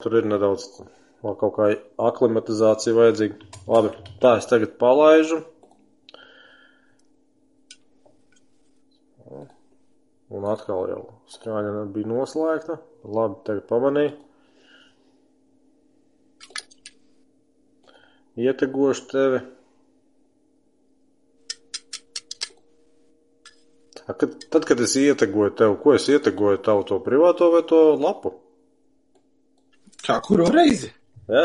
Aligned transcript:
Tur 0.00 0.16
ir 0.16 0.28
nedaudz 0.28 0.66
vēl 1.20 1.36
kaut 1.40 1.56
kā 1.58 1.70
aklimatizācija 2.10 2.96
vajadzīga. 2.96 3.50
Labi, 3.68 3.92
tā 4.22 4.36
es 4.40 4.48
tagad 4.48 4.76
palaižu. 4.80 5.42
Un 10.30 10.46
atkal 10.46 10.88
jau 10.88 11.00
skaņa 11.34 11.86
bija 11.94 12.08
noslēgta. 12.08 12.78
Labi, 13.04 13.40
tagad 13.46 13.66
pamanīju. 13.70 14.16
Ietegošu 18.40 19.08
tevi. 19.10 19.40
Tad, 24.50 24.64
kad 24.66 24.80
es 24.80 24.94
ietegoju 24.96 25.52
tev, 25.58 25.74
ko 25.82 25.92
es 25.94 26.08
ietegoju 26.10 26.62
tavu 26.66 26.86
to 26.88 26.98
privāto 27.04 27.50
vai 27.52 27.60
to 27.66 27.82
lapu? 28.00 28.32
Kā 30.10 30.16
kuru 30.26 30.48
reizi? 30.50 30.88
Ja? 31.30 31.44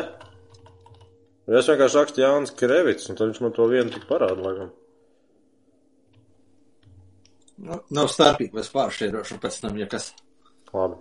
Es 1.45 1.67
vienkārši 1.69 1.99
rakstu 1.99 2.21
Jānis 2.23 2.53
Krevits, 2.57 3.09
un 3.11 3.17
tad 3.19 3.29
viņš 3.29 3.41
man 3.43 3.51
to 3.53 3.67
vienu 3.69 3.93
tik 3.93 4.07
parāda, 4.09 4.41
laikam. 4.41 4.71
Nu, 7.65 7.77
nav 7.93 8.09
starpība, 8.09 8.63
es 8.63 8.71
pāršķirošu 8.73 9.37
pēc 9.43 9.59
tam, 9.61 9.77
ja 9.77 9.85
kas. 9.91 10.07
Labi. 10.73 10.97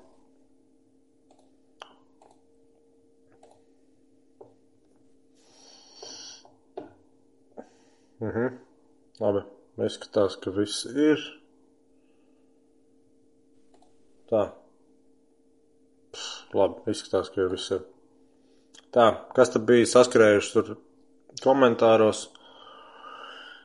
Mhm. 8.25 8.61
Labi. 9.25 9.43
Izskatās, 9.89 10.37
ka 10.45 10.53
viss 10.55 10.85
ir. 10.93 11.25
Tā. 14.31 14.45
Labi, 16.55 16.95
izskatās, 16.95 17.31
ka 17.33 17.43
jau 17.43 17.51
viss 17.53 17.73
ir. 17.75 17.83
Tā, 18.95 19.09
kas 19.35 19.51
tad 19.51 19.67
bija 19.67 19.89
saskrējuši 19.91 20.53
tur 20.55 20.75
komentāros? 21.43 22.29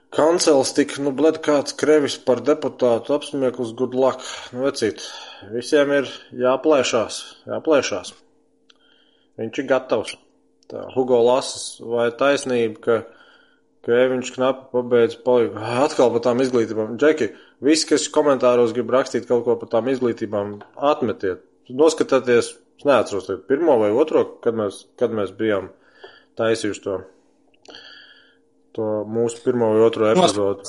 Kancels 0.09 0.71
tika, 0.73 0.97
nu, 1.05 1.11
bled 1.13 1.37
kāds 1.45 1.75
krevis 1.77 2.15
par 2.25 2.39
deputātu 2.41 3.13
apsmieklis 3.13 3.75
good 3.77 3.93
luck. 3.93 4.25
Nu, 4.55 4.63
vecīt, 4.65 5.03
visiem 5.53 5.93
ir 5.99 6.09
jāplēšās, 6.33 7.19
jāplēšās. 7.51 8.15
Viņš 9.39 9.61
ir 9.61 9.67
gatavs. 9.69 10.15
Tā, 10.69 10.87
Hugo 10.95 11.19
Lasas, 11.25 11.77
vai 11.81 12.07
taisnība, 12.17 12.81
ka, 12.81 12.97
ka 13.85 13.99
viņš 14.15 14.33
knapi 14.33 14.65
pabeidz 14.73 15.19
palika. 15.25 15.61
Atkal 15.85 16.09
par 16.15 16.25
tām 16.25 16.41
izglītībām. 16.41 16.97
Džeki, 16.97 17.29
visi, 17.65 17.87
kas 17.93 18.09
komentāros 18.13 18.73
grib 18.73 18.89
rakstīt 18.93 19.29
kaut 19.29 19.45
ko 19.45 19.59
par 19.61 19.69
tām 19.77 19.93
izglītībām, 19.93 20.57
atmetiet. 20.89 21.45
Noskatieties, 21.69 22.55
es 22.79 22.87
neatceros, 22.87 23.29
pirmo 23.47 23.77
vai 23.81 23.91
otro, 23.91 24.23
kad 24.43 24.57
mēs, 24.57 24.85
kad 24.99 25.13
mēs 25.15 25.35
bijām 25.37 25.71
taisījuši 26.39 26.85
to 26.87 26.99
to 28.79 28.85
mūsu 29.09 29.41
pirmo 29.43 29.73
vai 29.73 29.81
otro 29.85 30.09
epizodu. 30.11 30.61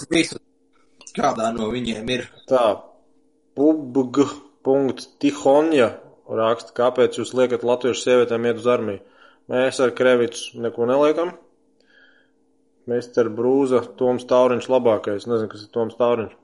Kādā 1.14 1.46
no 1.54 1.64
viņiem 1.72 2.10
ir? 2.14 2.22
Tā, 2.50 2.64
pubg.tihonja 3.58 5.88
raksta, 6.40 6.70
kāpēc 6.76 7.10
jūs 7.18 7.30
liekat 7.34 7.62
latviešu 7.66 8.00
sievietēm 8.04 8.42
iet 8.46 8.58
uz 8.62 8.68
armiju. 8.70 9.00
Mēs 9.50 9.74
ar 9.82 9.90
Krevicu 9.98 10.42
neko 10.62 10.82
neliekam. 10.86 11.30
Meister 12.90 13.26
Brūza, 13.34 13.80
Toms 13.98 14.24
Tauriņš 14.30 14.66
labākais. 14.70 15.26
Nezinu, 15.26 15.50
kas 15.50 15.62
ir 15.66 15.70
Toms 15.74 15.94
Tauriņš. 15.98 16.34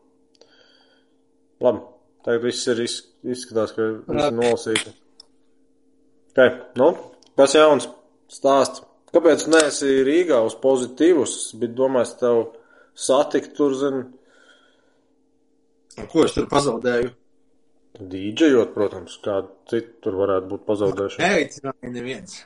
Labi, 1.62 1.80
tagad 2.27 2.42
viss 2.45 2.69
ir 2.70 2.77
izskatās, 2.83 3.70
ka 3.75 3.83
viss 4.11 4.27
ir 4.27 4.36
nolasīti. 4.36 4.91
Ok, 6.37 6.56
nu, 6.77 6.91
kas 7.41 7.55
jauns? 7.57 7.86
Stāsts. 8.29 8.83
Kāpēc 9.14 9.47
neesi 9.48 10.02
Rīgā 10.05 10.42
uz 10.45 10.52
pozitīvus, 10.61 11.55
bet 11.57 11.73
domāju, 11.79 12.11
tev 12.20 12.41
satikt 12.92 13.55
tur, 13.57 13.73
zin? 13.80 14.02
Ko 16.13 16.27
es 16.27 16.36
tur 16.36 16.45
pazaudēju? 16.51 17.14
Dīdžejot, 17.96 18.75
protams, 18.77 19.17
kādu 19.25 19.48
citu 19.73 19.96
tur 20.05 20.20
varētu 20.20 20.51
būt 20.52 20.67
pazaudējuši. 20.69 21.23
Neicināja 21.25 21.95
neviens. 21.95 22.39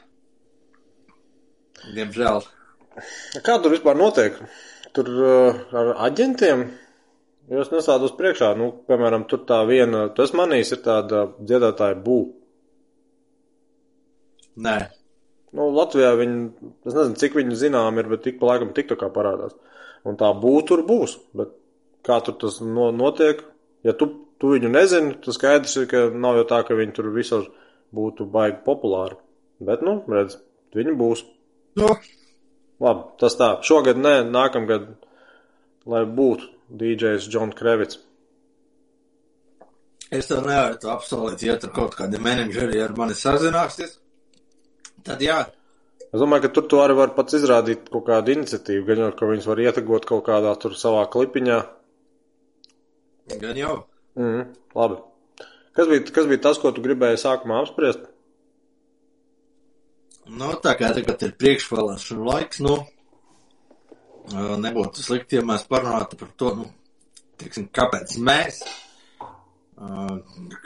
Diemžēl. 1.97 2.47
Kā 3.43 3.59
tur 3.59 3.75
vispār 3.75 3.99
notiek? 3.99 4.39
Tur 4.95 5.11
uh, 5.11 5.63
ar 5.75 5.97
aģentiem? 6.07 6.69
Jūs 7.51 7.75
nesādos 7.75 8.15
priekšā, 8.15 8.53
nu, 8.55 8.71
piemēram, 8.87 9.27
tur 9.27 9.43
tā 9.49 9.65
viena, 9.67 10.07
tas 10.15 10.31
manīs 10.39 10.71
ir 10.71 10.85
tāda 10.87 11.33
dziedātāja 11.43 11.99
bū. 12.05 12.21
Nē. 14.67 14.79
Nu, 15.57 15.67
Latvijā 15.75 16.13
viņi, 16.19 16.43
es 16.87 16.95
nezinu, 16.95 17.19
cik 17.19 17.39
viņi 17.39 17.59
zinām 17.59 17.99
ir, 17.99 18.11
bet 18.13 18.23
tik 18.27 18.39
pa 18.39 18.53
laikam 18.53 18.75
tik 18.77 18.91
tā 18.93 18.99
kā 19.01 19.09
parādās. 19.15 19.57
Un 20.07 20.19
tā 20.21 20.31
būt 20.43 20.71
tur 20.71 20.85
būs, 20.87 21.17
bet 21.37 21.57
kā 22.07 22.21
tur 22.25 22.37
tas 22.41 22.61
no, 22.65 22.91
notiek, 22.95 23.43
ja 23.87 23.97
tu, 23.99 24.09
tu 24.41 24.55
viņu 24.55 24.71
nezini, 24.73 25.17
tas 25.25 25.37
skaidrs 25.37 25.75
ir, 25.81 25.89
ka 25.91 26.07
nav 26.15 26.39
jau 26.39 26.47
tā, 26.53 26.63
ka 26.69 26.79
viņi 26.79 26.95
tur 26.97 27.11
visur 27.17 27.51
būtu 27.97 28.29
baigi 28.31 28.63
populāri. 28.67 29.19
Bet, 29.61 29.83
nu, 29.85 29.99
redz, 30.09 30.39
viņi 30.77 30.97
būs. 30.97 31.27
Nu, 31.81 31.91
Labi, 32.81 33.03
tas 33.21 33.37
tā. 33.37 33.51
Šogad 33.67 33.99
nē, 34.01 34.15
nākamgad, 34.33 34.87
lai 35.91 36.07
būtu 36.09 36.49
DJs 36.81 37.29
John 37.33 37.53
Krevits. 37.57 37.99
es 40.11 40.27
tev 40.27 40.41
nevaru 40.47 40.79
to 40.83 40.89
apsolīt, 40.91 41.43
ja 41.47 41.55
tur 41.61 41.71
kaut 41.75 41.93
kādi 41.99 42.19
menedžeri 42.19 42.81
ar 42.83 42.97
mani 42.97 43.15
sazināsies. 43.15 43.99
Tad 45.07 45.23
jā, 45.25 45.41
Es 46.11 46.19
domāju, 46.19 46.49
ka 46.49 46.55
tur 46.55 46.65
tu 46.67 46.79
arī 46.83 46.97
var 46.99 47.13
pats 47.15 47.37
izrādīt 47.39 47.85
kaut 47.93 48.09
kādu 48.09 48.33
iniciatīvu, 48.35 48.83
gan 48.89 49.03
jau, 49.05 49.11
ka 49.15 49.29
viņus 49.31 49.45
var 49.47 49.61
ietegot 49.63 50.09
kaut 50.09 50.25
kādā 50.27 50.55
tur 50.59 50.75
savā 50.79 51.05
klipiņā. 51.13 51.59
gan 53.39 53.61
jau. 53.61 53.77
Mm, 54.19 54.49
labi. 54.75 54.99
Kas 55.79 55.87
bija, 55.87 56.03
kas 56.17 56.27
bija 56.27 56.43
tas, 56.49 56.59
ko 56.59 56.73
tu 56.75 56.83
gribēji 56.83 57.21
sākumā 57.23 57.61
apspriest? 57.63 58.09
Nu, 60.31 60.51
tā 60.65 60.75
kā 60.79 60.91
tagad 60.97 61.23
ir 61.27 61.37
priekšvēlēšana 61.39 62.27
laiks, 62.27 62.59
nu, 62.67 62.75
nebūtu 64.35 65.07
slikti, 65.07 65.39
ja 65.39 65.47
mēs 65.47 65.63
parunātu 65.71 66.19
par 66.19 66.35
to, 66.39 66.53
nu, 66.59 66.69
teiksim, 67.39 67.71
kāpēc 67.75 68.19
mēs, 68.27 68.61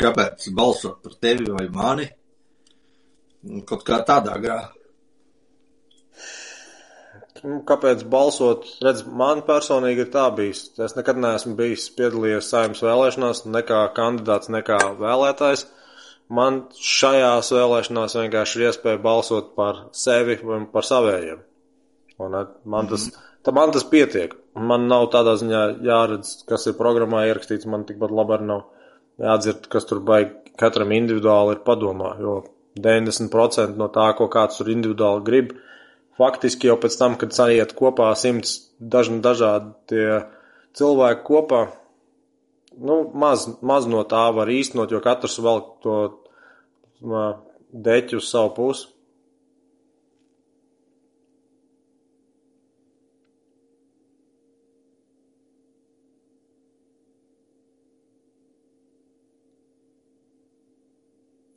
kāpēc 0.01 0.49
balsot 0.57 1.05
par 1.05 1.21
tevi 1.21 1.53
vai 1.53 1.69
mani, 1.73 2.09
kaut 3.69 3.85
kā 3.87 4.01
tādā 4.07 4.39
grā. 4.43 4.59
Nu, 7.45 7.59
Kāpēc 7.69 8.07
balsot? 8.09 8.65
Redz, 8.85 9.03
man 9.21 9.43
personīgi 9.45 10.07
ir 10.07 10.13
tā 10.13 10.25
bijis. 10.37 10.67
Es 10.81 10.95
nekad 10.97 11.19
neesmu 11.21 11.53
bijis 11.59 11.91
piedalījies 11.97 12.49
saimnes 12.49 12.81
vēlēšanās, 12.85 13.43
ne 13.53 13.61
kā 13.69 13.83
kandidāts, 13.97 14.49
ne 14.55 14.63
kā 14.65 14.79
vēlētājs. 15.01 15.67
Man 16.33 16.63
šajās 16.81 17.53
vēlēšanās 17.53 18.17
vienkārši 18.17 18.57
ir 18.57 18.71
iespēja 18.71 19.03
balsot 19.05 19.53
par 19.59 19.83
sevi 19.93 20.39
vai 20.41 20.63
par 20.73 20.89
savējiem. 20.89 21.43
Un 22.25 22.39
eh, 22.39 22.49
man 22.65 22.89
tas, 22.89 23.11
tā 23.45 23.53
man 23.53 23.75
tas 23.77 23.85
pietiek. 23.93 24.33
Man 24.57 24.89
nav 24.89 25.11
tādā 25.13 25.35
ziņā 25.37 25.67
jāredz, 25.85 26.33
kas 26.49 26.65
ir 26.71 26.79
programmā 26.81 27.27
ierakstīts, 27.29 27.69
man 27.69 27.85
tikpat 27.85 28.15
labi 28.15 28.39
arī 28.39 28.49
nav 28.55 28.65
jādzird, 29.21 29.69
kas 29.69 29.85
tur 29.91 30.01
baigi 30.07 30.55
katram 30.61 30.95
individuāli 30.97 31.59
ir 31.59 31.65
padomā, 31.67 32.15
jo 32.23 32.39
90% 32.81 33.79
no 33.79 33.89
tā, 33.93 34.09
ko 34.19 34.29
kāds 34.33 34.59
tur 34.59 34.71
individuāli 34.73 35.25
grib, 35.27 35.53
faktiski 36.19 36.71
jau 36.71 36.77
pēc 36.81 36.99
tam, 36.99 37.17
kad 37.19 37.35
saiet 37.35 37.75
kopā 37.79 38.11
simts 38.19 38.57
dažni 38.79 39.21
dažādi 39.25 40.07
cilvēki 40.75 41.27
kopā, 41.27 41.63
nu, 42.79 42.99
maz, 43.15 43.47
maz 43.63 43.87
no 43.91 44.03
tā 44.11 44.27
var 44.35 44.51
īstenot, 44.51 44.91
jo 44.91 45.03
katrs 45.05 45.39
velk 45.43 45.77
to 45.85 45.99
deķu 47.75 48.19
uz 48.23 48.31
savu 48.31 48.55
pusi. 48.59 48.89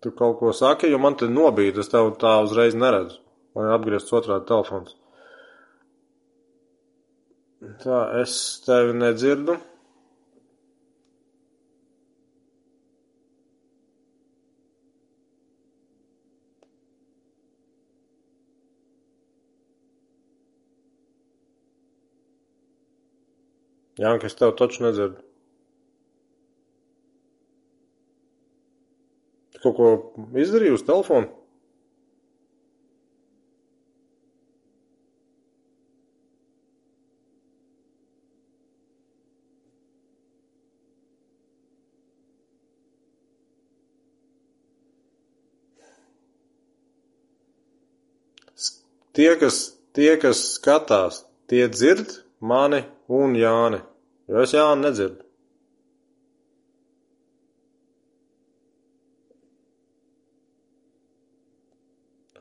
Tu 0.01 0.11
kaut 0.13 0.37
ko 0.39 0.53
saki, 0.53 0.91
jo 0.91 0.99
man 1.01 1.15
te 1.17 1.29
nobīd, 1.31 1.79
es 1.81 1.89
tev 1.89 2.11
tā 2.21 2.35
uzreiz 2.45 2.77
neredzu. 2.77 3.17
Man 3.57 3.65
ir 3.65 3.73
apgriezts 3.73 4.13
otrādi 4.13 4.45
telefons. 4.49 4.93
Tā, 7.81 8.03
es 8.21 8.35
tevi 8.65 8.93
nedzirdu. 8.93 9.57
Jā, 23.97 24.13
ka 24.21 24.29
es 24.29 24.37
tev 24.37 24.53
taču 24.59 24.85
nedzirdu. 24.85 25.23
Tu 29.57 29.73
kaut 29.73 29.77
ko 29.77 30.25
izdarīji 30.37 30.77
uz 30.77 30.85
telefona? 30.85 31.27
Tie 49.17 49.31
kas, 49.41 49.55
tie, 49.97 50.11
kas 50.21 50.43
skatās, 50.59 51.23
tie 51.49 51.63
dzird 51.73 52.19
mani 52.37 52.83
un 53.09 53.33
Jāni, 53.33 53.79
jo 54.29 54.43
es 54.45 54.53
Jāni 54.53 54.85
nedzirdu. 54.85 55.26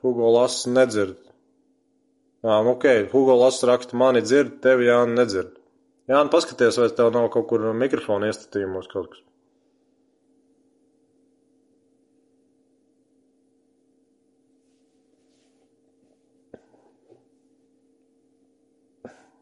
Hugo 0.06 0.32
Lass 0.38 0.66
nedzird. 0.70 1.18
Jā, 2.46 2.62
ok, 2.72 2.88
Hugo 3.10 3.34
Lass 3.42 3.66
raksta, 3.66 3.98
mani 3.98 4.22
dzird, 4.22 4.60
tevi 4.62 4.86
Jāni 4.86 5.18
nedzird. 5.18 5.56
Jāni, 6.06 6.30
paskaties, 6.30 6.78
vai 6.78 6.92
tev 6.94 7.10
nav 7.14 7.32
kaut 7.34 7.48
kur 7.50 7.66
mikrofona 7.74 8.30
iestatījumos 8.30 8.86
kaut 8.92 9.10
kas. 9.10 9.26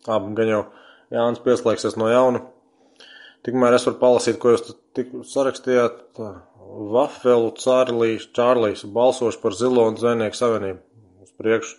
Ā, 0.05 0.19
gan 0.37 0.50
jau 0.50 0.64
Jānis 1.14 1.40
pieslēgsies 1.44 1.96
no 2.00 2.10
jauna. 2.12 2.43
Tikmēr 3.44 3.76
es 3.76 3.84
varu 3.88 4.00
palasīt, 4.00 4.38
ko 4.40 4.55
jūs 4.55 4.72
tik 4.96 5.12
sarakstījāt. 5.28 6.00
Tā, 6.17 6.31
Vafelu 6.94 7.53
Čārlīs, 7.61 8.29
Čārlīs 8.35 8.85
balsošu 8.97 9.41
par 9.43 9.55
Zilo 9.55 9.87
un 9.91 9.99
Zvejnieku 10.00 10.38
savienību. 10.38 10.81
Uz 11.23 11.32
priekšu. 11.38 11.76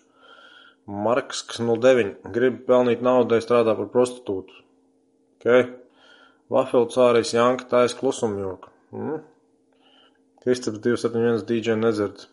Marks 0.86 1.44
09. 1.60 2.14
Grib 2.36 2.62
pelnīt 2.68 3.02
naudu, 3.06 3.40
strādā 3.44 3.74
par 3.78 3.90
prostitūtu. 3.94 4.62
Ok. 5.40 5.74
Vafelu 6.54 6.90
Čārlīs 6.94 7.34
Janka 7.36 7.68
tais 7.72 7.96
klusumjoku. 7.98 8.72
Mm. 8.96 9.24
Kristaps 10.46 10.80
271 10.80 11.44
DJ 11.50 11.80
nedzird. 11.82 12.28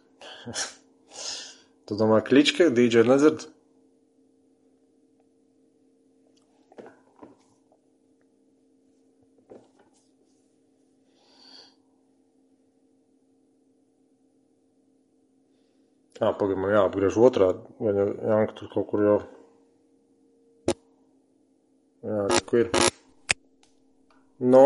tu 1.88 1.96
domā, 1.96 2.20
Klička 2.26 2.68
DJ 2.70 3.06
nedzird? 3.08 3.48
Jā, 16.22 16.28
pagaid, 16.38 16.58
man 16.62 16.70
jāapgriež 16.70 17.16
otrādi. 17.18 17.64
Vai 17.82 17.92
jau 17.96 18.04
Janka 18.14 18.54
tur 18.54 18.68
kaut 18.70 18.84
kur 18.92 19.00
jau. 19.02 19.14
Jā, 22.06 22.26
kur 22.46 22.60
ir. 22.60 22.68
No, 24.54 24.60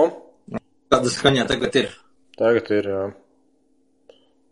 Kāda 0.92 1.12
skaņā 1.12 1.46
tagad 1.48 1.78
ir? 1.80 1.94
tagad 2.36 2.68
ir, 2.76 2.88
jā. 2.92 3.06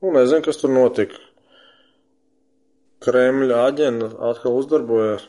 Nu, 0.00 0.14
nezinu, 0.16 0.40
kas 0.46 0.62
tur 0.62 0.72
notika. 0.72 1.20
Kremļa 3.04 3.60
aģenta 3.66 4.08
atkal 4.30 4.56
uzdarbojās. 4.62 5.28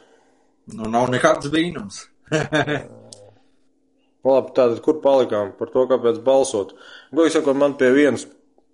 Nu, 0.72 0.88
nav 0.95 1.12
nekāds 1.12 1.51
brīnums. 1.51 2.00
Nu, 2.31 4.31
labi, 4.31 4.56
tātad, 4.56 4.80
kur 4.88 5.04
palikām 5.04 5.51
par 5.60 5.75
to, 5.75 5.83
kāpēc 5.92 6.24
balsot? 6.24 6.72
Godīgi 7.12 7.36
sakot, 7.36 7.60
man 7.60 7.75
pie 7.80 7.92
viens, 8.00 8.27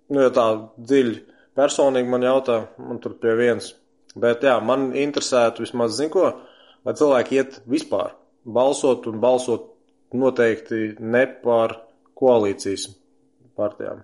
nu, 0.06 0.22
ja 0.22 0.30
tā 0.34 0.48
dziļi 0.78 1.31
personīgi 1.58 2.10
man 2.10 2.24
jautā, 2.26 2.58
man 2.80 3.00
tur 3.02 3.16
pie 3.20 3.36
viens. 3.38 3.72
Bet, 4.12 4.44
jā, 4.44 4.58
man 4.60 4.90
interesētu 4.98 5.64
vismaz, 5.64 5.96
zin 5.96 6.10
ko, 6.12 6.26
lai 6.84 6.94
cilvēki 6.98 7.38
iet 7.38 7.60
vispār 7.70 8.12
balsot 8.44 9.06
un 9.08 9.20
balsot 9.22 9.70
noteikti 10.12 10.96
ne 11.00 11.26
par 11.44 11.78
koalīcijas 12.18 12.88
partijām. 13.56 14.02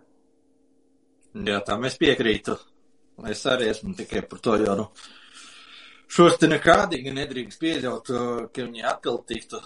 Jā, 1.48 1.60
tam 1.66 1.84
es 1.84 1.98
piekrītu. 2.00 2.56
Es 3.28 3.44
arī 3.50 3.68
esmu 3.72 3.94
tikai 3.98 4.22
par 4.30 4.40
to, 4.42 4.54
jo, 4.62 4.74
nu, 4.78 4.86
šos 6.08 6.38
te 6.40 6.48
nekādīgi 6.50 7.12
nedrīkst 7.14 7.60
pieļaut, 7.60 8.12
ka 8.54 8.64
viņi 8.64 8.86
atkal 8.86 9.20
tiktu. 9.28 9.60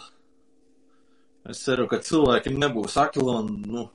Es 1.52 1.60
ceru, 1.64 1.86
ka 1.90 2.00
cilvēki 2.02 2.54
nebūs 2.54 2.96
akli 3.02 3.26
un, 3.28 3.52
nu, 3.68 3.86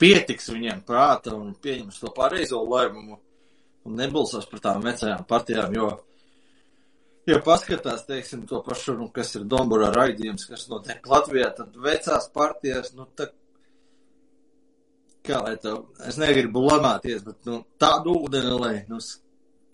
pietiks 0.00 0.50
viņiem 0.52 0.82
prāta 0.86 1.34
un 1.36 1.54
pieņems 1.62 2.02
to 2.02 2.12
pareizo 2.16 2.60
lēmumu 2.64 3.18
un 3.86 3.96
nebalsos 4.00 4.48
par 4.50 4.62
tām 4.64 4.84
vecajām 4.84 5.24
partijām, 5.28 5.74
jo, 5.76 5.90
ja 7.30 7.38
paskatās, 7.44 8.04
teiksim, 8.08 8.46
to 8.50 8.60
pašu, 8.66 8.96
nu, 8.98 9.08
kas 9.14 9.34
ir 9.38 9.46
Dombura 9.50 9.92
raidījums, 9.94 10.48
kas 10.50 10.66
notiek 10.72 11.06
Latvijā, 11.06 11.52
tad 11.54 11.76
vecās 11.82 12.26
partijas, 12.34 12.92
nu, 12.98 13.06
tā, 13.18 13.28
kā 15.26 15.42
lai 15.44 15.54
to, 15.62 15.78
es 16.06 16.18
negribu 16.22 16.66
lamāties, 16.66 17.22
bet, 17.26 17.38
nu, 17.46 17.62
tādu 17.82 18.18
ūdeni, 18.26 18.58
lai, 18.58 18.74
nu, 18.90 19.00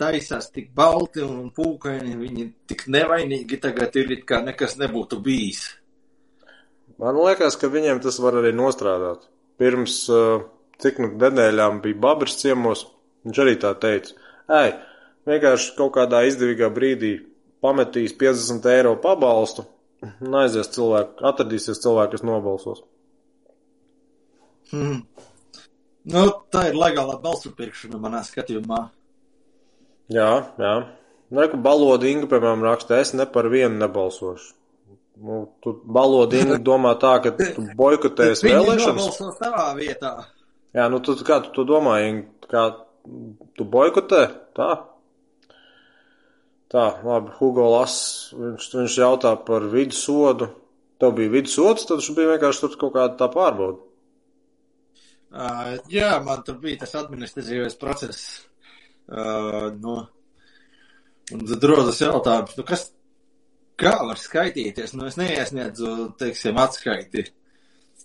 taisās 0.03 0.49
tik 0.53 0.73
balti 0.77 1.23
un 1.25 1.51
pūkaini, 1.55 2.17
viņi 2.19 2.49
tik 2.71 2.89
nevainīgi 2.93 3.61
tagad 3.63 3.97
ir, 4.01 4.17
it 4.19 4.27
kā 4.29 4.43
nekas 4.45 4.77
nebūtu 4.81 5.21
bijis. 5.25 5.67
Man 7.01 7.17
liekas, 7.19 7.57
ka 7.59 7.71
viņiem 7.73 8.01
tas 8.05 8.19
var 8.23 8.37
arī 8.41 8.53
nostrādāt. 8.55 9.25
Pirms 9.63 10.01
uh, 10.11 10.43
cik 10.83 10.99
nu 11.03 11.13
nedēļām 11.15 11.81
bija 11.85 12.01
Babris 12.03 12.39
ciemos, 12.41 12.87
viņš 13.27 13.43
arī 13.45 13.59
tā 13.63 13.73
teica, 13.83 14.17
ej, 14.63 14.73
vienkārši 15.29 15.77
kaut 15.79 15.95
kādā 15.97 16.25
izdevīgā 16.29 16.71
brīdī 16.75 17.13
pametīs 17.63 18.17
50 18.19 18.67
eiro 18.73 18.97
pabalstu, 19.03 19.67
un 20.03 20.41
aizies 20.41 20.73
cilvēku, 20.75 21.23
atradīsies 21.31 21.83
cilvēki, 21.85 22.17
kas 22.17 22.27
nobalsos. 22.27 22.83
Hmm. 24.73 25.05
Nu, 26.09 26.25
tā 26.51 26.67
ir 26.71 26.79
legālā 26.79 27.15
balsu 27.23 27.53
pirkšana 27.55 28.01
manā 28.03 28.25
skatījumā. 28.27 28.81
Jā, 30.11 30.31
jā. 30.59 30.73
Reku 31.33 31.61
balodinga, 31.63 32.27
piemēram, 32.29 32.65
raksta, 32.67 32.99
es 33.01 33.15
ne 33.15 33.29
par 33.31 33.47
vienu 33.53 33.79
nebalsošu. 33.79 34.57
Nu, 35.23 35.43
tu 35.63 35.77
balodinga 35.87 36.57
domā 36.59 36.97
tā, 36.99 37.17
ka 37.23 37.31
tu 37.39 37.63
boikotēsi 37.81 38.49
Viņi 38.49 38.57
vēlēšanas. 38.57 38.89
nobalsos 38.89 39.37
tavā 39.39 39.67
vietā. 39.79 40.17
Jā, 40.75 40.89
nu 40.91 40.99
tu 41.05 41.15
kā 41.23 41.39
tu 41.45 41.53
to 41.55 41.67
domā, 41.69 41.99
kā 42.51 42.65
tu 43.59 43.67
boikotē? 43.69 44.25
Tā? 44.57 44.71
Tā, 46.73 46.87
labi, 47.05 47.35
Hugo 47.37 47.69
Lass, 47.75 48.33
viņš, 48.33 48.69
viņš 48.81 48.99
jautā 49.03 49.35
par 49.47 49.67
vidusodu. 49.69 50.49
Tev 51.03 51.13
bija 51.19 51.33
vidusods, 51.35 51.85
tad 51.85 52.01
viņš 52.01 52.15
bija 52.17 52.31
vienkārši 52.33 52.63
tur 52.65 52.79
kaut 52.81 52.95
kāda 52.97 53.19
tā 53.21 53.29
pārbauda. 53.31 53.83
Uh, 55.33 55.77
jā, 55.93 56.15
man 56.25 56.43
tur 56.47 56.59
bija 56.63 56.83
tas 56.83 56.97
administratīvais 57.01 57.77
process. 57.81 58.25
Uh, 59.09 59.69
nu, 59.83 59.99
un 61.35 61.45
tad 61.49 61.65
rodas 61.69 62.01
jautājums, 62.01 62.57
nu 62.57 62.65
kas, 62.69 62.87
kā 63.83 63.93
var 64.07 64.21
skaitīties? 64.21 64.95
Nu, 64.97 65.07
es 65.11 65.19
neiesniedzu, 65.21 65.93
teiksim, 66.21 66.59
atskaiti. 66.63 67.27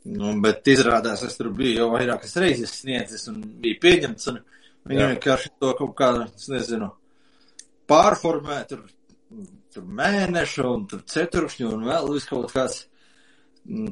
Nu, 0.08 0.34
bet 0.44 0.68
izrādās, 0.72 1.24
es 1.26 1.36
tur 1.40 1.50
biju 1.56 1.82
jau 1.82 1.88
vairākas 1.94 2.38
reizes 2.42 2.76
sniedzis 2.82 3.28
un 3.32 3.42
bija 3.64 3.80
pieņemts, 3.84 4.30
un 4.32 4.38
viņi 4.88 5.08
vienkārši 5.14 5.52
to 5.60 5.74
kaut 5.80 5.96
kā, 5.98 6.12
es 6.28 6.48
nezinu, 6.52 6.92
pārformē, 7.92 8.62
tur, 8.70 8.86
tur 9.74 9.90
mēnešu 10.00 10.68
un 10.70 10.86
tur 10.92 11.04
ceturkšņu 11.12 11.74
un 11.76 11.88
vēl 11.90 12.08
vis 12.14 12.30
kaut 12.30 12.54
kāds 12.56 12.86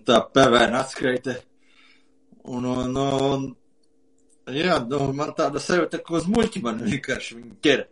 tā 0.08 0.22
PVN 0.32 0.80
atskaite. 0.80 1.40
Un, 2.46 2.68
un, 2.70 2.96
un, 3.02 3.46
jā, 4.54 4.78
nu, 4.92 5.02
man 5.18 5.34
tāda 5.38 5.62
sajūta, 5.62 6.00
ka 6.06 6.20
uz 6.20 6.30
muļķi 6.30 6.62
man 6.64 6.84
vienkārši 6.86 7.40
viņi 7.40 7.56
ķer. 7.66 7.86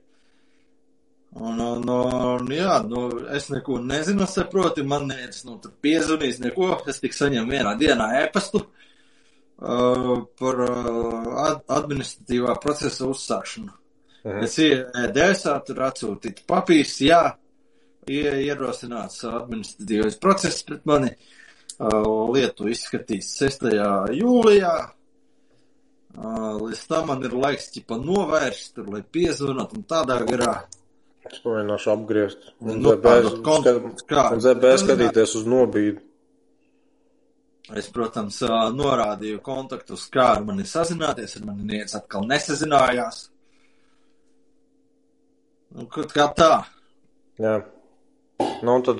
Un, 1.33 1.57
un, 1.59 1.87
un, 1.89 2.49
jā, 2.53 2.75
nu, 2.85 3.07
es 3.33 3.47
neko 3.49 3.79
nezinu, 3.81 4.27
saproti, 4.29 4.83
man 4.85 5.07
neviens, 5.09 5.39
nu, 5.47 5.55
tur 5.63 5.71
piezvanīs, 5.81 6.37
neko, 6.43 6.67
es 6.91 6.99
tik 7.01 7.15
saņemu 7.17 7.49
vienā 7.49 7.71
dienā 7.79 8.05
ēpastu 8.19 8.61
uh, 8.61 10.11
par 10.37 10.61
uh, 10.67 11.31
ad 11.47 11.63
administratīvā 11.79 12.53
procesa 12.61 13.07
uzsākšanu. 13.09 13.73
Mhm. 14.23 14.43
Es 14.45 14.59
iedēsā, 14.61 15.55
tur 15.67 15.81
atsūtītu 15.87 16.45
papīrs, 16.47 16.93
jā, 17.07 17.23
ie- 18.07 18.37
ierosināts 18.45 19.23
administratīvais 19.31 20.19
process 20.21 20.61
pret 20.69 20.85
mani. 20.85 21.09
Uh, 21.81 22.29
Lietu 22.29 22.69
izskatīs 22.69 23.31
6. 23.41 23.65
jūlijā. 24.13 24.75
Uh, 26.13 26.61
Līdz 26.61 26.83
tam 26.91 27.07
man 27.09 27.23
ir 27.25 27.33
laiks 27.33 27.71
ķipa 27.73 27.97
novērst, 27.97 28.75
tur, 28.77 28.91
lai 28.93 29.01
piezvanot 29.01 29.73
un 29.73 29.83
tādā 29.89 30.19
garā. 30.29 30.59
Es 30.69 30.82
pamēģināšu 31.23 31.91
apgriezt. 31.93 32.49
Un 32.61 32.81
Nu, 32.81 32.89
ZB, 32.95 33.03
tādu 33.03 33.43
kon- 33.43 33.63
skat, 33.63 34.07
kā- 34.09 34.31
un 34.33 34.39
ZB 34.43 34.73
skatīties 34.81 35.35
uz 35.39 35.45
nobīdi. 35.45 36.01
Es, 37.79 37.87
protams, 37.89 38.41
norādīju 38.75 39.39
kontaktus, 39.41 40.09
kā 40.11 40.35
ar 40.35 40.43
mani 40.43 40.63
sazināties, 40.67 41.37
ar 41.39 41.45
mani 41.47 41.63
neviens 41.63 41.95
atkal 41.95 42.25
nesazinājās. 42.27 43.29
Nu, 45.73 45.87
kaut 45.89 46.11
kā 46.13 46.27
tā. 46.37 46.51
Jā. 47.41 47.55
Nu, 48.61 48.75
un 48.75 48.83
tad 48.85 48.99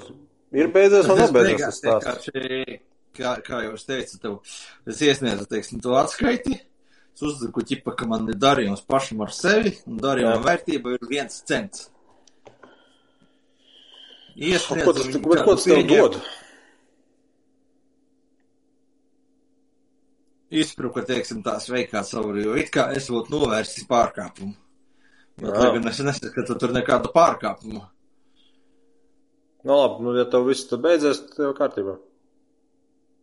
ir 0.55 0.71
beidzies 0.73 1.05
un 1.11 1.19
Es 1.19 1.29
nebeidzies 1.29 1.59
tas 1.67 1.79
stāsts. 1.81 2.29
vienkārši, 2.31 2.79
kā, 3.19 3.35
kā 3.45 3.61
jau 3.65 3.73
es 3.77 3.83
teicu, 3.85 4.19
tev, 4.23 4.39
es 4.87 5.01
iesniedzu, 5.01 5.45
teiksim, 5.51 5.81
to 5.83 5.93
atskaiti. 5.99 6.55
Es 7.13 7.21
uzliku, 7.21 7.61
ķipa, 7.61 7.93
ka 7.95 8.07
man 8.09 8.25
ir 8.31 8.39
darījums 8.41 8.81
pašam 8.89 9.21
ar 9.21 9.29
sevi, 9.35 9.75
un 9.85 9.99
darījuma 10.01 10.39
vērtība 10.41 10.95
ir 10.95 11.03
viens 11.11 11.43
cents. 11.45 11.89
Iesniedzu. 14.35 14.85
Ko 14.85 14.93
tas, 14.95 15.07
viņu 15.09 15.21
bet 15.29 15.43
ko 15.45 15.55
tas 15.57 15.67
tev 15.67 15.83
dod? 15.89 16.17
Izpruka, 20.53 21.01
teiksim, 21.07 21.41
tās 21.45 21.65
veikā 21.71 22.03
savu, 22.05 22.35
jo 22.37 22.53
it 22.61 22.69
kā 22.73 22.91
es 22.93 23.09
būtu 23.09 23.33
novērsis 23.33 23.87
pārkāpumu. 23.89 24.53
Bet, 25.41 25.49
lai 25.57 25.71
gan 25.73 25.89
es 25.89 26.01
neskatu 26.05 26.57
tur 26.61 26.73
nekādu 26.75 27.09
pārkāpumu. 27.13 27.81
Nu 29.63 29.77
labi, 29.79 30.03
nu 30.03 30.13
ja 30.17 30.27
tev 30.29 30.45
viss 30.49 30.67
tur 30.69 30.81
beidzies, 30.83 31.23
tad 31.23 31.39
tev 31.39 31.55
kārtībā. 31.57 31.95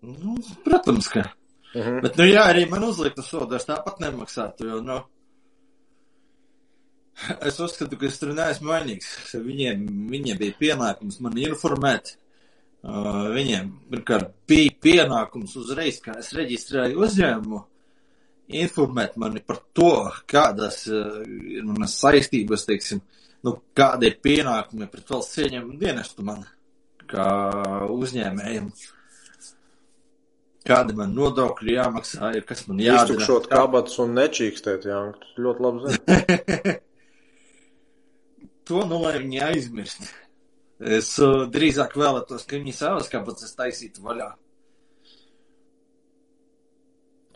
Nu, 0.09 0.35
protams, 0.64 1.11
ka. 1.12 1.29
Mhm. 1.76 2.00
Bet, 2.02 2.17
nu, 2.19 2.26
jā, 2.26 2.49
arī 2.50 2.64
man 2.71 2.88
uzliktu 2.88 3.23
sodu, 3.23 3.55
es 3.61 3.69
tāpat 3.69 4.00
nemaksātu, 4.02 4.67
jo, 4.73 4.81
nu, 4.83 4.99
es 7.49 7.61
uzskatu, 7.61 7.99
ka 7.99 8.09
es 8.09 8.19
tur 8.21 8.33
neesmu 8.37 8.73
vainīgs. 8.73 9.11
Viņiem, 9.37 9.85
viņiem 10.11 10.41
bija 10.41 10.59
pienākums 10.61 11.21
mani 11.25 11.47
informēt. 11.49 12.15
Uh, 12.81 13.27
viņiem 13.35 13.67
pirmkārt 13.93 14.31
bija 14.49 14.73
pienākums 14.81 15.53
uzreiz, 15.61 15.99
kā 16.00 16.15
es 16.23 16.31
reģistrēju 16.33 17.03
uzņēmumu, 17.05 17.59
informēt 18.62 19.19
mani 19.21 19.43
par 19.45 19.61
to, 19.77 19.91
kādas 20.31 20.87
uh, 20.89 21.19
ir 21.29 21.67
manas 21.69 21.99
saistības, 22.00 22.65
teiksim, 22.71 23.03
nu, 23.45 23.59
kāda 23.77 24.09
ir 24.09 24.17
pienākumi 24.25 24.89
pret 24.89 25.12
valsts 25.12 25.43
ieņēmumu 25.45 25.77
dienestu 25.83 26.25
man, 26.25 26.49
kā 27.11 27.29
uzņēmējiem. 27.93 28.73
Kādi 30.71 30.97
man 30.97 31.12
nodokļi 31.17 31.77
jāmaksā, 31.77 32.33
ir 32.37 32.49
kas 32.49 32.65
man 32.69 32.81
jādara. 32.81 33.12
Iztukšot 33.12 33.53
kabatas 33.53 34.00
un 34.00 34.17
nečīkstēt, 34.17 34.89
jā, 34.89 35.05
ļoti 35.37 35.67
labi 35.67 35.91
zini. 35.91 36.81
To 38.71 38.85
nu 38.87 39.00
lai 39.03 39.17
viņi 39.19 39.41
aizmirst. 39.50 40.05
Es 40.81 41.11
uh, 41.21 41.43
drīzāk 41.53 41.97
vēlētos, 41.99 42.45
ka 42.49 42.57
viņi 42.61 42.73
savas 42.77 43.11
kabatas 43.12 43.50
taisītu 43.59 44.00
vaļā. 44.07 44.31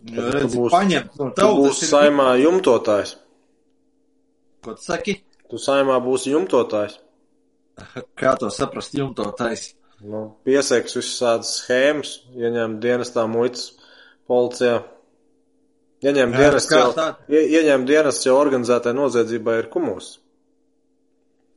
Jo, 0.04 0.20
tu 0.20 0.30
redzi, 0.36 0.58
būsi- 0.60 0.72
paņemt 0.74 1.14
no 1.18 1.28
Tu 1.30 1.36
tautas 1.40 1.60
būsi 1.64 1.84
ir- 1.86 1.90
saimā 1.90 2.28
jumtotājs. 2.42 3.14
Ko 4.64 4.74
tu 4.78 4.82
saki? 4.84 5.14
Tu 5.50 5.56
saimā 5.60 5.96
būsi 6.04 6.32
jumtotājs. 6.34 6.98
Kā 8.20 8.34
to 8.40 8.50
saprast 8.54 8.94
jumtotājs? 8.96 9.72
Nu, 10.04 10.36
piesēks 10.44 10.96
visas 10.98 11.18
tādas 11.22 11.52
schēmas, 11.62 12.10
ieņem 12.36 12.78
dienestā 12.82 13.24
muitas 13.30 13.70
policijā. 14.28 14.82
Ieņem 16.04 16.34
kā 16.36 16.78
jau, 16.82 16.90
tā? 16.92 17.06
ie, 17.32 17.40
ieņem 17.56 17.86
dienests 17.88 18.26
jau 18.26 18.34
organizētai 18.36 18.92
noziedzībai 18.92 19.54
ir 19.62 19.70
kumus. 19.72 20.18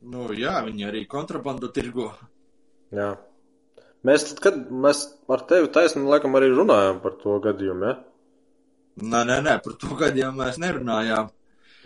Nu, 0.06 0.28
jā, 0.36 0.58
viņi 0.66 0.86
arī 0.86 1.06
kontrabandu 1.10 1.70
tirgo. 1.74 2.12
Jā. 2.94 3.16
Mēs 4.06 4.28
tad, 4.28 4.38
kad 4.44 4.58
mēs 4.70 5.00
ar 5.34 5.42
tevi 5.50 5.70
taisni, 5.74 6.04
laikam, 6.06 6.36
arī 6.38 6.52
runājām 6.54 7.00
par 7.02 7.16
to 7.18 7.40
gadījumu, 7.42 7.88
ja? 7.90 7.96
Nē, 8.98 9.24
nē, 9.26 9.40
nē, 9.46 9.56
par 9.64 9.74
to 9.78 9.98
gadiem 9.98 10.38
mēs 10.38 10.58
nerunājām. 10.62 11.30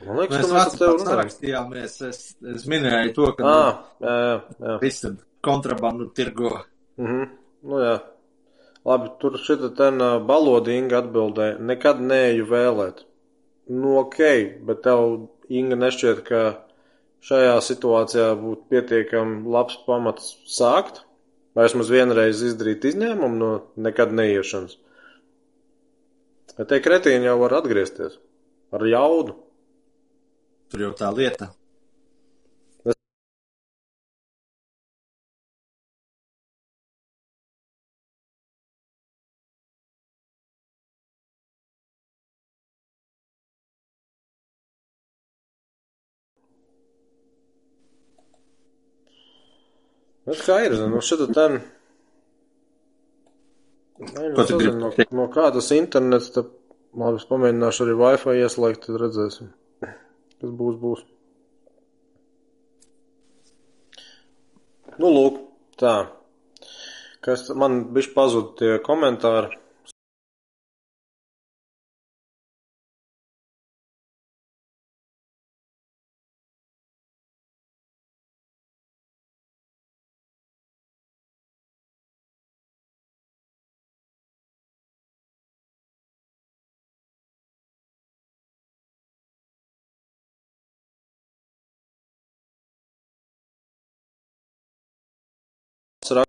Man 0.02 0.18
liekas, 0.18 0.42
Mēs 0.42 0.52
mēs 0.52 0.62
ar 0.62 0.78
tevi 0.80 1.04
sarakstījāmies. 1.06 1.96
Es, 2.08 2.20
es 2.54 2.64
minēju 2.68 3.12
to, 3.16 3.28
ka 3.38 3.44
Ā, 3.48 3.58
jā, 4.02 4.14
jā, 4.14 4.40
jā. 4.66 4.76
viss 4.82 5.06
kontrabandu 5.44 6.08
tirgo. 6.16 6.56
Mhm. 7.00 7.30
Nu 7.70 7.78
jā. 7.78 7.94
Labi, 8.88 9.12
tur 9.22 9.36
šita 9.38 9.70
ten 9.78 10.02
ā, 10.02 10.16
balodīga 10.26 11.04
atbildēja. 11.04 11.60
Nekad 11.62 12.02
neeju 12.02 12.48
vēlēt. 12.50 13.04
Nu, 13.70 13.94
ok, 14.00 14.18
bet 14.66 14.82
tev, 14.82 15.28
Inga, 15.52 15.76
nešķiet, 15.78 16.22
ka 16.26 16.40
šajā 17.26 17.56
situācijā 17.62 18.28
būtu 18.40 18.68
pietiekami 18.72 19.42
labs 19.52 19.78
pamats 19.86 20.34
sākt? 20.50 21.02
Vai 21.52 21.66
vismaz 21.66 21.90
vienreiz 21.92 22.40
izdarīt 22.40 22.86
izņēmumu 22.88 23.36
no 23.36 23.50
nekad 23.84 24.14
neiešanas? 24.16 24.78
Bet 26.56 26.68
tie 26.70 26.80
kretīni 26.84 27.28
jau 27.28 27.38
var 27.42 27.58
atgriezties 27.60 28.16
ar 28.72 28.86
jaudu. 28.88 29.36
Tur 30.72 30.86
jau 30.86 30.94
tā 30.96 31.10
lieta. 31.12 31.50
Nu, 50.32 50.36
skaidrs, 50.40 50.80
nu, 50.88 51.00
šita 51.04 51.26
ten. 51.36 51.58
Nē, 54.00 54.30
nu, 54.30 54.36
Ko 54.38 54.44
tu 54.48 54.56
gribi 54.56 54.78
no, 54.80 54.88
no 55.18 55.26
kā 55.34 55.50
tas 55.52 55.66
internets, 55.76 56.30
tad 56.32 56.48
labi, 56.96 57.18
es 57.20 57.26
pamēģināšu 57.28 57.84
arī 57.84 57.96
Wi-Fi 57.98 58.36
ieslēgt, 58.40 58.86
tad 58.86 58.96
redzēsim. 59.02 59.50
Kas 59.84 60.54
būs, 60.56 60.78
būs. 60.80 61.02
Nu, 64.96 65.12
lūk, 65.12 65.36
tā. 65.84 65.94
Kas 67.28 67.44
man 67.52 67.82
bišķi 67.92 68.16
pazuda 68.16 68.56
tie 68.62 68.72
komentāri. 68.88 69.60
Atkal 96.02 96.24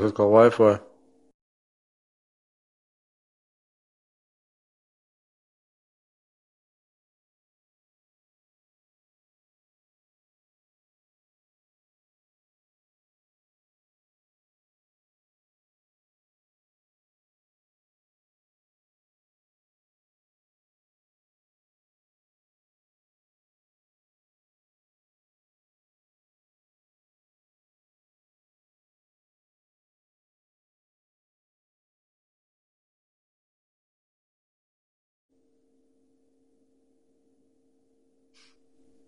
Wi-Fi. 0.00 0.87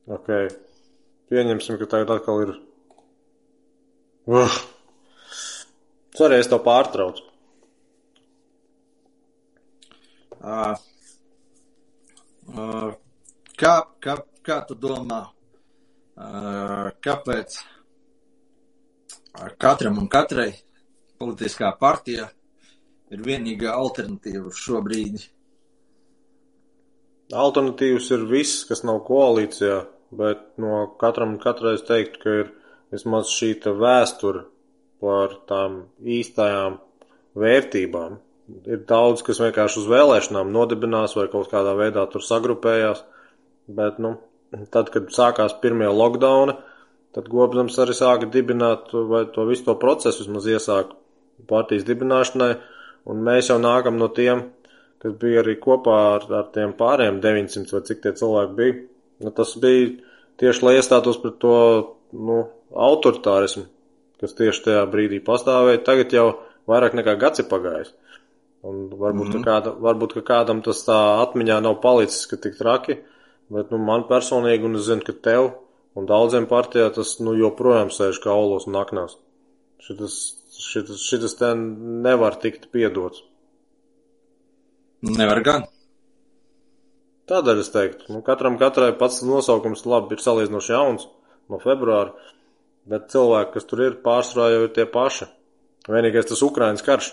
Ok. 0.08 0.28
Pieņemsim, 1.30 1.78
ka 1.80 1.88
tagad 1.90 2.14
atkal 2.16 2.44
ir. 2.46 2.54
Uh. 4.30 4.60
Sorry, 6.16 6.40
es 6.40 6.48
to 6.50 6.58
pārtraucu. 6.62 7.26
Uh, 10.40 10.74
uh, 12.48 12.92
kā, 13.60 13.74
kā, 14.00 14.16
kā 14.44 14.56
tu 14.68 14.76
domā, 14.80 15.20
kāpēc 17.00 17.58
katram 19.60 19.98
un 20.02 20.08
katrai 20.12 20.50
politiskā 21.20 21.70
partija 21.80 22.26
ir 23.12 23.22
vienīgā 23.24 23.72
alternatīva 23.72 24.52
šobrīd? 24.52 25.22
Alternatīvas 27.30 28.08
ir 28.10 28.24
viss, 28.30 28.64
kas 28.66 28.82
nav 28.82 29.04
koalīcijā, 29.06 29.84
bet 30.18 30.40
no 30.58 30.86
katram 30.98 31.36
katrai 31.42 31.76
es 31.78 31.84
teiktu, 31.86 32.22
ka 32.22 32.32
ir 32.42 32.48
vismaz 32.90 33.30
šī 33.30 33.52
vēsture 33.78 34.46
par 35.00 35.36
tām 35.48 35.84
īstajām 36.02 36.80
vērtībām. 37.38 38.18
Ir 38.66 38.82
daudz, 38.88 39.22
kas 39.22 39.38
vienkārši 39.38 39.78
uz 39.78 39.86
vēlēšanām 39.90 40.50
nodibinās 40.50 41.14
vai 41.14 41.28
kaut 41.30 41.52
kādā 41.52 41.76
veidā 41.78 42.02
tur 42.10 42.24
sagrupējās, 42.26 43.04
bet, 43.70 44.00
nu, 44.02 44.16
tad, 44.74 44.90
kad 44.90 45.06
sākās 45.14 45.54
pirmie 45.62 45.86
lockdowni, 45.86 46.56
tad 47.14 47.30
Gobzams 47.30 47.78
arī 47.78 47.94
sāka 47.94 48.26
dibināt 48.26 48.90
vai 48.90 49.22
to 49.30 49.46
visu 49.46 49.68
to 49.68 49.76
procesu 49.78 50.24
vismaz 50.24 50.50
iesāk 50.50 50.96
partijas 51.50 51.86
dibināšanai, 51.86 52.56
un 53.06 53.22
mēs 53.26 53.52
jau 53.52 53.60
nākam 53.62 54.02
no 54.02 54.10
tiem, 54.14 54.48
kas 55.00 55.16
bija 55.20 55.42
arī 55.44 55.56
kopā 55.60 55.96
ar, 56.16 56.26
ar 56.40 56.48
tiem 56.54 56.74
pārējiem 56.78 57.20
900 57.24 57.76
vai 57.76 57.82
cik 57.88 58.02
tie 58.04 58.12
cilvēki 58.20 58.56
bija. 58.58 58.76
Nu, 59.24 59.32
tas 59.36 59.54
bija 59.60 59.88
tieši, 60.40 60.64
lai 60.66 60.76
iestātos 60.78 61.20
pret 61.22 61.38
to, 61.42 61.56
nu, 62.16 62.42
autoritārismu, 62.88 63.64
kas 64.20 64.36
tieši 64.38 64.66
tajā 64.68 64.84
brīdī 64.92 65.20
pastāvēja. 65.24 65.84
Tagad 65.86 66.14
jau 66.16 66.26
vairāk 66.70 66.96
nekā 66.98 67.16
gads 67.20 67.42
ir 67.42 67.48
pagājis. 67.50 67.94
Un 68.60 68.90
varbūt, 68.92 69.30
mm 69.30 69.36
-hmm. 69.38 69.44
kāda, 69.44 69.72
varbūt, 69.80 70.18
kādam 70.24 70.60
tas 70.62 70.84
tā 70.84 70.98
atmiņā 71.22 71.62
nav 71.64 71.80
palicis, 71.80 72.26
ka 72.28 72.36
tik 72.36 72.58
traki, 72.58 72.98
bet 73.48 73.70
nu, 73.70 73.78
man 73.78 74.04
personīgi, 74.04 74.64
un 74.64 74.76
es 74.76 74.84
zinu, 74.88 75.00
ka 75.06 75.12
tev 75.12 75.52
un 75.94 76.06
daudziem 76.06 76.46
partijā 76.46 76.90
tas 76.94 77.18
nu, 77.20 77.34
joprojām 77.38 77.88
sēž 77.88 78.20
kā 78.22 78.30
olos 78.30 78.66
un 78.66 78.76
aknās. 78.76 79.16
Šitas, 79.80 80.16
šitas, 80.52 81.00
šitas 81.08 81.34
te 81.40 81.54
nevar 81.54 82.36
tikt 82.42 82.68
piedots. 82.70 83.24
Nevar 85.06 85.40
gan. 85.44 85.62
Tādēļ 87.30 87.62
es 87.62 87.70
teiktu, 87.72 88.10
nu, 88.12 88.20
katram 88.26 88.58
katrai 88.60 88.90
pats 88.98 89.22
nosaukums 89.24 89.86
labi 89.88 90.16
ir 90.16 90.20
salīdzinoši 90.20 90.72
jauns 90.74 91.06
no 91.48 91.60
februāra, 91.62 92.12
bet 92.90 93.08
cilvēki, 93.12 93.54
kas 93.54 93.68
tur 93.70 93.84
ir, 93.86 93.96
pārsvarā 94.04 94.50
jau 94.52 94.62
ir 94.66 94.72
tie 94.76 94.84
paši. 94.90 95.28
Vienīgais 95.88 96.28
tas 96.28 96.42
Ukrainas 96.44 96.84
karš. 96.84 97.12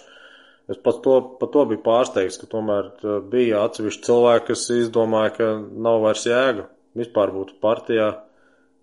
Es 0.68 0.80
pat 0.84 1.00
to, 1.06 1.14
pat 1.40 1.54
to 1.54 1.64
biju 1.70 1.80
pārsteigts, 1.86 2.40
ka 2.42 2.50
tomēr 2.52 2.90
bija 3.32 3.62
atsevišķi 3.70 4.04
cilvēki, 4.10 4.48
kas 4.50 4.66
izdomāja, 4.76 5.36
ka 5.38 5.52
nav 5.88 6.02
vairs 6.04 6.26
jēga 6.28 6.68
vispār 6.98 7.32
būt 7.32 7.56
partijā, 7.64 8.10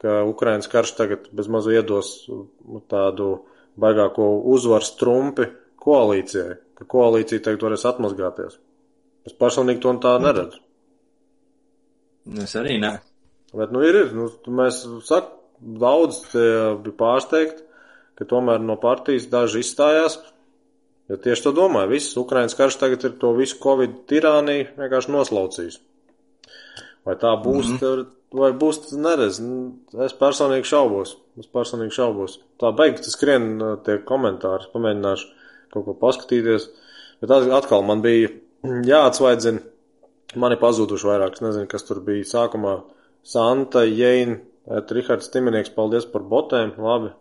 ka 0.01 0.23
Ukrainas 0.29 0.71
karš 0.71 0.95
tagad 0.97 1.29
bez 1.35 1.51
mazu 1.53 1.75
iedos 1.75 2.15
tādu 2.93 3.35
baigāko 3.81 4.31
uzvaru 4.55 4.87
strumpi 4.87 5.51
koalīcijai, 5.85 6.57
ka 6.79 6.89
koalīcija 6.89 7.45
tagad 7.45 7.69
varēs 7.69 7.85
atmazgāties. 7.91 8.57
Es 9.25 9.37
personīgi 9.37 9.81
to 9.81 9.95
tā 10.05 10.15
neredzu. 10.21 10.61
Es 12.45 12.55
arī 12.61 12.79
nē. 12.81 12.97
Bet, 13.55 13.73
nu, 13.73 13.83
ir, 13.87 13.97
ir. 14.03 14.13
Nu, 14.17 14.29
mēs, 14.59 14.83
sak, 15.07 15.31
daudz 15.61 16.21
bija 16.35 16.95
pārsteigti, 16.99 17.65
ka 18.19 18.27
tomēr 18.29 18.63
no 18.63 18.77
partijas 18.81 19.29
daži 19.33 19.63
izstājās. 19.65 20.19
Jo 21.11 21.19
tieši 21.21 21.45
to 21.45 21.53
domāju, 21.53 21.93
viss 21.93 22.17
Ukrainas 22.17 22.57
karš 22.57 22.79
tagad 22.81 23.03
ir 23.05 23.17
to 23.21 23.35
visu 23.37 23.59
Covid 23.61 24.05
tirāniju 24.09 24.71
vienkārši 24.79 25.13
noslaucījis. 25.13 25.81
Vai 27.05 27.19
tā 27.21 27.35
būs, 27.45 27.75
mm 27.75 27.79
-hmm. 27.81 28.07
vai 28.41 28.53
būs, 28.53 28.79
neredz. 28.97 29.41
Es 30.07 30.15
personīgi 30.17 30.65
šaubos. 30.65 31.17
Es 31.39 31.47
personīgi 31.47 31.93
šaubos. 31.93 32.39
Tā 32.61 32.73
beigts 32.77 33.13
skrien 33.13 33.61
tie 33.85 33.99
komentāri, 33.99 34.71
pamēģināšu 34.73 35.27
kaut 35.73 35.85
ko 35.85 35.95
paskatīties. 35.95 36.71
Bet 37.21 37.31
atkal 37.31 37.83
man 37.83 38.01
bija 38.03 38.29
jāatsvaidzina. 38.65 39.63
Man 40.41 40.55
ir 40.55 40.59
pazuduši 40.59 41.07
vairāk, 41.07 41.37
es 41.37 41.45
nezinu, 41.45 41.69
kas 41.71 41.87
tur 41.87 42.01
bija 42.05 42.27
sākumā. 42.27 42.79
Santa, 43.25 43.85
Jēna, 43.87 44.41
Rihards 44.91 45.31
Timenieks, 45.33 45.71
paldies 45.77 46.09
par 46.11 46.25
botēm, 46.29 46.75
labi, 46.81 47.13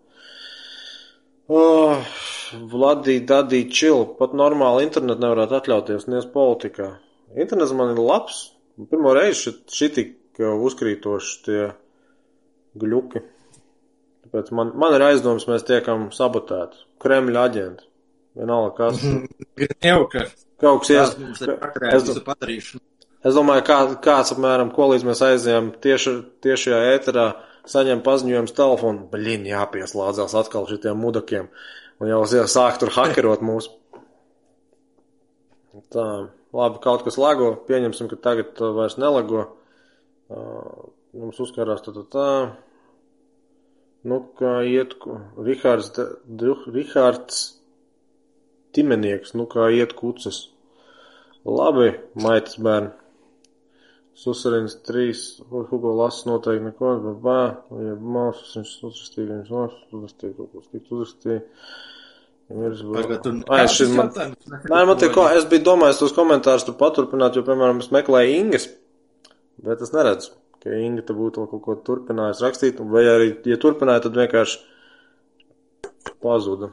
Oh, 1.52 2.00
Vladī, 2.72 3.18
dadī, 3.28 3.66
čil, 3.68 4.06
pat 4.16 4.32
normāli 4.32 4.86
internetu 4.86 5.20
nevarētu 5.26 5.58
atļauties, 5.58 6.06
nies 6.08 6.28
politikā. 6.32 6.88
Internets 7.36 7.74
man 7.76 7.92
ir 7.92 8.00
labs. 8.00 8.46
Pirmo 8.90 9.12
reizi 9.14 9.52
šī 9.70 9.90
tik 9.98 10.40
uzkrītoši 10.40 11.36
tie 11.46 11.66
gļuki. 12.80 13.24
Tāpēc 14.24 14.54
man, 14.56 14.72
man 14.80 14.96
ir 14.96 15.04
aizdoms, 15.10 15.50
mēs 15.52 15.68
tiekam 15.68 16.08
sabotēti. 16.16 16.80
Kremļa 17.04 17.44
aģenti. 17.50 17.90
Vienalga 18.40 18.74
kas. 18.80 19.04
Jau, 19.90 20.00
ka 20.10 20.24
kaut 20.62 20.84
kas 20.84 20.92
ies. 20.94 22.74
Es, 23.24 23.38
domāju, 23.38 23.64
kā, 23.68 23.78
kāds 24.04 24.34
apmēram, 24.36 24.74
ko 24.76 24.90
līdz 24.92 25.06
mēs 25.08 25.22
aizējām 25.24 25.70
tieši, 25.84 26.14
tiešajā 26.44 26.80
ēterā 26.98 27.28
saņem 27.72 28.02
paziņojums 28.04 28.56
telefonu, 28.58 29.06
blin, 29.12 29.46
jāpieslādzās 29.48 30.36
atkal 30.36 30.68
šitiem 30.68 31.00
mudakiem, 31.00 31.48
un 32.04 32.12
jau 32.12 32.20
sāk 32.28 32.82
tur 32.82 32.92
hakerot 32.92 33.46
mūs. 33.46 33.70
Tā, 35.94 36.08
labi, 36.54 36.82
kaut 36.84 37.08
kas 37.08 37.18
lago, 37.18 37.54
pieņemsim, 37.70 38.12
ka 38.12 38.20
tagad 38.28 38.60
vairs 38.76 39.00
nelago. 39.00 39.48
Mums 41.14 41.40
uzkarās 41.46 41.82
tā, 41.86 41.96
tā, 41.96 42.04
tā. 42.12 42.30
Nu, 44.04 44.20
kā 44.36 44.58
iet, 44.68 44.98
Rihards, 45.40 45.94
Rihards 46.76 47.44
Timenieks, 48.74 49.36
nu, 49.38 49.46
kā 49.50 49.70
iet 49.74 49.94
kucas. 49.98 50.48
Labi, 51.44 51.92
maitas 52.18 52.60
bērni. 52.64 52.94
Susarins 54.16 54.76
3, 54.86 55.42
Hugo 55.50 55.96
Lass 55.98 56.28
noteikti 56.30 56.68
neko, 56.68 56.92
bet 57.02 57.16
bā, 57.24 57.40
ja 57.82 57.96
māsas 57.98 58.52
viņš 58.60 58.74
uzrakstīja, 58.90 59.30
viņš 59.32 59.50
māsas 59.50 59.96
uzrakstīja, 59.98 60.36
kaut 60.38 60.52
ko 60.52 60.62
sliktu 60.62 61.00
uzrakstīja. 61.00 61.40
Ai, 62.54 63.64
šis 63.72 63.96
man, 63.98 64.12
nē, 64.14 64.84
man 64.86 65.00
te 65.02 65.10
ko, 65.16 65.26
es 65.34 65.48
biju 65.50 65.64
domājis 65.66 66.02
tos 66.04 66.14
komentārus 66.14 66.68
tur 66.68 66.78
paturpināt, 66.78 67.40
jo, 67.40 67.42
piemēram, 67.48 67.82
es 67.82 67.90
meklēju 67.96 68.36
Ingas, 68.38 68.68
bet 69.66 69.82
es 69.82 69.94
neredzu, 69.96 70.36
ka 70.62 70.78
Inga 70.78 71.08
te 71.08 71.18
būtu 71.18 71.42
vēl 71.42 71.50
kaut 71.56 71.64
ko 71.66 71.78
turpinājis 71.90 72.44
rakstīt, 72.46 72.84
vai 72.94 73.08
arī, 73.10 73.32
ja 73.50 73.58
turpināja, 73.64 74.06
tad 74.06 74.22
vienkārši 74.22 74.62
pazuda, 76.22 76.70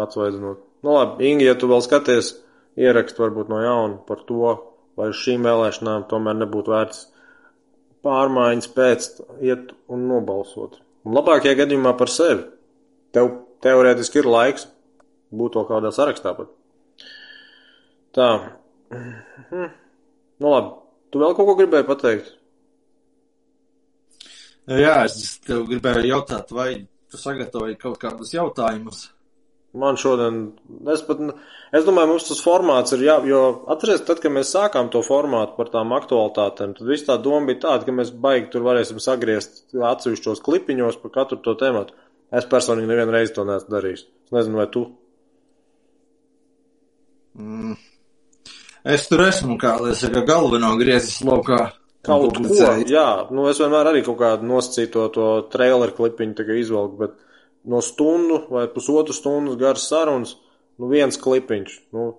atsvaidzinot. 0.00 0.64
Nu 0.84 0.96
labi, 0.96 1.28
Inga, 1.28 1.50
ja 1.50 1.56
tu 1.60 1.68
vēl 1.70 1.82
skaties, 1.84 2.34
ierakst 2.80 3.18
varbūt 3.20 3.50
no 3.52 3.60
jauna 3.60 3.98
par 4.08 4.22
to, 4.28 4.54
vai 4.96 5.10
uz 5.12 5.20
šīm 5.20 5.44
vēlēšanām 5.44 6.06
tomēr 6.10 6.38
nebūtu 6.40 6.72
vērts 6.72 7.02
pārmaiņas 8.04 8.70
pēc 8.76 9.08
iet 9.44 9.74
un 9.92 10.06
nobalsot. 10.08 10.78
Un 11.04 11.16
labākajā 11.16 11.58
gadījumā 11.62 11.92
par 11.98 12.12
sevi. 12.12 12.46
Tev 13.14 13.30
teorētiski 13.64 14.20
ir 14.22 14.28
laiks 14.30 14.66
būt 15.36 15.56
to 15.56 15.64
kādā 15.68 15.92
sarakstā 15.94 16.34
pat. 16.36 16.50
Tā. 18.16 18.30
Nu 20.40 20.52
labi. 20.54 20.76
Tu 21.10 21.18
vēl 21.18 21.34
kaut 21.34 21.48
ko 21.48 21.56
gribēji 21.58 21.88
pateikt? 21.88 22.28
Jā, 24.70 25.00
es 25.08 25.40
tev 25.42 25.64
gribēju 25.66 26.06
jautāt, 26.12 26.52
vai 26.54 26.68
tu 27.10 27.18
sagatavoji 27.18 27.78
kaut 27.80 27.98
kādus 27.98 28.30
jautājumus? 28.36 29.08
Man 29.70 29.94
šodien, 30.00 30.38
es 30.90 31.02
pat, 31.06 31.20
es 31.78 31.84
domāju, 31.86 32.10
mums 32.10 32.24
tas 32.26 32.40
formāts 32.42 32.94
ir 32.96 33.04
jā, 33.06 33.14
jo 33.30 33.42
atceries, 33.70 34.00
tad, 34.02 34.18
kad 34.18 34.32
mēs 34.34 34.50
sākām 34.50 34.88
to 34.90 35.04
formātu 35.06 35.54
par 35.54 35.70
tām 35.70 35.94
aktualitātēm, 35.94 36.72
tad 36.74 36.90
viss 36.90 37.06
tā 37.06 37.14
doma 37.22 37.46
bija 37.52 37.60
tāda, 37.68 37.86
ka 37.86 37.94
mēs 37.94 38.10
baigi 38.24 38.50
tur 38.50 38.66
varēsim 38.66 38.98
sagriezt 39.02 39.62
atsevišķos 39.70 40.42
klipiņos 40.42 40.98
par 41.04 41.14
katru 41.20 41.38
to 41.44 41.54
tēmatu. 41.60 41.94
Es 42.34 42.50
personīgi 42.50 42.90
nevienu 42.90 43.14
reizi 43.14 43.36
to 43.36 43.46
neesmu 43.46 43.76
darījis. 43.76 44.02
Es 44.26 44.34
nezinu, 44.34 44.58
vai 44.58 44.66
tu. 44.74 44.84
Mm. 47.38 47.78
Es 48.90 49.06
tur 49.10 49.22
esmu, 49.28 49.54
kā 49.60 49.76
lai 49.82 49.94
saka, 49.98 50.26
galveno 50.26 50.74
griezis 50.80 51.22
laukā. 51.26 51.68
Kaut 52.06 52.38
ko, 52.38 52.68
jā, 52.88 53.08
nu 53.28 53.44
es 53.50 53.58
vienmēr 53.60 53.90
arī 53.90 54.00
kaut 54.06 54.16
kādu 54.22 54.46
nosacīto 54.48 55.10
to 55.12 55.26
trailer 55.52 55.90
klipiņu 55.92 56.46
izvelku, 56.56 56.96
bet 57.02 57.18
no 57.64 57.80
stundu 57.84 58.44
vai 58.50 58.66
pusotru 58.72 59.14
stundas 59.16 59.58
garas 59.60 59.86
sarunas, 59.88 60.36
nu 60.80 60.88
viens 60.88 61.18
klipiņš, 61.20 61.76
nu, 61.96 62.10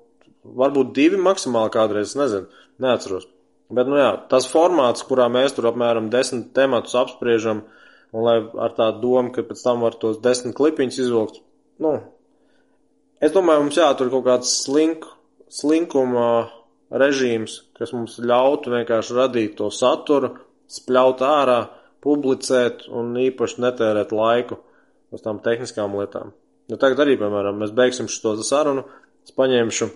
varbūt 0.45 0.93
divi 0.97 1.19
maksimāli 1.21 1.73
kādreiz, 1.73 2.15
nezinu, 2.17 2.49
neatceros. 2.81 3.27
Bet, 3.71 3.87
nu 3.87 3.97
jā, 3.97 4.11
tas 4.29 4.49
formāts, 4.51 5.05
kurā 5.07 5.29
mēs 5.31 5.55
tur 5.55 5.69
apmēram 5.69 6.09
desmit 6.11 6.51
tematus 6.55 6.97
apspriežam, 6.99 7.63
un 8.11 8.25
lai 8.27 8.37
ar 8.43 8.73
tādu 8.75 8.99
domu, 9.05 9.31
ka 9.31 9.45
pēc 9.47 9.61
tam 9.63 9.85
var 9.85 9.95
tos 9.99 10.19
desmit 10.23 10.55
klipiņus 10.57 10.99
izvilkt, 11.05 11.39
nu, 11.81 11.95
es 13.23 13.33
domāju, 13.33 13.65
mums 13.65 13.79
jātur 13.79 14.11
kaut 14.11 14.25
kāds 14.27 14.55
slink, 14.65 15.07
slinkuma 15.51 16.49
režīms, 16.91 17.61
kas 17.79 17.93
mums 17.95 18.17
ļautu 18.19 18.73
vienkārši 18.75 19.15
radīt 19.15 19.55
to 19.61 19.71
saturu, 19.71 20.33
spļaut 20.71 21.23
ārā 21.23 21.61
publicēt 22.03 22.89
un 22.91 23.15
īpaši 23.23 23.63
netērēt 23.63 24.11
laiku 24.15 24.59
uz 25.11 25.23
tām 25.23 25.41
tehniskām 25.43 25.95
lietām. 25.99 26.33
Nu, 26.71 26.77
tagad 26.79 27.03
arī, 27.03 27.17
piemēram, 27.19 27.59
mēs 27.59 27.73
beigsim 27.75 28.07
šo 28.11 28.37
sarunu, 28.47 28.85
es 29.25 29.33
paņemšu 29.35 29.89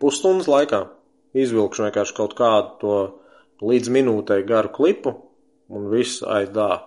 pusstundas 0.00 0.48
laikā, 0.50 0.86
izvilkšu 1.36 1.86
vienkārši 1.86 2.16
kaut 2.16 2.36
kādu 2.38 2.78
to 2.80 2.96
līdz 3.62 3.92
minūtei 3.94 4.42
garu 4.46 4.72
klipu 4.74 5.14
un 5.72 5.90
viss 5.92 6.24
aidā. 6.24 6.86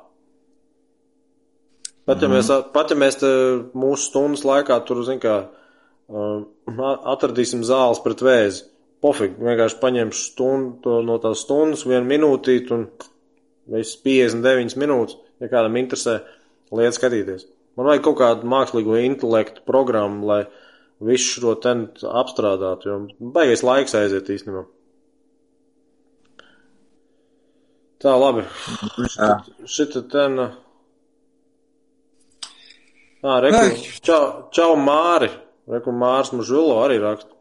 Pat 2.05 2.21
ja, 2.21 2.29
mēs, 2.29 2.51
pat 2.73 2.91
ja 2.93 2.97
mēs 2.99 3.17
mūsu 3.73 4.10
stundas 4.12 4.43
laikā 4.45 4.77
tur, 4.86 5.01
zin 5.08 5.21
kā, 5.21 5.39
atradīsim 7.15 7.63
zāles 7.65 8.01
pret 8.03 8.21
vēzi, 8.25 8.65
pofīgi, 9.01 9.41
vienkārši 9.41 9.79
paņemšu 9.81 10.25
stundu 10.31 10.99
no 11.05 11.17
tās 11.21 11.45
stundas, 11.45 11.86
vienu 11.89 12.05
minūtīt 12.10 12.69
un 12.75 12.86
viss 13.73 13.97
59 14.05 14.77
minūtes, 14.81 15.17
ja 15.41 15.49
kādam 15.49 15.79
interesē 15.81 16.19
lietu 16.79 16.99
skatīties. 16.99 17.47
Man 17.75 17.89
vajag 17.89 18.05
kaut 18.05 18.19
kādu 18.21 18.47
mākslīgo 18.49 18.95
intelektu 19.01 19.63
programmu, 19.67 20.27
lai 20.29 20.41
visu 21.03 21.41
šo 21.41 21.55
ten 21.59 21.88
apstrādātu, 22.07 22.88
jo 22.88 23.31
baigais 23.35 23.63
laiks 23.67 23.97
aiziet 23.99 24.31
īstenībā. 24.31 24.63
Tā, 28.05 28.13
labi. 28.19 28.43
Šita 29.65 30.03
ten. 30.11 30.43
Ā, 33.25 33.38
reku, 33.41 33.61
čau, 34.05 34.21
čau 34.53 34.75
Māri. 34.77 35.31
Reku 35.71 35.89
Mārs 35.95 36.29
Mužulo 36.35 36.77
arī 36.83 36.99
raksta. 37.01 37.31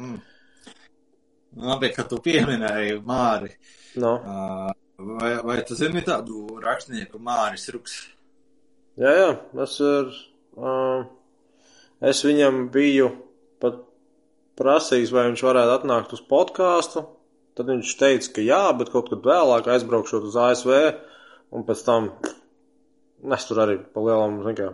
Mm. 0.00 0.16
Labi, 1.66 1.90
ka 1.92 2.06
tu 2.08 2.16
pieminēji 2.24 2.96
Māri. 3.04 3.52
No. 4.00 4.14
Vai, 4.96 5.34
vai 5.44 5.58
tu 5.68 5.76
zini 5.76 6.00
tādu 6.00 6.56
rakstnieku 6.62 7.18
Māris 7.20 7.68
Ruks? 7.74 7.98
Jā, 8.96 9.10
jā, 9.12 9.26
es, 9.60 9.74
ar, 9.84 10.06
uh, 10.56 11.02
es 12.00 12.22
viņam 12.24 12.62
biju 12.72 13.10
pat 13.60 13.82
prasījis, 14.56 15.12
vai 15.12 15.26
viņš 15.28 15.42
varētu 15.44 15.74
atnākt 15.74 16.14
uz 16.16 16.22
podkāstu. 16.24 17.04
Tad 17.56 17.68
viņš 17.72 17.92
teica, 18.00 18.32
ka 18.36 18.44
jā, 18.44 18.62
bet 18.76 18.88
kaut 18.92 19.10
kad 19.12 19.24
vēlāk 19.24 19.68
aizbraukšot 19.72 20.24
uz 20.28 20.40
ASV, 20.46 20.72
un 21.52 21.64
pēc 21.68 21.84
tam 21.84 22.10
es 23.36 23.46
tur 23.48 23.60
arī 23.64 23.76
pa 23.92 24.00
lielam, 24.04 24.40
kā, 24.56 24.70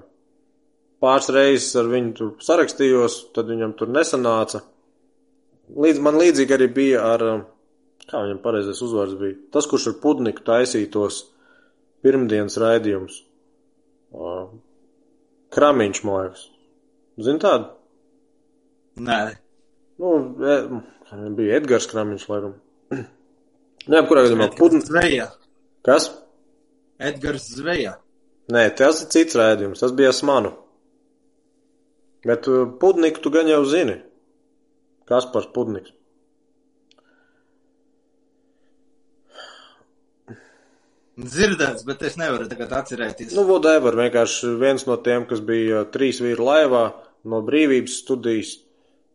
pāris 1.03 1.31
reizes 1.35 1.75
ar 1.79 1.91
viņu 1.91 2.15
tur 2.19 2.33
sarakstījos, 2.43 3.19
tad 3.35 3.51
viņam 3.51 3.75
tur 3.79 3.91
nesanāca. 3.91 4.63
Līdz, 5.83 6.03
man 6.03 6.19
līdzīgi 6.19 6.55
arī 6.55 6.71
bija 6.75 7.03
ar, 7.11 7.27
kā 8.11 8.23
viņam 8.25 8.41
pareizais 8.43 8.81
uzvārds 8.85 9.19
bija, 9.21 9.37
tas, 9.55 9.69
kurš 9.71 9.91
ar 9.93 9.99
pudniku 10.03 10.45
taisītos 10.47 11.23
pirmdienas 12.05 12.59
raidījums. 12.61 13.21
Kramiņš, 15.53 16.03
man 16.07 16.19
liekas. 16.19 16.47
Zini 17.23 17.43
tādu? 17.43 17.71
Nē. 19.03 19.21
Nu, 20.03 20.13
e, 20.43 20.57
bija 21.37 21.61
Edgars 21.61 21.89
Kramiņš, 21.91 22.27
laikam. 22.33 22.57
Nē, 23.93 24.03
kurā 24.09 24.27
gadījumā 24.27 24.51
pudnis. 24.59 24.89
Zveja. 24.89 25.29
Kas? 25.87 26.11
Edgars 27.03 27.49
Zveja. 27.57 27.97
Nē, 28.53 28.67
tas 28.79 29.05
ir 29.05 29.11
cits 29.15 29.39
rādījums, 29.39 29.81
tas 29.83 29.95
bija 29.97 30.13
smanu. 30.17 30.53
Bet 32.27 32.47
pudniku 32.83 33.23
tu 33.23 33.33
gan 33.35 33.49
jau 33.51 33.63
zini. 33.67 33.97
Kas 35.09 35.27
par 35.33 35.49
pudniks? 35.55 35.95
Dzirdēts, 41.21 41.85
bet 41.85 42.03
es 42.09 42.17
nevaru 42.17 42.47
tagad 42.49 42.71
atcerēties. 42.73 43.35
Nu, 43.37 43.45
whatever, 43.45 43.93
vienkārši 43.99 44.55
viens 44.61 44.87
no 44.89 44.97
tiem, 45.05 45.27
kas 45.29 45.43
bija 45.45 45.83
trīs 45.93 46.23
vīru 46.25 46.47
laivā 46.47 46.87
no 47.29 47.43
brīvības 47.45 47.99
studijas. 48.01 48.55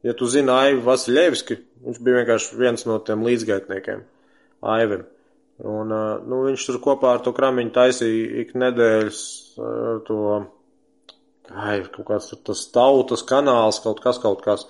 Ja 0.06 0.14
tu 0.14 0.30
zini 0.30 0.54
Aivu 0.54 0.84
Vasiljevski, 0.86 1.58
viņš 1.88 2.02
bija 2.06 2.20
vienkārši 2.22 2.60
viens 2.60 2.86
no 2.86 3.00
tiem 3.02 3.26
līdzgaitniekiem, 3.26 4.04
Aivim. 4.78 5.08
Un, 5.66 5.90
nu, 6.30 6.44
viņš 6.46 6.68
tur 6.68 6.78
kopā 6.84 7.16
ar 7.16 7.24
to 7.26 7.34
kramiņu 7.34 7.74
taisīja 7.74 8.44
ik 8.44 8.54
nedēļas 8.62 9.22
to, 10.06 10.20
kā 11.50 11.72
ir 11.80 11.90
kaut 11.96 12.08
kāds 12.12 12.30
tur 12.30 12.44
tas 12.52 12.62
tautas 12.76 13.26
kanāls, 13.26 13.82
kaut 13.82 14.04
kas, 14.04 14.22
kaut 14.22 14.46
kas. 14.46 14.68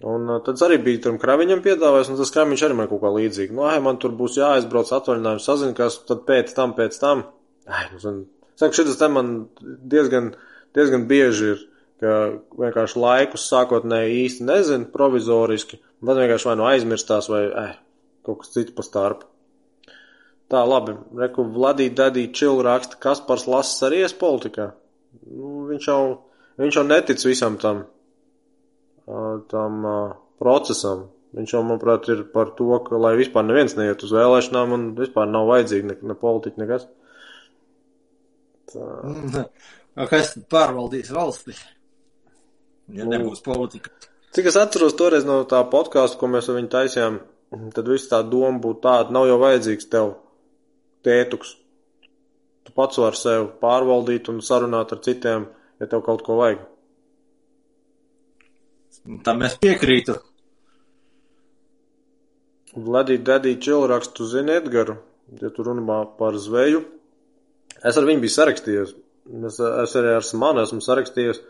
Un 0.00 0.30
tad 0.44 0.60
arī 0.64 0.78
bija 0.80 1.02
tam 1.04 1.18
kraviņam 1.20 1.60
piedāvājis, 1.64 2.08
un 2.08 2.16
tas 2.16 2.32
kraviņš 2.32 2.62
arī 2.64 2.76
man 2.78 2.86
kaut 2.88 3.02
kā 3.02 3.10
līdzīgi. 3.12 3.52
Nu, 3.52 3.66
ai, 3.68 3.76
man 3.84 3.98
tur 4.00 4.14
būs 4.16 4.38
jāaizbrauc 4.38 4.92
atvaļinājums, 4.96 5.48
sazinās, 5.48 5.98
tad 6.08 6.22
pēc 6.28 6.54
tam, 6.56 6.72
pēc 6.78 6.96
tam. 7.02 7.26
Ai, 7.68 7.82
nu, 7.92 8.00
zin, 8.00 8.22
saku, 8.56 8.78
šitas 8.78 8.96
te 8.96 9.10
man 9.12 9.34
diezgan, 9.60 10.30
diezgan 10.76 11.04
bieži 11.10 11.52
ir, 11.52 11.66
ka 12.00 12.14
vienkārši 12.62 13.02
laikus 13.02 13.44
sākotnēji 13.52 14.22
īsti 14.22 14.48
nezinu, 14.48 14.88
provizoriski, 14.94 15.82
un 16.00 16.08
tad 16.08 16.22
vienkārši 16.22 16.48
vai 16.48 16.56
nu 16.56 16.68
aizmirstās, 16.70 17.28
vai, 17.28 17.44
ai, 17.52 17.70
kaut 18.24 18.40
kas 18.40 18.56
cits 18.56 18.72
pa 18.72 18.86
starpu. 18.86 19.28
Tā, 20.50 20.64
labi, 20.64 20.96
reku 21.20 21.44
Vladī 21.44 21.92
Dadī 21.92 22.24
Čil 22.32 22.64
raksta, 22.64 22.96
Kaspars 23.04 23.44
Lasas 23.46 23.84
arī 23.86 24.00
ies 24.06 24.16
politikā. 24.16 24.72
Nu, 25.28 25.68
viņš 25.68 25.92
jau, 25.92 26.02
viņš 26.58 26.80
jau 26.80 26.88
netic 26.88 27.28
visam 27.28 27.60
tam 27.60 27.84
tam 29.50 29.82
procesam. 30.40 31.08
Viņš 31.36 31.52
jau, 31.54 31.60
manuprāt, 31.62 32.08
ir 32.10 32.24
par 32.32 32.50
to, 32.58 32.72
ka 32.82 32.98
lai 32.98 33.12
vispār 33.18 33.44
neviens 33.46 33.76
neiet 33.78 34.02
uz 34.02 34.10
vēlēšanām 34.14 34.72
un 34.74 34.86
vispār 34.98 35.28
nav 35.30 35.46
vajadzīgi 35.50 35.86
ne, 35.86 35.96
ne 36.10 36.16
politiķi, 36.18 36.62
nekas. 36.62 36.88
Tā. 38.72 39.44
Kas 40.10 40.32
pārvaldīs 40.50 41.10
valsti, 41.14 41.54
ja 42.94 43.06
nu, 43.06 43.12
nebūs 43.14 43.42
politika? 43.46 43.92
Cik 44.34 44.46
es 44.46 44.58
atceros 44.58 44.94
toreiz 44.98 45.26
no 45.26 45.40
tā 45.50 45.60
podkāstu, 45.70 46.18
ko 46.20 46.28
mēs 46.30 46.48
ar 46.50 46.58
viņu 46.58 46.70
taisījām, 46.70 47.16
tad 47.74 47.90
viss 47.90 48.10
tā 48.10 48.20
doma 48.26 48.62
būtu 48.62 48.82
tāda, 48.86 49.14
nav 49.14 49.26
jau 49.26 49.38
vajadzīgs 49.42 49.90
tev 49.90 50.12
tētuks. 51.06 51.56
Tu 52.66 52.74
pats 52.76 53.00
vari 53.02 53.18
sev 53.18 53.48
pārvaldīt 53.62 54.30
un 54.30 54.38
sarunāt 54.46 54.94
ar 54.94 55.02
citiem, 55.02 55.48
ja 55.82 55.90
tev 55.90 56.04
kaut 56.06 56.22
ko 56.26 56.38
vajag. 56.38 56.62
Tam 59.24 59.40
es 59.46 59.56
piekrītu. 59.60 60.16
Ledīt, 62.76 63.22
dedīt 63.26 63.62
čilrakstu, 63.64 64.26
zini 64.30 64.54
Edgaru, 64.60 64.98
ja 65.40 65.50
tu 65.54 65.64
runā 65.66 66.02
par 66.18 66.36
zveju. 66.38 66.84
Es 67.86 67.96
ar 67.96 68.06
viņu 68.06 68.22
biju 68.22 68.34
sarakstījies. 68.34 68.92
Es, 69.48 69.58
es 69.58 69.96
arī 69.98 70.14
ar 70.18 70.26
Samanu 70.26 70.62
esmu 70.62 70.82
sarakstījies, 70.84 71.40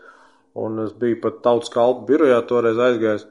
un 0.57 0.81
es 0.85 0.95
biju 0.97 1.19
pat 1.21 1.41
tautas 1.45 1.71
kalpu 1.73 2.07
birojā 2.09 2.39
toreiz 2.49 2.79
aizgājis. 2.79 3.27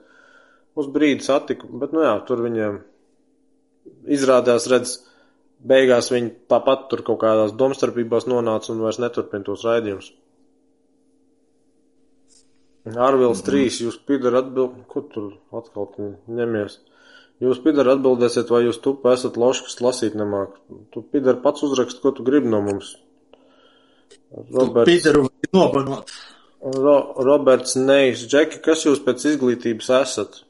Uz 0.79 0.89
brīdi 0.93 1.27
satiku, 1.27 1.67
bet, 1.81 1.95
nu 1.97 2.05
jā, 2.05 2.15
tur 2.29 2.45
viņiem 2.45 2.79
izrādās, 4.15 4.69
redz, 4.71 4.99
beigās 5.67 6.13
viņi 6.13 6.31
tāpat 6.51 6.87
tur 6.93 7.03
kaut 7.07 7.21
kādās 7.25 7.57
domstarpībās 7.59 8.29
nonāca 8.31 8.71
un 8.73 8.85
vairs 8.85 9.01
neturpina 9.03 9.49
tos 9.49 9.65
raidījumus. 9.67 10.13
Ārvils 12.89 13.43
3, 13.45 13.67
mhm. 13.67 13.87
jūs 13.87 13.99
pidar 14.09 14.39
atbild, 14.41 14.79
ko 14.89 15.03
tur 15.13 15.35
atkal 15.53 15.91
ņemies? 16.31 16.79
Jūs 17.41 17.61
pidar 17.65 17.89
atbildēsiet, 17.95 18.51
vai 18.53 18.67
jūs 18.67 18.81
tupu 18.85 19.09
esat 19.13 19.39
lošs, 19.41 19.63
kas 19.65 19.79
lasīt 19.81 20.17
nemāk. 20.19 20.59
Tu 20.93 21.01
pidar 21.13 21.39
pats 21.45 21.65
uzrakst, 21.65 22.03
ko 22.03 22.13
tu 22.13 22.25
gribi 22.25 22.51
no 22.53 22.61
mums. 22.65 22.95
Roberts. 24.53 24.89
Pidaru 24.89 25.25
nobanot. 25.57 26.13
Ro, 26.61 26.97
Roberts 27.25 27.79
Neis, 27.81 28.27
Džeki, 28.29 28.61
kas 28.65 28.85
jūs 28.85 29.01
pēc 29.07 29.25
izglītības 29.33 29.89
esat? 30.03 30.43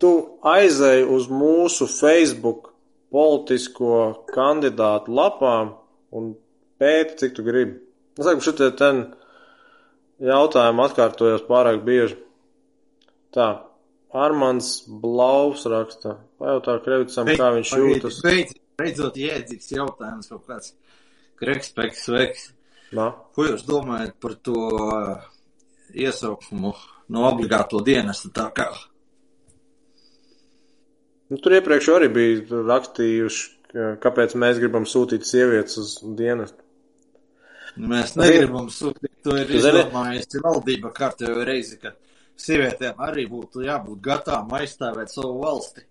Tu 0.00 0.12
aizēji 0.48 1.04
uz 1.12 1.28
mūsu 1.28 1.88
Facebook 1.92 2.72
politisko 3.12 4.24
kandidātu 4.32 5.12
lapām 5.12 5.74
un 6.16 6.32
pēti, 6.80 7.18
cik 7.20 7.36
tu 7.36 7.44
gribi. 7.44 7.76
Es 8.18 8.26
saku, 8.26 8.42
šitie 8.42 8.72
ten 8.78 9.04
jautājumi 10.18 10.84
atkārtojas 10.84 11.44
pārāk 11.46 11.84
bieži. 11.86 12.18
Tā, 13.34 13.48
Armāns 14.14 14.82
Blauvs 14.88 15.66
raksta, 15.68 16.16
pajautā 16.40 16.78
Krevicam, 16.84 17.28
kā 17.38 17.52
viņš 17.54 17.72
jūtas. 17.78 18.20
Beidz, 18.24 18.54
beidzot 18.80 19.18
jēdzīgs 19.20 19.72
jautājums 19.76 20.30
kaut 20.32 20.46
kāds. 20.48 20.72
Krekspeks 21.38 22.08
veiks. 22.10 22.46
Nā. 22.96 23.10
Ko 23.36 23.44
jūs 23.44 23.66
domājat 23.68 24.14
par 24.18 24.34
to 24.42 24.56
uh, 24.72 25.26
iesaukumu 25.92 26.72
no 27.12 27.26
obligāto 27.28 27.82
dienestu 27.84 28.32
tā 28.34 28.48
kā? 28.56 28.70
Nu, 31.28 31.36
tur 31.36 31.58
iepriekš 31.58 31.90
arī 31.92 32.08
bija 32.08 32.62
rakstījuši, 32.64 33.44
kāpēc 34.00 34.34
mēs 34.40 34.62
gribam 34.62 34.88
sūtīt 34.88 35.28
sievietes 35.28 35.76
uz 35.82 35.98
dienestu. 36.16 36.64
Mēs 37.78 38.14
negribam 38.18 38.68
sūtīt, 38.72 39.12
to 39.24 39.36
ir 39.38 39.50
izdomājusi 39.58 40.42
valdība 40.42 40.90
kārtējo 40.94 41.44
reizi, 41.46 41.78
ka 41.82 41.94
sievietēm 42.38 42.98
arī 43.06 43.26
būtu 43.30 43.62
jābūt 43.66 44.00
gatām 44.02 44.50
aizstāvēt 44.58 45.12
savu 45.12 45.38
valsti. 45.42 45.84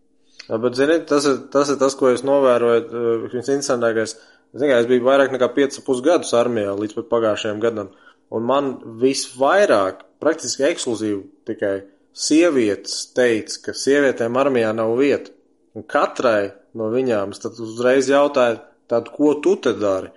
Jā, 0.48 0.60
bet, 0.64 0.78
zini, 0.80 0.98
tas 1.08 1.28
ir, 1.28 1.40
tas 1.52 1.72
ir 1.72 1.80
tas, 1.80 1.96
ko 2.00 2.12
es 2.14 2.24
novēroju, 2.28 2.84
uh, 2.88 3.24
visinteresantākais. 3.28 4.16
Zini, 4.56 4.74
es 4.78 4.88
biju 4.88 5.04
vairāk 5.08 5.34
nekā 5.36 5.50
5,5 5.56 6.04
gadus 6.06 6.32
armijā 6.38 6.76
līdz 6.78 6.96
pat 7.00 7.10
pagājušajam 7.12 7.64
gadam, 7.64 7.90
un 8.32 8.48
man 8.48 8.70
visvairāk, 9.02 10.06
praktiski 10.24 10.66
ekskluzīvi 10.70 11.20
tikai 11.50 11.74
sievietes 12.18 13.10
teica, 13.18 13.60
ka 13.68 13.76
sievietēm 13.78 14.40
armijā 14.40 14.72
nav 14.76 14.96
vieta. 15.00 15.34
Un 15.78 15.86
katrai 15.86 16.54
no 16.80 16.88
viņām 16.94 17.36
es 17.36 17.44
tad 17.44 17.60
uzreiz 17.62 18.08
jautāju, 18.10 18.62
tad 18.90 19.12
ko 19.14 19.36
tu 19.44 19.58
te 19.62 19.76
dari? 19.78 20.10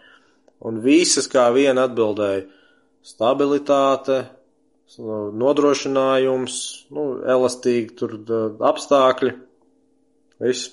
Un 0.67 0.81
visas 0.85 1.29
kā 1.31 1.47
viena 1.55 1.87
atbildēja- 1.89 2.45
stabilitāte, 3.13 4.25
nodrošinājums, 4.99 6.57
nu, 6.91 7.05
elastīgi 7.23 7.95
tur 7.97 8.17
apstākļi, 8.71 9.33
viss. 10.43 10.73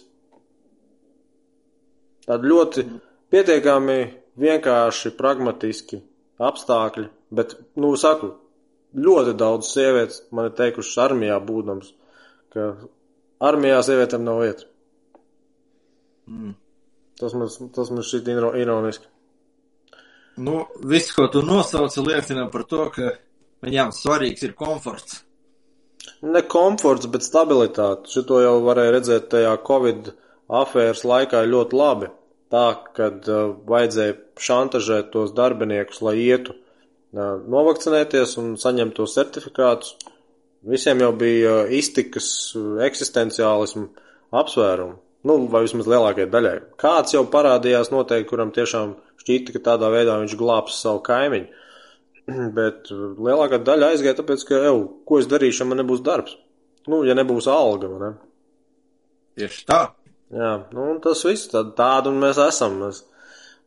Tādi 2.28 2.52
ļoti 2.52 2.84
pietiekami 3.32 4.00
vienkārši, 4.42 5.14
pragmatiski 5.18 6.02
apstākļi, 6.40 7.08
bet, 7.32 7.56
nu, 7.80 7.94
saku, 7.96 8.34
ļoti 8.96 9.36
daudz 9.38 9.70
sievietes 9.72 10.24
man 10.32 10.50
ir 10.50 10.56
teikušas 10.58 10.98
armijā 11.08 11.38
būdams, 11.44 11.94
ka 12.54 12.74
armijā 13.40 13.84
sievietēm 13.86 14.26
nav 14.26 14.42
vietas. 14.44 14.68
Mm. 16.28 16.56
Tas 17.18 17.34
man, 17.34 17.50
tas 17.74 17.92
man 17.94 18.06
šķiet 18.06 18.28
ironiski. 18.60 19.08
Nu, 20.38 20.66
viss, 20.86 21.14
ko 21.16 21.26
tu 21.34 21.42
nosauci, 21.42 22.04
liecina 22.06 22.46
par 22.54 22.64
to, 22.70 22.84
ka 22.94 23.16
viņām 23.66 23.94
svarīgs 23.96 24.46
ir 24.46 24.54
komforts. 24.58 25.24
Ne 26.22 26.44
komforts, 26.46 27.10
bet 27.12 27.26
stabilitāte. 27.26 28.12
Šito 28.14 28.40
jau 28.44 28.60
varēja 28.66 28.94
redzēt 28.96 29.28
tajā 29.34 29.56
Covid 29.68 30.12
afēras 30.48 31.04
laikā 31.08 31.42
ļoti 31.50 31.78
labi. 31.78 32.12
Tā, 32.54 32.68
kad 32.96 33.26
uh, 33.28 33.50
vajadzēja 33.68 34.16
šantažēt 34.40 35.10
tos 35.12 35.34
darbiniekus, 35.36 36.00
lai 36.06 36.16
ietu 36.22 36.54
uh, 36.54 37.42
novakcinēties 37.44 38.38
un 38.40 38.54
saņemt 38.62 38.96
tos 38.96 39.18
certifikātus. 39.18 39.98
Visiem 40.68 41.02
jau 41.04 41.12
bija 41.18 41.58
uh, 41.66 41.74
iztikas 41.76 42.30
uh, 42.56 42.78
eksistenciālismu 42.88 43.90
apsvērumi. 44.38 44.96
Nu, 45.28 45.42
vai 45.52 45.66
vismaz 45.66 45.90
lielākajai 45.92 46.30
daļai. 46.32 46.56
Kāds 46.80 47.18
jau 47.18 47.26
parādījās 47.28 47.92
noteikti, 47.92 48.30
kuram 48.30 48.54
tiešām 48.56 48.96
šķīta, 49.24 49.56
ka 49.56 49.64
tādā 49.72 49.92
veidā 49.94 50.18
viņš 50.22 50.36
glābs 50.40 50.80
savu 50.82 51.04
kaimiņu. 51.08 51.64
Bet 52.58 52.92
lielākā 52.92 53.62
daļa 53.64 53.92
aizgāja 53.94 54.20
tāpēc, 54.22 54.48
ka, 54.50 54.64
ev, 54.72 54.82
ko 55.08 55.22
es 55.22 55.30
darīšu, 55.32 55.64
ja 55.64 55.70
man 55.70 55.82
nebūs 55.84 56.04
darbs? 56.06 56.38
Nu, 56.88 57.04
ja 57.08 57.16
nebūs 57.18 57.50
alga, 57.52 57.92
ne? 58.02 58.12
Tieši 59.38 59.64
tā. 59.68 59.82
Jā, 60.34 60.54
nu, 60.76 60.90
tas 61.04 61.24
viss, 61.28 61.48
tad 61.52 61.76
tādu 61.78 62.12
mēs 62.16 62.40
esam. 62.42 62.80
Mēs 62.82 63.04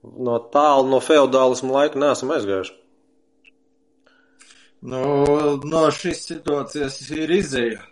no 0.03 0.37
tālu, 0.53 0.89
no 0.93 1.01
feudālismu 1.05 1.73
laika 1.77 2.01
neesam 2.01 2.33
aizgājuši. 2.35 2.77
Nu, 4.91 5.01
no 5.69 5.83
šīs 5.93 6.25
situācijas 6.31 7.01
ir 7.13 7.33
izēja. 7.37 7.83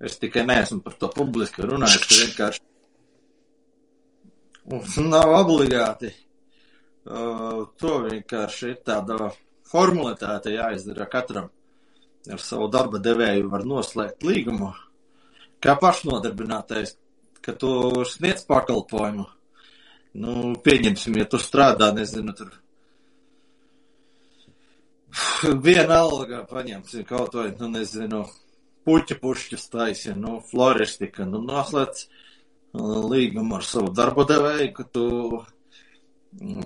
Es 0.00 0.16
tikai 0.20 0.46
neesmu 0.48 0.80
par 0.84 0.96
to 1.00 1.08
publiski 1.12 1.64
runājis, 1.64 2.04
ka 2.08 2.18
vienkārši 2.22 2.62
nav 5.06 5.34
obligāti. 5.40 6.12
Uh, 7.10 7.64
to 7.80 7.96
vienkārši 8.04 8.70
ir 8.70 8.78
tāda 8.86 9.30
formalitāte 9.70 10.52
jāizdara 10.54 11.08
katram. 11.10 11.48
Ar 12.30 12.40
savu 12.44 12.68
darba 12.68 13.00
devēju 13.00 13.48
var 13.50 13.64
noslēgt 13.64 14.26
līgumu. 14.26 14.74
Kā 15.60 15.76
pašnodarbinātais, 15.80 16.94
ka 17.40 17.54
tu 17.56 17.70
sniedz 18.08 18.44
pakalpojumu. 18.48 19.26
Nu, 20.20 20.34
pieņemsim, 20.64 21.16
ja 21.20 21.26
tu 21.30 21.38
strādā, 21.40 21.92
nezinu, 21.94 22.34
tur 22.36 22.50
viena 25.66 26.00
alga 26.04 26.44
paņemsim 26.50 27.04
kaut 27.06 27.34
vai, 27.38 27.50
nu, 27.58 27.68
nezinu, 27.74 28.24
puķa 28.86 29.16
pušķus 29.22 29.68
taisīja, 29.72 30.16
nu, 30.18 30.38
floristika, 30.50 31.26
nu, 31.28 31.42
noslēdz 31.46 32.04
līgumu 32.74 33.58
ar 33.58 33.66
savu 33.66 33.90
darbu 33.94 34.26
devēju, 34.28 34.70
ka 34.76 34.86
tu 34.94 35.06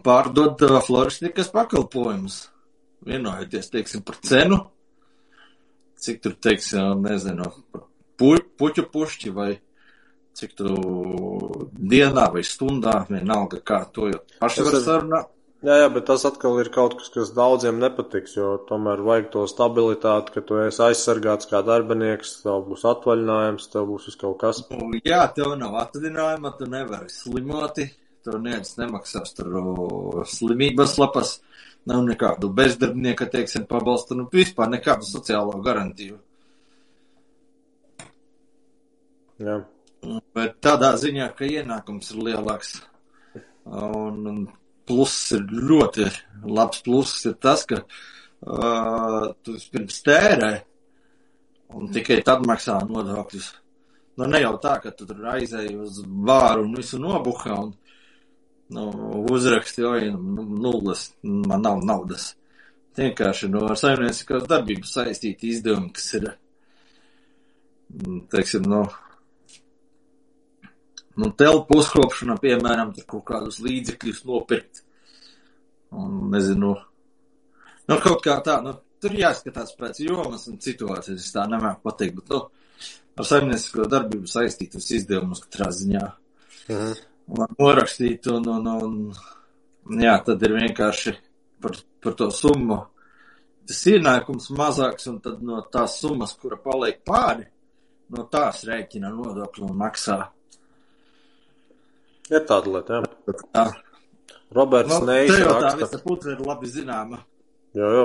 pārdod 0.05 0.61
uh, 0.67 0.79
floristikas 0.85 1.49
pakalpojumus, 1.53 2.41
vienojoties, 3.09 3.71
teiksim, 3.73 4.05
par 4.05 4.19
cenu, 4.25 4.61
cik 6.05 6.21
tur, 6.25 6.35
teiksim, 6.45 7.05
nezinu, 7.05 7.49
pu, 8.21 8.35
puķu 8.59 8.89
pušķi 8.93 9.33
vai 9.35 9.53
cik 10.35 10.57
tu 10.59 10.75
dienā 11.73 12.27
vai 12.35 12.43
stundā, 12.45 12.99
vienalga 13.09 13.61
kā 13.65 13.85
to 13.95 14.11
jau 14.11 14.21
paši 14.41 14.67
var 14.67 14.81
sarunāt. 14.83 15.34
Jā, 15.65 15.79
jā, 15.81 15.85
bet 15.89 16.05
tas 16.05 16.27
atkal 16.29 16.59
ir 16.61 16.69
kaut 16.73 16.99
kas, 16.99 17.07
kas 17.09 17.31
daudziem 17.33 17.79
nepatiks, 17.81 18.35
jo 18.37 18.49
tomēr 18.69 19.01
vajag 19.07 19.31
to 19.33 19.45
stabilitāti, 19.49 20.35
ka 20.35 20.43
tu 20.45 20.59
esi 20.61 20.83
aizsargāts 20.85 21.49
kā 21.49 21.63
darbinieks, 21.65 22.35
tev 22.43 22.67
būs 22.67 22.83
atvaļinājums, 22.91 23.69
tev 23.73 23.87
būs 23.89 24.11
viss 24.11 24.19
kaut 24.21 24.37
kas. 24.43 24.59
Jā, 25.09 25.23
tev 25.33 25.55
nav 25.57 25.79
atvaļinājuma, 25.81 26.51
tu 26.59 26.69
nevari 26.69 27.09
slimoti, 27.09 27.87
tev 28.27 28.37
neviens 28.43 28.77
nemaksās 28.77 29.33
tur 29.39 29.55
slimības 30.29 30.99
lapas, 31.01 31.31
nav 31.89 32.03
nekādu 32.11 32.51
bezdarbnieka, 32.59 33.31
teiksim, 33.33 33.65
pabalstu, 33.71 34.19
nu 34.19 34.27
vispār 34.33 34.69
nekādu 34.75 35.09
sociālo 35.09 35.63
garantiju. 35.65 36.19
Jā. 39.41 39.57
Bet 40.37 40.61
tādā 40.61 40.93
ziņā, 41.01 41.31
ka 41.39 41.49
ienākums 41.49 42.13
ir 42.13 42.21
lielāks. 42.29 42.75
Un, 43.65 44.21
un 44.29 44.45
pluss 44.89 45.33
ir 45.37 45.45
ļoti 45.49 46.09
labs 46.45 46.83
pluss 46.85 47.27
ir 47.29 47.37
tas, 47.41 47.65
ka 47.69 47.81
uh, 47.85 49.33
tu 49.43 49.57
pirms 49.73 50.01
tērē 50.07 50.53
un 51.75 51.93
tikai 51.95 52.21
tad 52.27 52.45
maksā 52.47 52.79
nodokļus. 52.89 53.49
Nu, 54.19 54.29
ne 54.31 54.41
jau 54.45 54.55
tā, 54.63 54.77
ka 54.83 54.93
tu 54.95 55.09
tur 55.09 55.25
aizēji 55.33 55.75
uz 55.83 56.03
bāru 56.07 56.69
un 56.69 56.77
visu 56.79 57.01
nobuhā 57.03 57.57
un 57.65 57.73
nu, 58.75 58.85
uzraksti, 59.33 59.85
oj, 59.89 60.09
nu, 60.15 60.45
nulles, 60.67 61.09
man 61.23 61.65
nav 61.65 61.83
naudas. 61.85 62.33
Vienkārši 62.95 63.51
no 63.51 63.65
ar 63.67 63.79
saimnieciskās 63.79 64.47
darbības 64.51 64.93
saistīti 65.01 65.51
izdevumi, 65.51 65.91
kas 65.97 66.13
ir, 66.21 66.29
teiksim, 68.31 68.69
no 68.71 68.85
nu, 71.21 71.31
telpu 71.39 71.79
uzkopšana, 71.81 72.39
piemēram, 72.43 72.93
tur 72.97 73.07
kaut 73.11 73.25
kādus 73.31 73.61
līdzekļus 73.65 74.25
nopirkt. 74.29 74.83
Un, 75.95 76.17
nezinu, 76.33 76.73
nu, 77.89 77.99
kaut 78.03 78.23
kā 78.25 78.41
tā, 78.47 78.59
nu, 78.65 78.75
tur 79.03 79.15
jāskatās 79.19 79.75
pēc 79.79 80.01
jomas 80.07 80.49
un 80.51 80.59
situācijas, 80.63 81.23
es 81.23 81.35
tā 81.35 81.45
nemāku 81.51 81.85
pateikt, 81.87 82.19
bet, 82.19 82.33
nu, 82.35 82.95
ar 83.15 83.29
saimniecisko 83.29 83.87
darbību 83.91 84.31
saistītus 84.31 84.91
izdevumus 84.99 85.45
katrā 85.47 85.71
ziņā. 85.75 86.07
Mhm. 86.71 86.95
Un 87.35 87.55
norakstīt, 87.57 88.27
un, 88.29 88.49
un, 88.53 88.67
un, 89.89 90.01
jā, 90.03 90.19
tad 90.27 90.43
ir 90.45 90.59
vienkārši 90.59 91.15
par, 91.63 91.79
par 92.05 92.17
to 92.19 92.29
summu. 92.35 92.83
Tas 93.65 93.81
ienākums 93.89 94.51
mazāks, 94.53 95.07
un 95.09 95.23
tad 95.25 95.41
no 95.41 95.63
tās 95.73 95.97
summas, 96.03 96.35
kura 96.37 96.59
paliek 96.61 96.99
pāri, 97.07 97.47
no 98.13 98.27
tās 98.29 98.67
rēķina 98.69 99.09
nodokļu 99.15 99.71
un 99.71 99.79
maksā. 99.81 100.19
Ir 102.33 102.45
tāda 102.49 102.73
lieta, 102.73 103.01
jā. 103.01 103.35
Jā. 103.55 103.65
Roberts 104.55 104.93
Nu, 105.01 105.07
Neis 105.09 105.31
tā 105.35 105.45
raksta. 105.51 105.77
visa 105.83 105.99
putra 106.05 106.33
ir 106.33 106.45
labi 106.47 106.71
zināma. 106.71 107.19
Jā, 107.77 107.89
jā. 107.99 108.05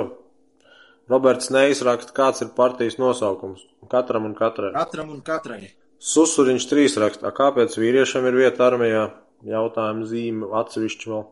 Roberts 1.10 1.50
Neis 1.50 1.80
raksta, 1.86 2.12
kāds 2.14 2.42
ir 2.44 2.50
partijas 2.56 2.98
nosaukums. 3.00 3.64
Katram 3.90 4.26
un 4.28 4.34
katrai. 4.34 4.72
Katram 4.74 5.10
un 5.10 5.20
katrai. 5.26 5.72
Susuriņš 6.00 6.66
trīs 6.70 6.96
raksta, 7.00 7.26
"A, 7.28 7.32
kāpēc 7.32 7.76
vīriešiem 7.76 8.26
ir 8.28 8.34
vieta 8.34 8.70
armijā? 8.70 9.12
Jautājumu 9.44 10.04
zīme 10.06 10.50
atsevišķi 10.52 11.06
vēl. 11.10 11.26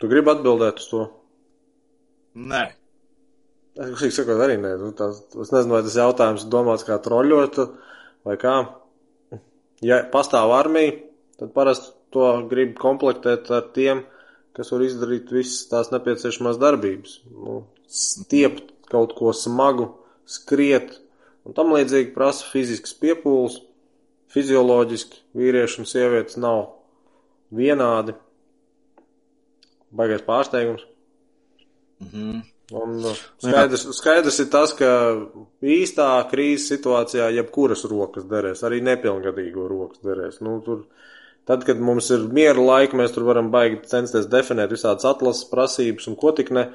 Tu 0.00 0.08
gribi 0.08 0.30
atbildēt 0.30 0.80
uz 0.82 0.88
to? 0.88 1.10
Nē. 2.36 2.72
Es 3.76 4.16
sakot, 4.16 4.38
arī 4.40 4.56
nē. 4.60 4.78
Nu, 4.78 4.92
tās, 4.92 5.22
es 5.40 5.50
nezinu, 5.50 5.74
vai 5.74 5.82
tas 5.82 5.96
jautājums 5.98 6.44
domāts 6.50 6.84
kā 6.86 6.98
troļļot 7.02 7.58
vai 8.24 8.36
kā. 8.36 8.54
Ja 9.84 10.00
pastāv 10.12 10.52
armija, 10.56 10.96
tad 11.40 11.52
parasti 11.56 11.92
to 12.14 12.28
grib 12.48 12.76
komplektēt 12.80 13.50
ar 13.52 13.66
tiem, 13.74 14.04
kas 14.56 14.70
var 14.72 14.84
izdarīt 14.86 15.32
visas 15.34 15.66
tās 15.68 15.90
nepieciešamās 15.92 16.60
darbības. 16.62 17.18
Nu, 17.34 17.64
stiept 17.90 18.70
kaut 18.90 19.16
ko 19.18 19.34
smagu, 19.36 19.90
skriet 20.24 20.94
un 21.44 21.56
tam 21.56 21.74
līdzīgi 21.74 22.14
prasa 22.14 22.46
fizisks 22.52 22.96
piepūles. 23.00 23.60
Fizioloģiski 24.34 25.20
vīrieši 25.38 25.82
un 25.82 25.86
sievietes 25.86 26.38
nav 26.42 26.64
vienādi. 27.54 28.16
Baigais 29.94 30.24
pārsteigums. 30.26 30.82
Mhm. 32.02 32.53
Un 32.72 32.96
uh, 33.04 33.16
skaidrs, 33.42 33.82
skaidrs 33.92 34.38
ir 34.40 34.46
tas, 34.52 34.72
ka 34.78 34.88
īstā 35.60 36.08
krīzes 36.30 36.70
situācijā 36.72 37.26
jebkuras 37.36 37.84
rokas 37.90 38.24
derēs, 38.30 38.62
arī 38.64 38.80
nepilngadīgo 38.86 39.66
rokas 39.68 40.00
derēs. 40.06 40.38
Nu, 40.44 40.56
tur, 40.64 40.86
tad, 41.44 41.66
kad 41.68 41.82
mums 41.84 42.08
ir 42.14 42.24
miera 42.32 42.64
laika, 42.64 42.96
mēs 42.96 43.12
tur 43.12 43.26
varam 43.28 43.50
baigi 43.52 43.82
censties 43.90 44.30
definēt 44.32 44.72
visādas 44.72 45.04
atlases 45.10 45.50
prasības 45.50 46.08
un 46.08 46.16
ko 46.20 46.32
tik 46.32 46.54
ne. 46.56 46.70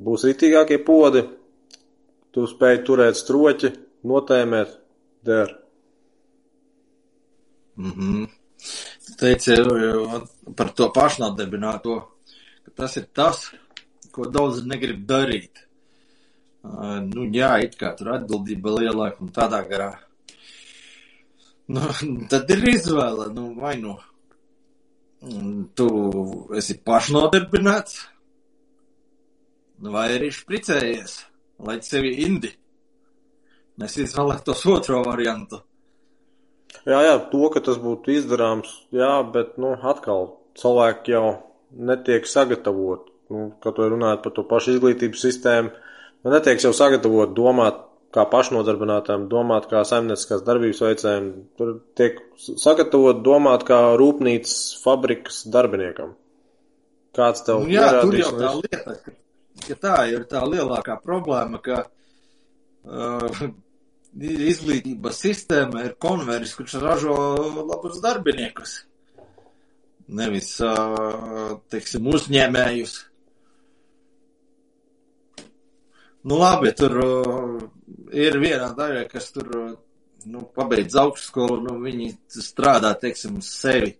Būs 0.00 0.26
ritīgākie 0.28 0.78
podi, 0.84 1.24
tu 2.36 2.44
spēj 2.48 2.82
turēt 2.84 3.16
stroķi, 3.16 3.72
notēmēt, 4.08 4.76
der. 5.24 5.56
Mm 7.80 7.92
-hmm. 7.96 8.28
Teici 9.20 9.56
par 10.56 10.70
to 10.76 10.92
pašnodarbināto, 10.92 11.96
ka 12.64 12.70
tas 12.76 12.96
ir 12.96 13.06
tas, 13.12 13.50
ko 14.14 14.28
daudzi 14.30 14.66
negrib 14.68 15.02
darīt. 15.08 15.66
Uh, 16.60 17.00
nu, 17.06 17.24
jā, 17.32 17.54
it 17.64 17.76
kā 17.80 17.94
tur 17.96 18.12
atbildība 18.18 18.74
lielāka 18.76 19.24
un 19.24 19.32
tādā 19.32 19.62
garā. 19.68 19.94
Nu, 21.70 21.86
tad 22.32 22.50
ir 22.52 22.66
izvēle, 22.74 23.30
nu, 23.36 23.50
vai 23.60 23.76
nu 23.80 23.96
tu 25.76 25.88
esi 26.56 26.78
pašnodarbināts, 26.84 27.98
vai 29.84 30.06
arī 30.16 30.30
špricējies, 30.32 31.16
lai 31.66 31.76
sevi 31.84 32.14
indi. 32.24 32.54
Es 33.80 33.96
izvēlētos 34.00 34.64
otro 34.68 35.00
variantu. 35.06 35.62
Jā, 36.88 37.00
jā, 37.04 37.14
to, 37.32 37.42
ka 37.52 37.62
tas 37.64 37.80
būtu 37.80 38.12
izdarāms, 38.14 38.72
jā, 38.94 39.12
bet, 39.32 39.56
nu, 39.60 39.72
atkal 39.92 40.34
cilvēki 40.60 41.14
jau 41.16 41.24
netiek 41.70 42.28
sagatavoti 42.28 43.09
nu, 43.30 43.50
kad 43.62 43.76
to 43.76 43.86
runājat 43.92 44.24
par 44.24 44.34
to 44.36 44.44
pašu 44.48 44.76
izglītības 44.76 45.22
sistēmu, 45.26 45.70
man 46.24 46.36
netiek 46.36 46.60
jau 46.62 46.74
sagatavot 46.76 47.32
domāt 47.36 47.86
kā 48.14 48.24
pašnodarbinātājiem, 48.30 49.28
domāt 49.30 49.68
kā 49.70 49.84
saimnieciskās 49.86 50.42
darbības 50.46 50.82
veicējiem, 50.82 51.28
tur 51.58 51.76
tiek 51.98 52.18
sagatavot 52.38 53.22
domāt 53.26 53.64
kā 53.68 53.78
rūpnīcas 54.00 54.56
fabrikas 54.82 55.44
darbiniekam. 55.54 56.16
Kāds 57.16 57.42
tev 57.46 57.64
nu, 57.64 57.72
jā, 57.74 57.88
tur 58.02 58.18
jau 58.18 58.30
tā 58.38 58.52
lieta, 58.58 58.96
ka, 59.04 59.14
ka 59.66 59.78
tā 59.86 59.96
ir 60.10 60.26
tā 60.30 60.42
lielākā 60.46 60.96
problēma, 61.02 61.58
ka 61.62 61.84
uh, 61.86 63.42
izglītības 64.18 65.22
sistēma 65.26 65.86
ir 65.86 65.96
konveris, 66.02 66.54
kurš 66.58 66.78
ražo 66.82 67.16
labus 67.66 67.98
darbiniekus. 68.02 68.80
Nevis, 70.10 70.56
uh, 70.66 71.58
teiksim, 71.70 72.10
uzņēmējus. 72.10 72.96
Nu, 76.22 76.36
labi, 76.36 76.74
tur 76.76 76.96
uh, 77.00 77.60
ir 78.12 78.34
viena 78.42 78.74
daļa, 78.76 79.06
kas 79.08 79.30
tur 79.32 79.46
uh, 79.56 79.70
nu, 80.28 80.42
pabeidz 80.52 80.98
augstskolu, 81.00 81.62
nu, 81.64 81.78
viņi 81.80 82.10
strādā, 82.44 82.92
teiksim, 83.00 83.38
sevi. 83.44 83.94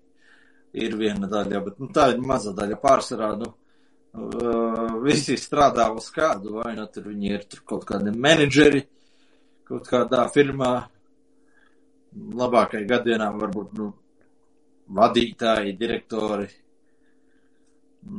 Ir 0.77 0.95
viena 1.01 1.27
daļa, 1.27 1.63
bet 1.65 1.81
nu, 1.83 1.89
tā 1.91 2.11
ir 2.13 2.21
maza 2.23 2.53
daļa 2.55 2.77
pārsvarā. 2.83 3.31
Nu, 3.41 3.49
uh, 4.21 5.01
visi 5.03 5.39
strādā 5.41 5.89
uz 5.97 6.11
kādu, 6.13 6.59
vai 6.61 6.77
nu 6.77 6.85
tur 6.93 7.09
viņi 7.09 7.33
ir 7.33 7.49
tur 7.49 7.65
kaut 7.73 7.89
kādi 7.89 8.13
menedžeri, 8.13 8.85
kaut 9.67 9.89
kādā 9.89 10.27
firmā. 10.35 10.75
Labākai 12.37 12.85
gadienā 12.91 13.33
varbūt 13.33 13.77
nu, 13.81 13.93
vadītāji, 14.93 15.79
direktori. 15.79 16.51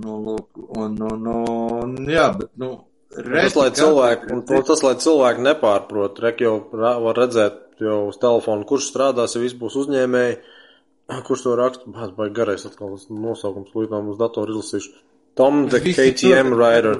Nu, 0.01 0.17
lūk, 0.25 0.57
un, 0.79 0.97
un, 1.05 1.35
un, 1.37 1.99
jā, 2.09 2.31
bet, 2.37 2.55
nu, 2.61 2.79
Tas, 3.11 3.55
lai 3.57 3.67
cilvēki, 3.75 4.29
un 4.31 4.43
tas, 4.47 4.81
lai 4.85 4.93
cilvēki 5.03 5.43
nepārprot, 5.43 6.19
rek 6.23 6.43
jau 6.45 6.53
var 6.71 7.17
redzēt 7.17 7.59
jau 7.83 7.97
uz 8.11 8.19
telefonu, 8.21 8.67
kurš 8.69 8.87
strādās, 8.91 9.35
ja 9.35 9.41
viss 9.43 9.57
būs 9.57 9.75
uzņēmēji, 9.83 10.37
kurš 11.27 11.45
to 11.47 11.55
raksta, 11.59 11.91
bāz, 11.91 12.13
baigi 12.15 12.37
garais 12.37 12.63
atkal 12.69 12.95
nosaukums, 12.95 13.73
līdz 13.75 13.97
mums 13.97 14.21
datoru 14.21 14.55
izlasīšu. 14.55 14.93
Tom 15.35 15.65
the 15.71 15.79
KTM 15.79 16.55
Rider. 16.59 16.97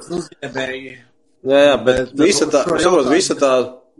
Jā, 1.41 1.61
jā, 1.65 1.75
bet 1.83 2.13
visa 2.15 2.47
tā, 2.51 2.63
saprot, 2.79 3.09
visa 3.11 3.35
tā, 3.39 3.51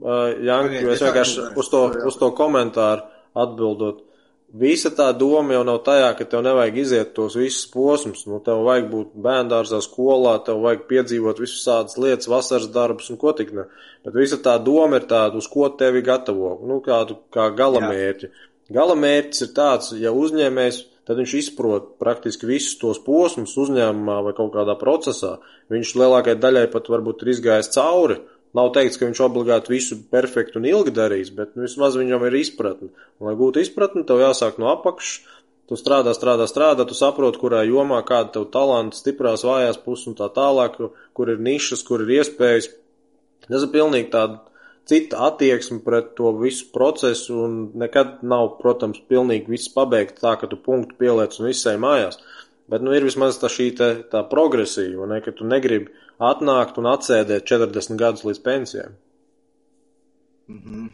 uh, 0.03 0.21
Janka, 0.45 0.83
es 0.93 1.03
vienkārši 1.03 1.49
uz 1.59 1.71
to, 1.71 1.81
uz 2.07 2.19
to 2.19 2.29
komentāru 2.37 3.07
atbildot 3.41 4.03
Visa 4.51 4.89
tā 4.91 5.05
doma 5.15 5.55
jau 5.55 5.61
nav 5.63 5.77
tajā, 5.85 6.09
ka 6.19 6.25
tev 6.27 6.41
nevajag 6.43 6.77
iziet 6.81 7.13
tos 7.15 7.37
visus 7.39 7.69
posmus. 7.71 8.25
Nu, 8.27 8.41
tev 8.43 8.65
vajag 8.65 8.89
būt 8.91 9.13
bērndārzā, 9.23 9.79
skolā, 9.85 10.33
tev 10.43 10.59
vajag 10.65 10.83
piedzīvot 10.89 11.39
visus 11.39 11.63
tādas 11.63 11.95
lietas, 11.95 12.27
vasaras 12.27 12.67
darbus 12.73 13.07
un 13.13 13.19
ko 13.21 13.31
tik 13.37 13.53
ne. 13.55 13.69
Bet 14.03 14.17
visa 14.19 14.41
tā 14.43 14.57
doma 14.59 14.99
ir 14.99 15.07
tāda, 15.07 15.39
uz 15.39 15.47
ko 15.47 15.69
tevi 15.79 16.03
gatavo, 16.03 16.57
nu, 16.67 16.81
kādu 16.83 17.21
kā 17.31 17.47
galamērķi. 17.55 18.31
Galamērķis 18.75 19.45
ir 19.47 19.53
tāds, 19.55 19.93
ja 19.99 20.11
uzņēmējs, 20.15 20.83
tad 21.07 21.23
viņš 21.23 21.37
izprot 21.39 21.87
praktiski 22.03 22.49
visus 22.49 22.75
tos 22.81 22.99
posmus 23.03 23.55
uzņēmumā 23.55 24.19
vai 24.27 24.35
kaut 24.35 24.51
kādā 24.57 24.75
procesā. 24.79 25.37
Viņš 25.71 25.95
lielākai 25.95 26.35
daļai 26.43 26.67
pat 26.75 26.91
varbūt 26.91 27.23
ir 27.23 27.35
izgājis 27.37 27.71
cauri 27.77 28.19
Nav 28.57 28.73
teikts, 28.75 28.99
ka 28.99 29.07
viņš 29.07 29.21
obligāti 29.23 29.71
visu 29.71 29.97
perfektu 30.11 30.59
un 30.59 30.67
ilgi 30.67 30.91
darīs, 30.95 31.31
bet 31.35 31.53
nu, 31.55 31.63
vismaz 31.63 31.95
viņam 31.99 32.25
ir 32.27 32.35
izpratne. 32.41 32.89
Un, 33.19 33.29
lai 33.29 33.35
gūtu 33.39 33.63
izpratni, 33.63 34.03
tev 34.07 34.19
jāsāk 34.23 34.59
no 34.59 34.71
apakšas. 34.73 35.37
Tu 35.71 35.77
strādā, 35.79 36.11
strādā, 36.11 36.49
strādā, 36.51 36.83
tu 36.83 36.97
saproti, 36.97 37.39
kurā 37.39 37.61
jomā 37.63 38.01
kāda 38.03 38.33
tev 38.33 38.49
talanta, 38.51 38.97
stiprās, 38.97 39.45
vājās 39.47 39.79
puses 39.79 40.09
un 40.11 40.17
tā 40.19 40.27
tālāk, 40.35 40.75
kur 41.15 41.31
ir 41.31 41.39
nišas, 41.39 41.85
kur 41.87 42.03
ir 42.03 42.17
iespējas. 42.17 42.67
Tas 43.47 43.63
ir 43.63 43.71
pilnīgi 43.71 44.11
tāda 44.11 44.41
cita 44.91 45.21
attieksme 45.29 45.79
pret 45.85 46.11
to 46.17 46.33
visu 46.41 46.67
procesu 46.73 47.39
un 47.45 47.57
nekad 47.79 48.19
nav, 48.27 48.57
protams, 48.59 48.99
pilnīgi 49.07 49.53
viss 49.53 49.71
pabeigts 49.71 50.19
tā, 50.19 50.35
ka 50.41 50.51
tu 50.51 50.59
punktu 50.59 50.97
pieliec 50.99 51.39
un 51.39 51.47
visai 51.47 51.77
mājās. 51.79 52.19
Bet, 52.71 52.83
nu, 52.83 52.91
ir 52.95 53.07
vismaz 53.07 53.39
tā 53.39 53.47
šī 53.51 53.71
te, 53.79 53.89
tā 54.11 54.25
progresīva, 54.27 55.07
ne, 55.07 55.19
ka 55.23 55.33
tu 55.35 55.47
negribi 55.47 55.91
atnākt 56.21 56.77
un 56.77 56.89
atsēdēt 56.91 57.47
40 57.49 57.97
gadus 57.99 58.25
līdz 58.27 58.41
pensijai. 58.45 58.89
Mm 60.51 60.59
-hmm. 60.65 60.89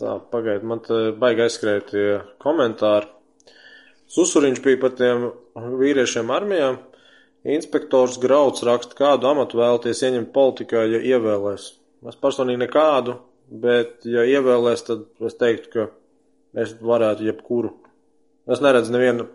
Tā, 0.00 0.18
pagaid, 0.30 0.64
man 0.66 0.80
te 0.82 1.12
baigi 1.18 1.44
aizskrēja 1.44 1.82
tie 1.90 2.06
komentāri. 2.42 3.06
Susuriņš 4.10 4.60
bija 4.62 4.80
par 4.80 4.90
tiem 4.98 5.30
vīriešiem 5.54 6.30
armijā. 6.30 6.76
Inspektors 7.44 8.18
Grauds 8.18 8.62
raksta, 8.62 8.94
kādu 8.94 9.28
amatu 9.28 9.58
vēlties 9.58 10.02
ieņemt 10.02 10.32
politikā, 10.32 10.84
ja 10.88 10.98
ievēlēs. 10.98 11.66
Es 12.08 12.16
personīgi 12.16 12.62
nekādu, 12.64 13.18
bet 13.48 14.04
ja 14.04 14.24
ievēlēs, 14.24 14.84
tad 14.86 15.04
es 15.20 15.34
teiktu, 15.34 15.70
ka 15.70 15.88
es 16.62 16.74
varētu 16.80 17.24
jebkuru. 17.24 17.74
Es 18.46 18.60
neredzu 18.60 18.92
nevienu 18.92 19.28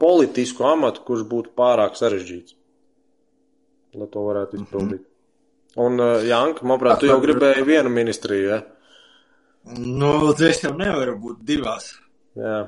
politisku 0.00 0.64
amatu, 0.64 1.00
kurš 1.04 1.24
būtu 1.28 1.50
pārāk 1.56 1.96
sarežģīts 1.96 2.54
lai 3.98 4.08
to 4.12 4.22
varētu 4.28 4.60
izpildīt. 4.60 5.02
Mm. 5.02 5.10
Un, 5.84 5.98
uh, 5.98 6.22
Janka, 6.22 6.62
manuprāt, 6.66 7.00
tu 7.02 7.10
jau 7.10 7.18
gribēji 7.22 7.66
vienu 7.66 7.90
ministriju, 7.90 8.46
ja? 8.52 8.60
Nu, 9.74 10.12
es 10.44 10.62
jau 10.62 10.74
nevaru 10.76 11.16
būt 11.22 11.44
divās. 11.48 11.90
Jā. 12.38 12.58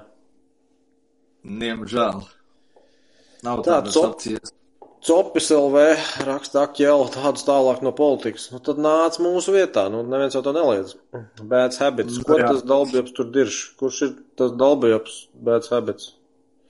Diemžēl. 1.47 2.23
Nav 3.47 3.63
tā, 3.63 3.77
tādas 3.77 3.95
cop, 3.95 4.17
opcijas. 4.17 4.55
Copis 5.07 5.53
LV 5.55 5.83
raksta 6.27 6.65
akķēlu 6.67 7.11
tādus 7.15 7.45
tālāk 7.47 7.83
no 7.85 7.93
politikas. 7.95 8.49
Nu, 8.51 8.59
tad 8.65 8.81
nāc 8.83 9.21
mūsu 9.23 9.55
vietā. 9.55 9.87
Nu, 9.93 10.03
neviens 10.09 10.35
jau 10.35 10.43
to 10.43 10.55
neliedz. 10.57 10.97
Bēds 11.39 11.79
habits. 11.83 12.19
Ko 12.27 12.41
Jā. 12.41 12.49
tas 12.51 12.65
dalbjops 12.67 13.15
tur 13.15 13.29
dirž? 13.31 13.61
Kurš 13.79 14.03
ir 14.09 14.15
tas 14.41 14.57
dalbjops 14.59 15.21
bēds 15.47 15.71
habits? 15.71 16.16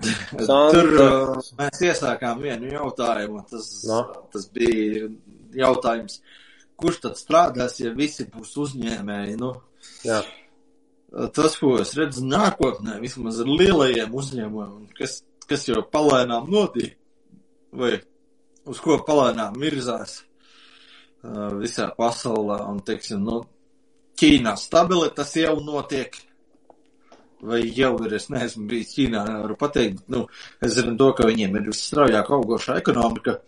Tur 0.03 0.91
uh, 1.01 1.31
mēs 1.59 1.85
iesākām 1.89 2.43
vienu 2.45 2.69
jautājumu. 2.75 3.45
Tas, 3.51 3.71
no. 3.89 4.03
tas 4.33 4.49
bija 4.53 5.09
jautājums, 5.57 6.21
kurš 6.77 7.01
tad 7.07 7.21
strādās, 7.21 7.79
ja 7.81 7.95
visi 7.97 8.27
būs 8.33 8.53
uzņēmēji? 8.67 9.39
Nu, 9.41 9.55
Jā. 10.05 10.21
Tas, 11.33 11.57
ko 11.57 11.77
es 11.81 11.95
redzu 11.97 12.25
nākotnē, 12.27 12.99
vismaz 13.01 13.39
ar 13.41 13.49
lielajiem 13.49 14.15
uzņēmumiem, 14.21 14.89
kas, 14.99 15.21
kas 15.49 15.69
jau 15.71 15.81
palēnām 15.93 16.51
notiek, 16.53 16.97
vai 17.73 17.95
uz 18.69 18.81
ko 18.83 18.99
palēnām 19.07 19.57
virzās 19.63 20.19
uh, 20.21 21.55
visā 21.63 21.89
pasaulē, 21.97 22.59
un, 22.69 22.83
teiksim, 22.85 23.23
nu, 23.25 23.45
Ķīnā 24.17 24.55
stabili 24.57 25.11
tas 25.13 25.35
jau 25.37 25.59
notiek 25.61 26.15
vai 27.43 27.61
jau 27.77 27.93
ir, 28.05 28.17
es 28.17 28.29
neesmu 28.33 28.67
bijis 28.71 28.95
Ķīnā, 28.97 29.23
nevaru 29.29 29.57
pateikt, 29.61 30.03
nu, 30.13 30.25
es 30.65 30.77
zinu 30.79 30.97
to, 31.01 31.11
ka 31.19 31.29
viņiem 31.29 31.59
ir 31.59 31.69
visstraujāk 31.69 32.33
augošā 32.37 32.79
ekonomika. 32.81 33.39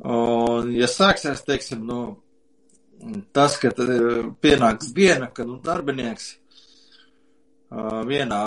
Un, 0.00 0.70
ja 0.76 0.88
sāksies, 0.88 1.44
teiksim, 1.46 1.84
nu, 1.86 2.00
tas, 3.36 3.58
ka 3.60 3.72
pienāks 4.40 4.92
diena, 4.96 5.30
kad, 5.34 5.48
nu, 5.48 5.58
darbinieks 5.64 6.32
uh, 6.32 8.00
vienā 8.08 8.44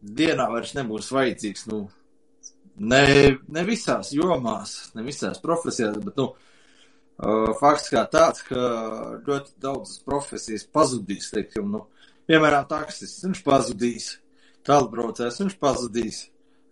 dienā 0.00 0.46
vairs 0.48 0.76
nebūs 0.78 1.10
vajadzīgs, 1.12 1.66
nu, 1.68 1.88
Ne, 2.80 3.36
ne 3.52 3.62
visās 3.68 4.08
jomās, 4.16 4.70
ne 4.96 5.02
visās 5.04 5.40
profesijās, 5.42 5.98
bet, 6.00 6.16
nu, 6.16 6.30
fakts 7.60 7.90
kā 7.92 8.04
tāds, 8.08 8.44
ka 8.46 8.60
ļoti 9.26 9.56
daudzas 9.60 10.00
profesijas 10.06 10.64
pazudīs, 10.72 11.30
teiksim, 11.34 11.68
nu, 11.74 11.84
piemēram, 12.30 12.68
taksists, 12.70 13.24
viņš 13.26 13.42
pazudīs, 13.46 14.08
tālbraucējs, 14.68 15.42
viņš 15.44 15.58
pazudīs. 15.60 16.22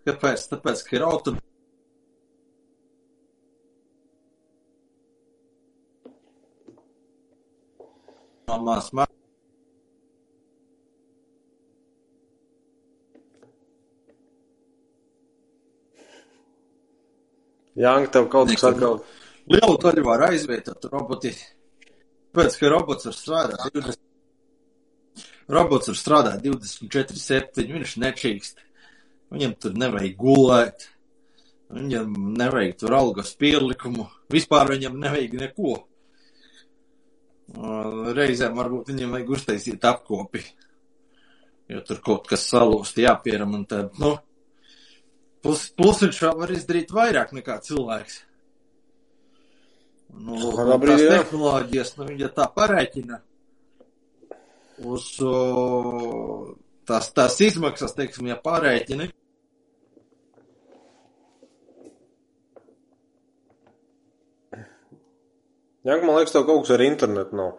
Kāpēc? 0.07 0.47
Tāpēc, 0.49 0.81
ka 0.87 0.97
ir. 0.97 1.37
Mamās, 8.49 8.89
Jānka, 17.79 18.11
tev 18.11 18.25
kaut 18.33 18.49
kas 18.51 18.65
atkal. 18.67 18.97
Lielu 19.49 19.77
daļu 19.81 20.03
var 20.05 20.27
aizvietot 20.29 20.85
roboti. 20.91 21.31
Pēc, 22.35 22.57
ka 22.59 22.69
robots 22.69 23.07
var 23.09 23.15
strādāt 23.17 23.63
20. 23.73 23.97
Robots 25.49 25.89
var 25.89 25.97
strādāt 25.97 26.45
24-7, 26.45 27.65
viņš 27.73 27.95
nečīkst. 28.03 28.63
Viņam 29.33 29.55
tur 29.61 29.75
nevajag 29.77 30.15
gulēt. 30.19 30.87
Viņam 31.73 32.13
nevajag 32.37 32.77
tur 32.81 32.95
algas 32.97 33.33
pielikumu. 33.37 34.07
Vispār 34.33 34.69
viņam 34.75 35.01
nevajag 35.01 35.35
neko. 35.41 35.75
Reizēm 38.17 38.57
varbūt 38.57 38.93
viņam 38.93 39.17
vajag 39.17 39.35
uztaisīt 39.37 39.85
apkopi. 39.89 40.45
Jo 41.69 41.81
tur 41.85 42.01
kaut 42.05 42.29
kas 42.29 42.45
salūst 42.49 42.97
jāpieram 43.01 43.53
un 43.57 43.65
tad, 43.69 43.97
nu, 44.01 44.15
Plus, 45.39 45.69
plus 45.71 46.01
viņš 46.03 46.17
var 46.35 46.51
izdarīt 46.51 46.89
vairāk 46.91 47.31
nekā 47.35 47.61
cilvēks. 47.63 48.17
Nu, 50.09 50.37
Labi, 50.67 50.89
tās 50.89 51.03
jā. 51.03 51.19
tehnoloģijas, 51.19 51.91
nu, 51.99 52.07
ja 52.19 52.29
tā 52.33 52.47
parēķina 52.53 53.19
uz 54.89 55.05
tās, 56.89 57.11
tās 57.15 57.39
izmaksas, 57.45 57.95
teiksim, 57.97 58.29
ja 58.31 58.37
pārēķini. 58.41 59.09
Jānka, 65.87 66.05
man 66.05 66.17
liekas, 66.19 66.33
tev 66.35 66.45
kaut 66.47 66.65
kas 66.65 66.75
ar 66.75 66.83
internetu 66.83 67.37
nav. 67.39 67.55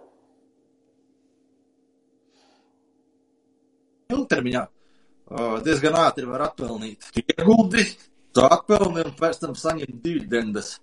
Ilgtermiņā 4.11 4.63
o, 4.67 5.49
diezgan 5.65 5.97
ātri 6.03 6.29
var 6.29 6.45
atpelnīt. 6.51 7.09
Ieguldi, 7.23 7.87
tu 8.35 8.45
atpelni 8.45 9.07
un 9.07 9.17
pēc 9.19 9.41
tam 9.45 9.57
saņem 9.59 10.01
dividendes. 10.05 10.75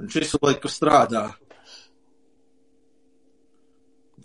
Viņš 0.00 0.16
visu 0.20 0.38
laiku 0.42 0.68
strādā. 0.68 1.24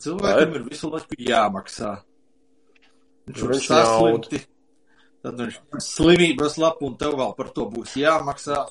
Cilvēkam 0.02 0.56
ir 0.58 0.64
visu 0.66 0.90
laiku 0.92 1.18
jāmaksā. 1.22 1.92
Viņš 3.30 3.44
Viņš 3.52 3.68
saslimti. 3.70 4.42
Tad 5.22 5.38
viņš 5.38 5.60
slimības 5.86 6.56
lapu 6.58 6.88
un 6.90 6.96
tev 6.98 7.14
vēl 7.20 7.36
par 7.38 7.52
to 7.54 7.68
būs 7.70 7.94
jāmaksā. 8.02 8.64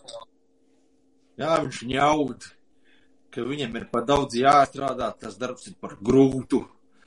Jā, 1.39 1.53
viņš 1.63 1.79
ņaud, 1.87 2.49
ka 3.31 3.45
viņam 3.47 3.77
ir 3.79 3.85
par 3.93 4.03
daudz 4.09 4.35
jāstrādā, 4.37 5.13
tas 5.17 5.39
darbs 5.39 5.69
ir 5.71 5.77
par 5.81 5.95
grūtu, 6.03 6.65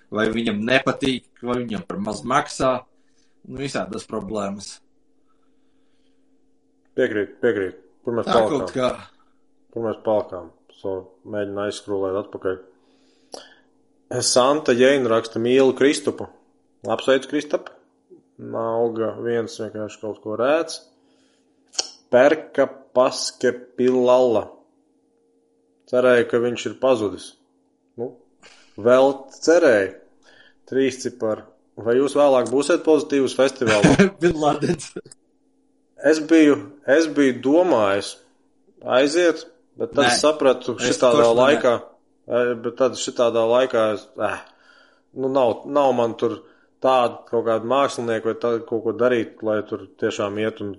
vai 0.09 0.29
viņam 0.31 0.63
nepatīk, 0.63 1.27
vai 1.43 1.59
viņam 1.59 1.83
par 1.89 1.99
maz 2.01 2.23
maksā. 2.23 2.71
Nu, 3.43 3.59
visādas 3.59 4.07
problēmas. 4.07 4.77
Piekrīt, 6.95 7.35
piekrīt. 7.43 7.81
Kur 8.05 8.15
mēs 8.15 8.29
Tā 8.29 8.39
kaut 8.39 8.71
palikām? 8.71 8.71
kā. 8.71 9.12
Kur 9.73 9.87
mēs 9.87 9.99
palikām? 10.05 10.51
So, 10.77 10.95
mēģinu 11.33 11.63
aizskrūlēt 11.65 12.19
atpakaļ. 12.23 12.57
Santa 14.21 14.75
Jēna 14.77 15.09
raksta 15.09 15.41
mīlu 15.41 15.73
Kristupu. 15.77 16.27
Apsveicu 16.85 17.31
Kristupu. 17.31 17.73
Nauga 18.37 19.13
viens 19.23 19.55
vienkārši 19.61 20.01
kaut 20.01 20.19
ko 20.21 20.37
rēc. 20.37 20.75
Perka 22.13 22.67
paske 22.93 23.53
pilalla. 23.77 24.45
Cerēju, 25.89 26.27
ka 26.29 26.41
viņš 26.43 26.67
ir 26.69 26.77
pazudis. 26.81 27.31
Nu, 27.97 28.11
vēl 28.77 29.09
cerēju. 29.39 29.95
Trīs 30.69 31.01
cipari. 31.01 31.47
Vai 31.81 31.97
jūs 31.97 32.13
vēlāk 32.17 32.51
būsiet 32.53 32.85
pozitīvs 32.85 33.37
festivālā? 33.39 33.97
Es 36.03 36.17
biju, 36.19 36.57
es 36.83 37.05
biju 37.15 37.37
domājis 37.39 38.09
aiziet, 38.83 39.45
bet 39.79 39.93
tad 39.93 40.05
Nē, 40.05 40.09
es 40.11 40.21
sapratu 40.23 40.77
šitādā 40.81 41.29
laikā, 41.33 41.73
bet 42.65 42.77
tad 42.79 42.99
šitādā 42.99 43.45
laikā 43.49 43.87
es, 43.95 44.05
eh, 44.21 44.37
nu 45.19 45.31
nav, 45.31 45.63
nav 45.65 45.93
man 45.97 46.15
tur 46.19 46.41
tāda 46.83 47.23
kaut 47.29 47.47
kāda 47.47 47.69
mākslinieka 47.69 48.31
vai 48.31 48.37
tāda 48.45 48.63
kaut 48.67 48.83
ko 48.85 48.95
darīt, 48.97 49.43
lai 49.45 49.61
tur 49.67 49.87
tiešām 49.99 50.39
iet 50.43 50.63
un 50.63 50.77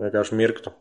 vienkārši 0.00 0.38
mirktu. 0.38 0.74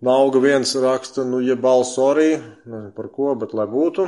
Nauga 0.00 0.40
viens 0.40 0.70
raksta, 0.80 1.26
nu, 1.28 1.42
ja 1.44 1.58
balso 1.60 2.06
arī, 2.14 2.30
nezinu 2.64 2.94
par 2.96 3.10
ko, 3.12 3.34
bet 3.36 3.50
lai 3.52 3.66
būtu. 3.68 4.06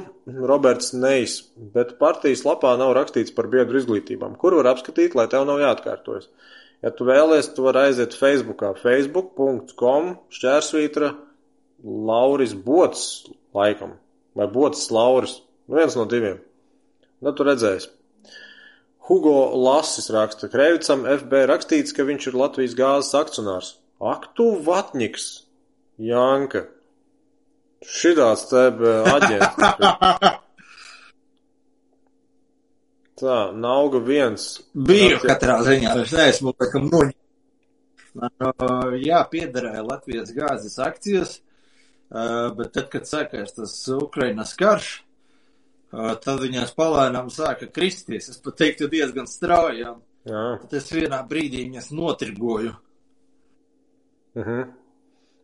Roberts 0.49 0.95
Neis, 0.97 1.35
bet 1.75 1.99
partijas 1.99 2.47
lapā 2.49 2.71
nav 2.81 2.95
rakstīts 2.97 3.35
par 3.37 3.51
biedru 3.53 3.77
izglītībām. 3.77 4.39
Kur 4.41 4.57
var 4.57 4.71
apskatīt, 4.71 5.13
lai 5.19 5.27
tev 5.29 5.45
nav 5.45 5.61
jāatkārtojas? 5.61 6.31
Ja 6.83 6.95
tu 6.97 7.05
vēlies, 7.05 7.51
tu 7.53 7.67
vari 7.67 7.91
aiziet 7.91 8.17
Facebookā, 8.17 8.73
facebook.com, 8.81 10.09
šķērsvītra, 10.33 11.13
Lauris 11.85 12.55
Bots, 12.55 13.27
laikam, 13.55 13.97
vai 14.39 14.47
Bots 14.47 14.91
Lauris, 14.91 15.43
nu 15.67 15.77
viens 15.77 15.97
no 15.99 16.05
diviem. 16.07 16.39
Nu, 17.23 17.33
tu 17.35 17.47
redzēsi. 17.47 17.89
Hugo 19.09 19.51
Lassis 19.59 20.09
raksta, 20.15 20.49
Kreivicam 20.51 21.03
FB 21.07 21.43
rakstīts, 21.51 21.95
ka 21.95 22.07
viņš 22.07 22.29
ir 22.31 22.39
Latvijas 22.39 22.77
gāzes 22.79 23.17
akcionārs. 23.19 23.73
Ak, 24.03 24.29
tu 24.39 24.47
vatņiks, 24.63 25.27
Janka. 26.03 26.69
Šitāds 27.83 28.47
te 28.51 28.69
eh, 28.71 29.11
aģents. 29.11 29.55
Tā, 33.23 33.39
nauga 33.55 33.99
viens. 34.03 34.47
Biju 34.75 35.17
Raksta- 35.17 35.29
katrā 35.35 35.57
ziņā, 35.67 35.91
es 36.03 36.15
neesmu 36.15 36.55
laikam 36.55 36.87
noņēmis. 36.91 37.19
Uh, 38.13 38.99
jā, 39.03 39.23
piederēja 39.31 39.83
Latvijas 39.87 40.31
gāzes 40.37 40.75
akcijas, 40.83 41.39
uh, 41.39 41.52
bet 42.13 42.75
tad, 42.75 42.89
kad 42.93 43.09
sākās 43.09 43.55
tas 43.57 43.75
Ukrainas 43.97 44.53
karš, 44.59 44.93
uh, 45.93 46.13
tad 46.21 46.43
viņās 46.45 46.75
palēnām 46.77 47.31
sāka 47.33 47.71
kristies. 47.73 48.29
Es 48.33 48.41
pat 48.43 48.59
teiktu 48.61 48.91
diezgan 48.93 49.29
straujām. 49.31 50.03
Jā. 50.29 50.45
Tad 50.63 50.77
es 50.79 50.91
vienā 50.93 51.23
brīdī 51.29 51.65
viņas 51.67 51.91
notirgoju. 51.97 52.77
Mhm. 54.39 54.71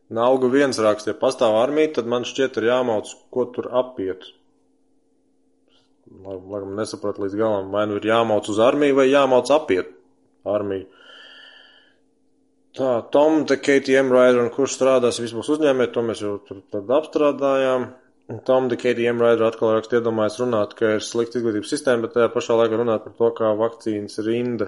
Nauga 0.09 0.47
viens 0.49 0.79
raksta, 0.81 1.11
ja 1.11 1.19
pastāv 1.21 1.53
armija, 1.59 1.91
tad 1.99 2.07
man 2.09 2.23
šķiet 2.25 2.55
ir 2.57 2.71
jāmauc, 2.71 3.11
ko 3.29 3.43
tur 3.53 3.67
apiet. 3.77 4.23
Laikam 6.09 6.73
nesapratu 6.73 7.27
līdz 7.27 7.35
galam, 7.37 7.67
vai 7.69 7.83
nu 7.85 7.99
ir 7.99 8.07
jāmauc 8.09 8.49
uz 8.49 8.57
armiju 8.65 8.97
vai 8.97 9.05
jāmauc 9.11 9.51
apiet 9.53 9.91
armiju. 10.49 10.87
Tā, 12.77 12.89
Tom, 13.11 13.43
te 13.49 13.57
KTM 13.57 14.11
Rider, 14.13 14.43
un 14.43 14.51
kurš 14.53 14.75
strādās 14.77 15.17
vispār 15.19 15.47
uzņēmē, 15.55 15.87
to 15.93 16.03
mēs 16.05 16.21
jau 16.21 16.35
tur 16.45 16.59
tad 16.71 16.91
apstrādājām. 16.99 17.87
Tom, 18.45 18.67
de 18.69 18.77
KTM 18.77 19.17
Rider 19.25 19.47
atkal 19.47 19.71
raksta 19.73 19.97
iedomājas 19.97 20.37
runāt, 20.37 20.75
ka 20.77 20.91
ir 20.99 21.01
slikta 21.01 21.39
izglītības 21.39 21.71
sistēma, 21.73 22.03
bet 22.05 22.13
tajā 22.13 22.29
pašā 22.35 22.57
laikā 22.59 22.77
runāt 22.77 23.07
par 23.07 23.15
to, 23.17 23.29
kā 23.39 23.49
vakcīnas 23.57 24.19
ir 24.21 24.27
rinda. 24.29 24.67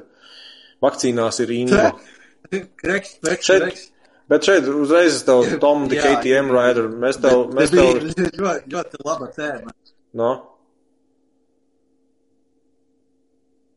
Vakcīnās 0.82 1.38
ir 1.46 1.52
rinda. 1.54 1.92
Kreks, 2.50 3.20
kreks, 3.22 3.46
Šeit- 3.52 3.66
kreks. 3.68 3.88
Bet 4.32 4.48
šeit 4.48 4.66
uzreiz 4.72 5.14
es 5.20 5.24
tev, 5.28 5.44
Tom, 5.62 5.86
de 5.92 5.98
Jā, 6.00 6.08
KTM 6.16 6.50
jā. 6.50 6.56
Rider, 6.56 6.86
mēs 7.04 7.18
tev, 7.22 7.42
mēs 7.54 7.70
tev, 7.74 8.00
ļoti, 8.00 8.70
ļoti 8.72 9.02
laba 9.06 9.28
tēma. 9.36 9.74
no, 10.18 10.30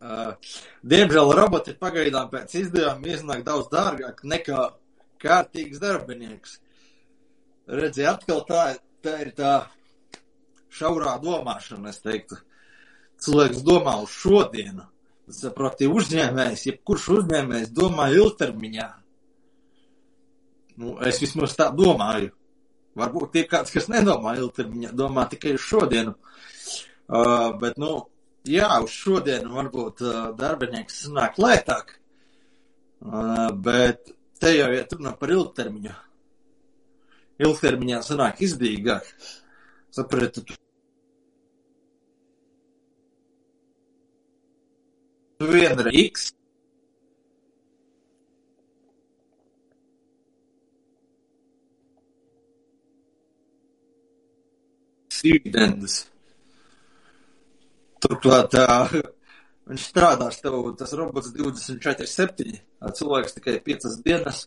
Uh, 0.04 0.34
diemžēl 0.84 1.30
roboti 1.32 1.72
pagaidām 1.80 2.26
pēc 2.28 2.58
izdevuma 2.60 3.08
iznāk 3.08 3.44
daudz 3.46 3.70
dārgāk 3.72 4.18
nekā 4.28 4.66
kārtīgs 5.22 5.80
darbinieks. 5.80 6.58
Redziet, 7.64 8.10
atkal 8.10 8.42
tā, 8.44 8.64
tā 9.00 9.14
ir 9.24 9.30
tā 9.38 9.54
šaurā 10.74 11.16
domāšana, 11.22 11.94
es 11.94 12.02
teiktu. 12.04 12.36
Cilvēks 13.24 13.64
domā 13.64 13.96
uz 14.04 14.12
šodienu. 14.12 14.84
Saproti, 15.32 15.88
uzņēmējs, 15.88 16.66
jebkurš 16.68 17.08
uzņēmējs 17.18 17.72
domā 17.72 18.10
ilgtermiņā. 18.12 18.88
Nu, 20.82 20.98
es 21.08 21.22
vismaz 21.22 21.56
tā 21.56 21.70
domāju. 21.72 22.34
Varbūt 22.98 23.38
ir 23.40 23.46
kāds, 23.48 23.72
kas 23.72 23.88
nedomā 23.88 24.36
ilgtermiņā, 24.36 24.92
domā 24.92 25.24
tikai 25.32 25.56
uz 25.56 25.64
šodienu. 25.64 26.12
Uh, 27.08 27.54
bet, 27.60 27.80
nu, 27.80 28.02
jā, 28.48 28.68
uz 28.84 28.92
šodienu 28.92 29.54
varbūt 29.56 30.02
darbinieks 30.38 31.04
sanāk 31.06 31.38
lētāk, 31.42 31.94
bet 33.64 34.12
te 34.40 34.52
jau 34.56 34.68
iet 34.74 34.92
runā 34.96 35.14
par 35.20 35.32
ilgtermiņu. 35.34 35.94
Ilgtermiņā 37.44 38.02
sanāk 38.06 38.44
izdevīgāk. 38.46 39.08
Sapratu, 39.94 40.42
tu 40.46 40.54
tu 45.38 45.46
vienreiz 45.52 45.94
X 45.94 46.32
dividendes. 55.24 56.13
Turklāt 58.04 58.50
tā, 58.52 58.66
viņš 59.70 59.84
strādās 59.88 60.40
tev, 60.42 60.58
tas 60.76 60.92
robots 60.98 61.30
24-7, 61.32 62.58
cilvēks 62.98 63.36
tikai 63.38 63.54
5 63.64 63.94
dienas, 64.04 64.42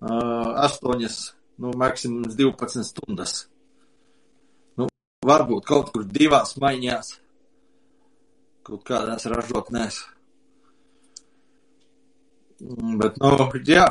8, 0.00 1.18
nu, 1.60 1.74
maksimums 1.76 2.38
12 2.38 2.86
stundas. 2.88 3.34
Nu, 4.80 4.88
varbūt 5.28 5.68
kaut 5.68 5.92
kur 5.92 6.06
divās 6.08 6.56
maiņās, 6.62 7.12
kaut 8.64 8.82
kādās 8.88 9.28
ražotnēs. 9.28 10.00
Bet, 13.02 13.20
nu, 13.20 13.36
jā. 13.68 13.86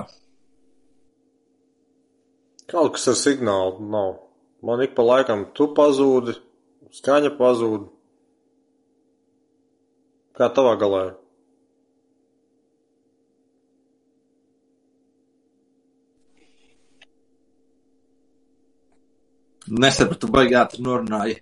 Kaut 2.71 2.93
kas 2.95 3.09
ar 3.11 3.17
signālu 3.19 3.87
nav. 3.93 4.13
Man 4.63 4.81
ik 4.85 4.93
pa 4.95 5.03
laikam 5.03 5.47
tu 5.57 5.67
pazūdi, 5.75 6.37
skaņa 6.95 7.33
pazūd. 7.39 7.89
Kā 10.37 10.47
tavā 10.55 10.77
galā? 10.79 11.01
Nesapratu, 19.71 20.27
baigi 20.31 20.55
ātri 20.59 20.83
norunāji. 20.83 21.35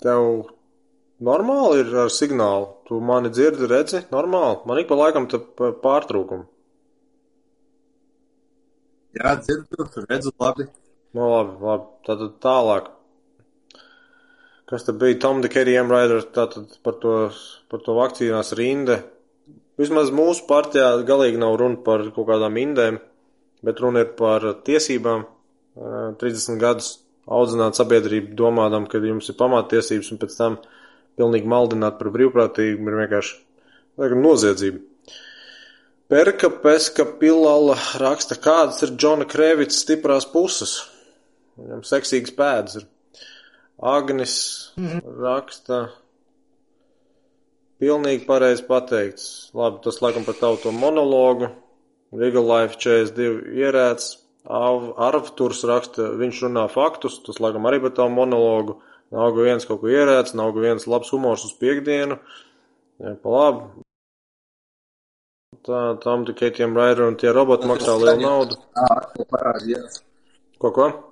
Tev 0.00 0.26
normāli 1.28 1.82
ir 1.82 1.90
ar 2.04 2.12
signālu. 2.14 2.70
Tu 2.88 3.00
mani 3.10 3.32
dzirdi, 3.32 3.68
redzi, 3.68 4.04
normāli. 4.14 4.60
Man 4.68 4.80
ik 4.80 4.88
pa 4.88 4.96
laikam 5.00 5.26
te 5.28 5.40
pārtrūkumi. 5.58 6.46
Jā, 9.18 9.34
dzirdu, 9.42 9.88
redzu 10.06 10.32
labi. 10.40 10.68
Nu, 11.16 11.26
labi, 11.34 11.58
labi. 11.66 11.90
Tātad 12.06 12.38
tālāk. 12.44 12.88
Kas 14.70 14.86
tad 14.86 15.00
bija 15.00 15.18
Tom 15.18 15.40
Dekeriem 15.42 15.90
Raider, 15.90 16.22
tātad 16.30 16.70
par 16.86 16.94
to, 17.02 17.14
par 17.70 17.82
to 17.82 17.96
vakcīnās 17.96 18.52
rinde. 18.54 19.00
Vismaz 19.80 20.12
mūsu 20.14 20.44
partijā 20.46 20.92
galīgi 21.08 21.40
nav 21.42 21.56
runa 21.58 21.80
par 21.82 22.04
kaut 22.14 22.28
kādām 22.28 22.58
indēm, 22.60 23.00
bet 23.66 23.80
runa 23.82 24.04
ir 24.04 24.12
par 24.18 24.46
tiesībām. 24.66 25.24
30 26.20 26.60
gadus 26.60 26.92
audzināt 27.30 27.78
sabiedrību 27.78 28.36
domādam, 28.38 28.86
ka 28.90 29.00
jums 29.02 29.30
ir 29.30 29.38
pamātiesības 29.38 30.12
un 30.12 30.20
pēc 30.20 30.36
tam 30.38 30.60
pilnīgi 31.18 31.50
maldināt 31.50 31.98
par 31.98 32.10
brīvprātīgu 32.14 32.86
ir 32.86 33.00
vienkārši 33.02 34.14
noziedzība. 34.20 34.80
Perka 36.10 36.50
Peska 36.62 37.06
Pilala 37.20 37.76
raksta, 38.02 38.34
kādas 38.34 38.82
ir 38.82 38.96
Džona 38.96 39.26
Krēvits 39.30 39.82
stiprās 39.84 40.26
puses. 40.30 40.80
Viņam 41.58 41.84
seksīgas 41.86 42.34
pēdas 42.34 42.80
ir. 42.80 42.88
Agnis 43.80 44.34
raksta, 44.76 45.86
pilnīgi 47.80 48.26
pareizi 48.28 48.66
pateikts. 48.68 49.26
Labi, 49.56 49.80
tas 49.84 50.02
laikam 50.04 50.26
par 50.26 50.36
tavu 50.36 50.60
to 50.60 50.72
monologu. 50.76 51.48
Regal 52.12 52.44
Life 52.44 52.76
42 52.82 53.56
ierēts. 53.56 54.18
Arvturs 54.50 55.64
raksta, 55.68 56.10
viņš 56.20 56.44
runā 56.46 56.64
faktus, 56.72 57.20
tas 57.24 57.40
laikam 57.40 57.68
arī 57.68 57.80
par 57.80 57.94
tavu 57.96 58.12
monologu. 58.16 58.80
Nav 59.14 59.34
viens 59.36 59.66
kaut 59.66 59.82
ko 59.82 59.90
ierēts, 59.90 60.36
nav 60.38 60.54
viens 60.56 60.86
labs 60.86 61.10
humors 61.14 61.44
uz 61.48 61.56
piekdienu. 61.60 62.18
Jā, 63.00 63.16
pa 63.22 63.32
labi. 63.32 63.84
Tā, 65.66 65.80
tam 66.04 66.24
tikai 66.28 66.52
tiem 66.56 66.76
Raider 66.76 67.08
un 67.08 67.16
tie 67.20 67.32
roboti 67.36 67.68
maksā 67.68 67.96
lielu 68.00 68.22
naudu. 68.22 68.60
Ko, 70.60 70.70
ko? 70.72 71.09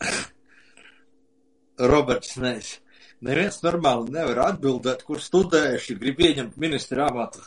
Roberts 1.92 2.36
Nēs. 2.40 2.72
Neviens 3.26 3.62
normāli 3.64 4.12
nevar 4.12 4.42
atbildēt, 4.50 5.04
kur 5.08 5.22
studējuši, 5.22 5.96
grib 6.02 6.20
ieņemt 6.20 6.58
ministra 6.60 7.08
amatu. 7.08 7.40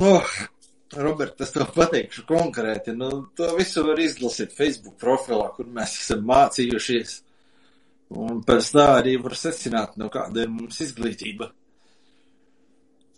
Nu, 0.00 0.14
Robert, 0.96 1.40
es 1.44 1.52
tev 1.54 1.68
pateikšu 1.74 2.24
konkrēti, 2.26 2.94
nu, 2.96 3.10
to 3.36 3.52
visu 3.58 3.84
var 3.86 4.00
izlasīt 4.02 4.54
Facebook 4.56 4.96
profilā, 5.02 5.50
kur 5.54 5.68
mēs 5.70 5.98
esam 6.00 6.24
mācījušies. 6.30 7.16
Un 8.20 8.40
pēc 8.46 8.72
tā 8.74 8.86
arī 8.96 9.14
var 9.22 9.36
secināt, 9.38 9.94
no 10.00 10.08
kāda 10.10 10.42
ir 10.42 10.50
mums 10.50 10.80
izglītība. 10.82 11.52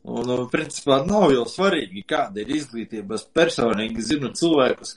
Un, 0.02 0.32
principā, 0.52 0.98
nav 1.06 1.30
jau 1.32 1.46
svarīgi, 1.48 2.02
kāda 2.08 2.42
ir 2.42 2.50
izglītība. 2.58 3.16
Es 3.16 3.24
personīgi 3.38 4.04
zinu 4.04 4.32
cilvēkus, 4.36 4.96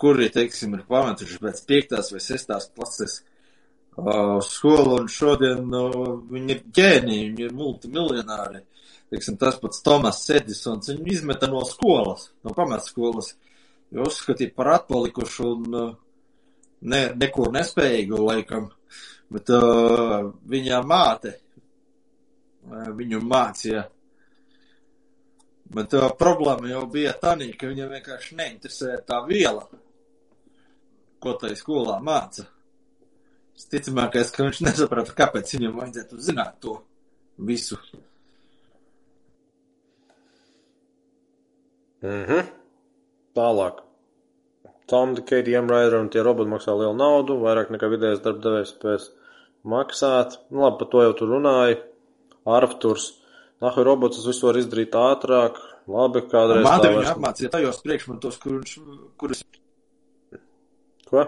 kuri, 0.00 0.28
teiksim, 0.30 0.76
ir 0.78 0.86
pametuši 0.88 1.40
pēc 1.42 1.62
piektās 1.66 2.12
vai 2.14 2.22
sestās 2.22 2.68
klases 2.74 3.20
skolu, 4.46 5.00
un 5.00 5.08
šodien 5.10 5.74
uh, 5.74 5.96
viņi 6.30 6.54
ir 6.54 6.60
ģēniji, 6.78 7.24
viņi 7.30 7.46
ir 7.48 7.56
multimiljonāri. 7.58 8.62
Teiksim, 9.10 9.36
tas 9.40 9.58
pats 9.58 9.82
Tomas 9.82 10.22
Edisons, 10.30 10.92
viņu 10.92 11.10
izmeta 11.10 11.48
no 11.50 11.64
skolas, 11.66 12.28
no 12.46 12.54
pamatskolas, 12.54 13.32
jo 13.90 14.06
uzskatīja 14.06 14.54
par 14.54 14.70
atpalikušu 14.76 15.48
un 15.50 15.74
ne, 15.74 17.00
nekur 17.18 17.50
nespējīgu 17.56 18.22
laikam, 18.22 18.70
bet 19.34 19.50
uh, 19.56 20.30
viņa 20.46 20.82
māte 20.86 21.34
viņu 22.70 23.20
mācīja 23.24 23.84
Bet 25.70 25.94
uh, 25.94 26.08
problēma 26.18 26.70
jau 26.72 26.84
bija 26.90 27.12
tā, 27.22 27.36
ka 27.58 27.70
viņam 27.70 27.92
vienkārši 27.94 28.38
neinteresēja 28.38 29.02
tā 29.06 29.20
viela, 29.28 29.66
ko 31.22 31.34
tai 31.38 31.52
skolā 31.58 32.00
māca. 32.02 32.48
Ticamākais, 33.70 34.30
ka 34.32 34.46
viņš 34.46 34.62
nesaprata, 34.64 35.12
kāpēc 35.14 35.52
viņam 35.54 35.76
vajadzētu 35.82 36.18
zināt 36.24 36.56
to 36.64 36.78
visu. 37.36 37.76
Mhm. 42.00 42.48
Tālāk. 43.36 43.84
Tom, 44.90 45.14
Katie, 45.14 45.60
Rider 45.60 46.00
un 46.00 46.08
tie 46.10 46.22
roboti 46.26 46.50
maksā 46.50 46.72
lielu 46.74 46.96
naudu, 46.98 47.36
vairāk 47.44 47.68
nekā 47.70 47.90
vidējais 47.92 48.24
darbdevējs 48.24 48.72
spēs 48.74 49.10
maksāt. 49.62 50.40
Nu, 50.50 50.64
labi, 50.64 50.80
par 50.80 50.88
to 50.90 51.04
jau 51.04 51.12
tu 51.20 51.28
runāji. 51.30 51.78
Arfturs 52.48 53.19
Nahu 53.60 53.84
robots 53.84 54.22
visu 54.24 54.48
var 54.48 54.56
izdarīt 54.56 54.94
ātrāk, 54.96 55.58
labi, 55.90 56.22
kādreiz. 56.30 56.64
Māte 56.64 56.88
viņu 56.88 57.02
vairs... 57.02 57.12
apmācīja 57.12 57.52
tajos 57.52 57.82
priekšmetos, 57.84 58.38
kurus. 58.40 58.78
kurus... 59.20 59.42
Ko? 61.10 61.26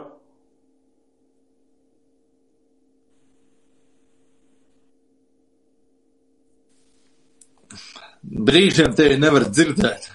Brīžiem 8.23 8.97
tevi 8.97 9.19
nevar 9.21 9.49
dzirdēt. 9.51 10.09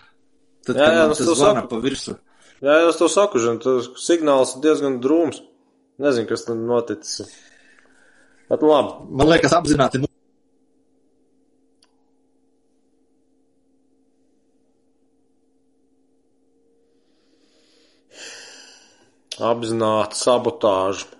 Tad, 0.65 0.79
jā, 0.79 0.87
jā, 0.97 1.05
tas 1.11 1.29
zvana 1.37 1.67
pa 1.69 1.77
virsu. 1.83 2.17
Jā, 2.63 2.79
jā, 2.81 2.89
es 2.89 2.97
to 2.97 3.11
saku, 3.11 3.39
žin, 3.43 3.59
tas 3.61 3.91
signāls 4.01 4.55
ir 4.55 4.65
diezgan 4.65 4.97
drūms. 5.03 5.43
Nezinu, 6.01 6.29
kas 6.29 6.45
tam 6.47 6.65
noticis. 6.69 7.29
Bet 8.49 8.63
labi. 8.65 9.09
Man 9.19 9.29
liekas, 9.35 9.53
apzināti 9.57 10.01
apzināta 19.39 20.17
sabotāža. 20.17 21.13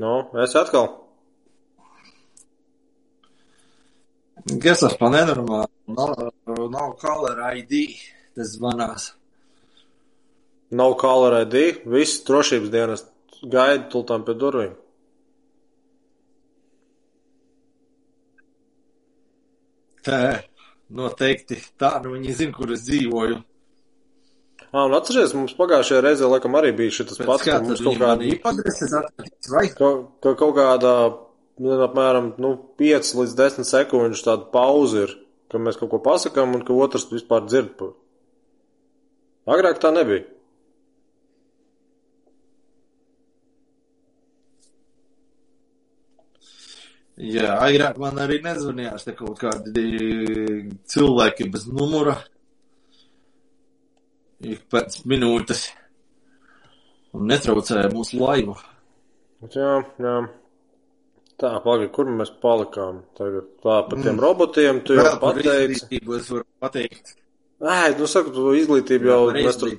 Nu, 0.00 0.30
es 0.40 0.54
atkal. 0.56 0.86
Kas 4.62 4.80
tas 4.80 4.94
pa 4.96 5.10
nenormāli? 5.12 5.68
Nav, 5.92 6.14
nav 6.72 6.94
caller 7.02 7.42
ID, 7.58 7.74
tas 8.38 8.54
zvanās. 8.54 9.10
Nav 10.70 10.94
caller 11.02 11.42
ID, 11.42 11.82
viss 11.90 12.22
drošības 12.24 12.72
dienas 12.72 13.04
gaida 13.42 13.90
tultām 13.92 14.24
pie 14.24 14.36
durvīm. 14.40 14.78
Tā. 20.06 20.20
Noteikti 20.90 21.56
tā, 21.78 21.94
nu 22.04 22.16
viņi 22.16 22.34
zina, 22.34 22.54
kur 22.56 22.72
es 22.74 22.82
dzīvoju. 22.86 23.38
Ā, 24.70 24.84
un 24.84 24.94
atceries, 24.94 25.32
mums 25.34 25.54
pagājušajā 25.58 26.02
reizē, 26.04 26.28
laikam, 26.30 26.54
arī 26.58 26.70
bija 26.78 26.94
šis 26.94 27.20
pats, 27.22 27.44
kā 27.46 27.56
ka 27.56 27.64
mums 27.66 27.82
kaut 27.82 27.98
kāda, 27.98 28.26
iepadreses 28.26 28.92
atradīs, 28.98 29.50
vai? 29.50 29.64
ka, 29.74 29.90
ka 30.22 30.34
kaut 30.38 30.54
kādā, 30.58 30.94
nu, 31.62 31.72
apmēram, 31.86 32.32
nu, 32.42 32.52
5 32.78 33.14
līdz 33.18 33.34
10 33.38 33.70
sekundžu 33.70 34.26
tāda 34.26 34.46
pauze 34.54 35.06
ir, 35.06 35.16
ka 35.50 35.62
mēs 35.62 35.78
kaut 35.80 35.90
ko 35.94 36.02
pasakām 36.04 36.54
un 36.58 36.62
ka 36.66 36.76
otrs 36.86 37.08
vispār 37.10 37.46
dzird. 37.48 37.82
Agrāk 39.50 39.82
tā 39.82 39.90
nebija. 39.94 40.26
Jā, 47.20 47.54
agrāk 47.60 47.98
man 48.00 48.18
arī 48.22 48.38
nezvanījās 48.44 49.04
te 49.04 49.14
kaut 49.18 49.40
kādi 49.42 49.84
cilvēki 50.88 51.50
bez 51.52 51.66
numura. 51.68 52.16
Ik 54.40 54.64
pēc 54.72 55.02
minūtes. 55.10 55.66
Un 57.12 57.26
netraucēja 57.28 57.90
mūsu 57.92 58.20
laivu. 58.22 58.54
Jā, 59.52 59.72
jā. 60.00 60.14
Tā, 61.40 61.54
pagaidi, 61.64 61.88
kur 61.96 62.08
mēs 62.12 62.30
palikām? 62.42 63.02
Tagad 63.16 63.48
tā 63.64 63.80
par 63.88 64.04
tiem 64.04 64.20
robotiem, 64.20 64.82
tu 64.84 64.96
jau 64.96 65.14
pateici. 65.20 66.00
es 66.00 66.30
varu 66.30 66.44
pateikt. 66.60 67.14
Nē, 67.60 67.78
nu 67.98 68.08
saka, 68.08 68.32
tu 68.32 68.52
izglītību 68.56 69.08
jau 69.08 69.20
mēs 69.36 69.58
tur 69.60 69.72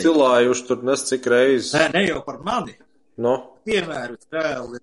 cilājuši 0.00 0.66
tur 0.68 0.84
nes 0.88 1.04
cik 1.08 1.28
reizes. 1.28 1.72
Nē, 1.76 1.88
ne 1.96 2.04
jau 2.06 2.22
par 2.24 2.40
mani. 2.44 2.76
Nu, 3.22 3.32
Piemērus 3.66 4.28
reāli, 4.34 4.80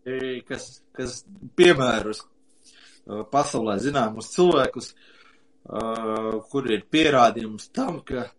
kas, 0.48 0.68
kas 0.96 1.22
piemērus 1.60 2.22
uh, 2.24 3.24
pasaulē 3.32 3.76
zināmus 3.84 4.32
cilvēkus, 4.36 4.92
uh, 4.94 6.38
kur 6.52 6.70
ir 6.72 6.86
pierādījums 6.94 7.68
tam, 7.76 8.00
ka 8.08 8.30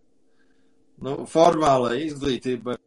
nu, 1.05 1.18
formālai 1.30 1.98
izglītībai 2.07 2.78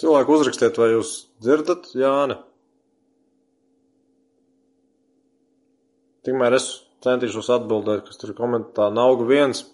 cilvēku 0.00 0.36
uzrakstiet, 0.36 0.78
vai 0.80 0.92
jūs 0.94 1.14
dzirdat, 1.42 1.90
Jāni? 1.98 2.36
Tikmēr 6.26 6.56
es 6.58 6.68
centīšos 7.04 7.48
atbildēt, 7.54 8.04
kas 8.08 8.20
tur 8.20 8.34
komentā. 8.36 8.90
Nauga 8.92 9.24
viens. 9.28 9.64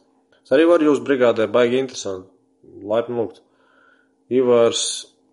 Es 0.44 0.54
arī 0.54 0.68
varu 0.68 0.92
jūs 0.92 1.02
brigādē, 1.06 1.48
baigi 1.50 1.80
interesanti. 1.82 2.30
Laipni 2.86 3.18
lūgt. 3.18 3.42
Ivars 4.30 4.82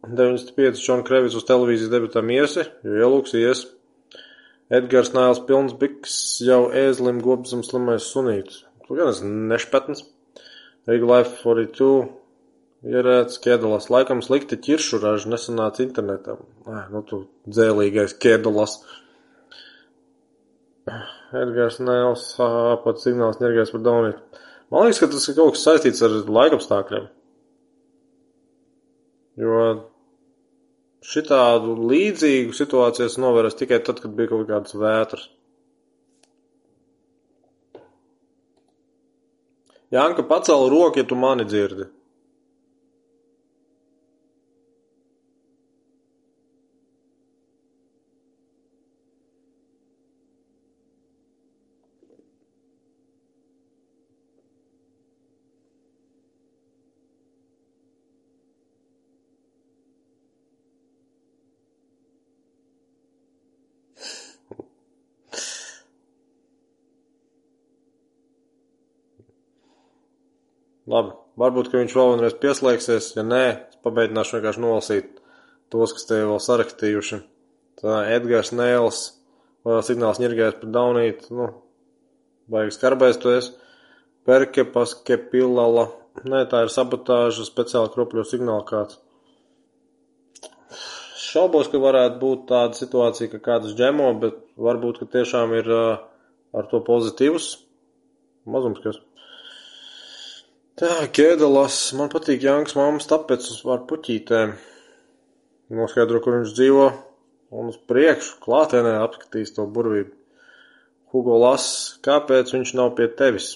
95, 0.06 0.82
Čon 0.82 1.04
Krevis 1.06 1.38
uz 1.38 1.46
televīzijas 1.48 1.92
debitām 1.94 2.32
iesi, 2.34 2.66
jo 2.86 2.98
ielūks 2.98 3.36
ies. 3.40 3.64
Edgars 4.74 5.14
Nēls 5.14 5.44
pilns 5.48 5.76
biks 5.78 6.16
jau 6.42 6.66
ēzlim 6.74 7.22
gobzam 7.22 7.62
slimais 7.66 8.10
sunīts. 8.10 8.64
Tu 8.88 8.98
gan 8.98 9.12
esi 9.12 9.30
nešpetns. 9.30 10.04
Riga 10.90 11.08
Life 11.08 11.38
42. 11.44 12.23
Ierēts 12.84 13.40
ķēdalas. 13.44 13.88
Laikam 13.94 14.20
slikti 14.26 14.58
ķiršuraži 14.60 15.30
nesanāca 15.32 15.86
internetam. 15.86 16.42
Ai, 16.68 16.84
nu 16.92 17.00
tu 17.08 17.22
dzēlīgais 17.48 18.18
ķēdalas. 18.20 18.76
Edgars 21.34 21.80
Nēls, 21.80 22.26
pat 22.84 23.00
signāls 23.00 23.40
nergais 23.40 23.72
par 23.72 23.86
daunīt. 23.86 24.20
Man 24.74 24.90
liekas, 24.90 25.00
ka 25.00 25.10
tas 25.14 25.30
ir 25.32 25.38
kaut 25.38 25.56
kas 25.56 25.64
saistīts 25.64 26.04
ar 26.04 26.18
laikapstākļiem. 26.28 27.08
Jo 29.40 29.64
šitādu 31.08 31.78
līdzīgu 31.90 32.54
situāciju 32.58 33.08
es 33.08 33.18
novēros 33.22 33.58
tikai 33.60 33.80
tad, 33.86 34.04
kad 34.04 34.12
bija 34.18 34.34
kaut 34.36 34.46
kāds 34.52 34.76
vētras. 34.76 35.30
Janka, 39.94 40.26
pacēl 40.26 40.68
roku, 40.74 41.00
ja 41.00 41.08
tu 41.08 41.16
mani 41.16 41.46
dzirdi. 41.48 41.88
Labi, 70.90 71.14
varbūt, 71.40 71.70
ka 71.72 71.80
viņš 71.80 71.94
vēl 71.96 72.10
vienreiz 72.12 72.34
pieslēgsies, 72.42 73.14
ja 73.16 73.24
nē, 73.24 73.44
es 73.72 73.82
pamēģināšu 73.86 74.36
vienkārši 74.38 74.64
nolasīt 74.64 75.12
tos, 75.72 75.94
kas 75.96 76.08
te 76.10 76.20
vēl 76.20 76.42
sarakstījuši. 76.44 77.20
Tā 77.80 78.02
Edgars 78.14 78.52
Nēls, 78.56 79.04
signāls 79.88 80.20
ņirgājis 80.20 80.60
par 80.60 80.74
daunīt, 80.76 81.30
nu, 81.32 81.48
baigi 82.52 82.76
skarbais 82.76 83.20
tu 83.22 83.32
esi. 83.32 83.54
Perkepas 84.28 84.94
kepilala, 85.08 85.90
nē, 86.24 86.44
tā 86.52 86.66
ir 86.66 86.72
sabotāža, 86.72 87.48
speciāli 87.48 87.92
kropļo 87.96 88.28
signāli 88.28 88.68
kāds. 88.68 89.00
Šaubos, 91.24 91.72
ka 91.72 91.80
varētu 91.82 92.20
būt 92.22 92.46
tāda 92.52 92.78
situācija, 92.78 93.32
ka 93.32 93.40
kāds 93.48 93.74
džemo, 93.76 94.12
bet 94.22 94.38
varbūt, 94.60 95.00
ka 95.02 95.10
tiešām 95.16 95.56
ir 95.58 95.72
uh, 95.74 96.04
ar 96.54 96.68
to 96.70 96.84
pozitīvs 96.86 97.54
mazums, 98.46 98.84
kas. 98.84 99.00
Tā, 100.84 101.06
ķēdelas, 101.16 101.76
man 101.96 102.10
patīk 102.12 102.42
Janks 102.44 102.74
mammas, 102.76 103.06
tāpēc 103.08 103.46
es 103.54 103.62
varu 103.64 103.86
puķītēm. 103.88 104.50
Noskaidro, 105.78 106.20
kur 106.20 106.36
viņš 106.36 106.52
dzīvo, 106.58 106.88
un 107.56 107.70
uz 107.72 107.78
priekšu 107.88 108.42
klātienē 108.44 108.98
apskatīs 109.00 109.56
to 109.56 109.64
burvību. 109.64 110.12
Hugo 111.16 111.38
las, 111.40 111.70
kāpēc 112.04 112.52
viņš 112.58 112.76
nav 112.76 112.92
pie 113.00 113.08
tevis? 113.16 113.54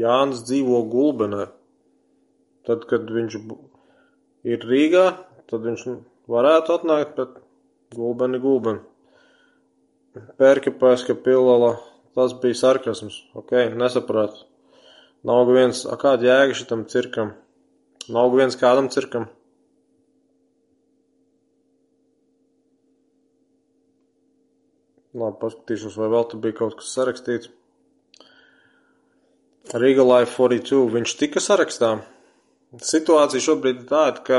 Jānis 0.00 0.40
dzīvo 0.48 0.80
Gulbenē. 0.88 1.50
Tad, 2.64 2.88
kad 2.88 3.12
viņš 3.20 3.38
ir 4.48 4.68
Rīgā, 4.72 5.06
tad 5.52 5.68
viņš 5.68 5.88
varētu 6.32 6.78
atnākt, 6.78 7.16
bet 7.20 7.40
Gulbeni, 7.92 8.40
Gulbeni. 8.40 8.86
Pērkipēska 10.40 11.20
pilala, 11.28 11.74
tas 12.16 12.32
bija 12.40 12.64
sarkasms. 12.64 13.26
Ok, 13.36 13.58
nesapratu. 13.76 14.48
Nav 15.26 15.48
viens, 15.50 15.82
a 15.82 15.96
kāda 15.98 16.28
jēga 16.28 16.54
šitam 16.54 16.84
cirkam? 16.90 17.32
Nav 18.12 18.30
viens 18.36 18.54
kādam 18.58 18.86
cirkam? 18.92 19.26
Labi, 25.18 25.38
paskatīšos, 25.40 25.96
vai 25.98 26.10
vēl 26.12 26.28
tur 26.30 26.42
bija 26.44 26.56
kaut 26.60 26.76
kas 26.78 26.92
sarakstīts. 26.94 27.50
Riga 29.74 30.04
Life 30.06 30.36
42, 30.36 30.86
viņš 30.94 31.14
tika 31.20 31.42
sarakstā. 31.42 31.90
Situācija 32.84 33.42
šobrīd 33.42 33.82
ir 33.82 33.88
tāda, 33.88 34.22
ka 34.24 34.38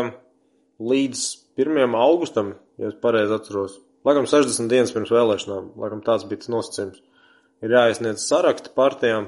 līdz 0.79 1.25
1. 1.59 1.97
augustam, 1.99 2.53
ja 2.79 2.89
es 2.89 2.97
pareizi 3.03 3.35
atceros, 3.35 3.75
laikam 4.07 4.29
60 4.29 4.71
dienas 4.71 4.93
pirms 4.95 5.11
vēlēšanām, 5.13 5.73
laikam 5.81 6.01
tāds 6.05 6.25
bija 6.29 6.45
tas 6.45 6.53
nosacījums, 6.53 7.01
ir 7.65 7.75
jāiesniedz 7.75 8.23
saraksti 8.29 8.71
partijām, 8.77 9.27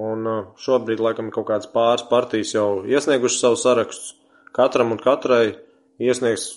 un 0.00 0.28
uh, 0.28 0.40
šobrīd 0.60 1.02
laikam 1.02 1.30
kaut 1.34 1.48
kādas 1.50 1.70
pāris 1.72 2.06
partijas 2.08 2.54
jau 2.54 2.82
iesnieguši 2.88 3.40
savu 3.42 3.58
sarakstus. 3.60 4.14
Katram 4.56 4.94
un 4.94 5.00
katrai 5.02 5.58
iesniegs 6.00 6.48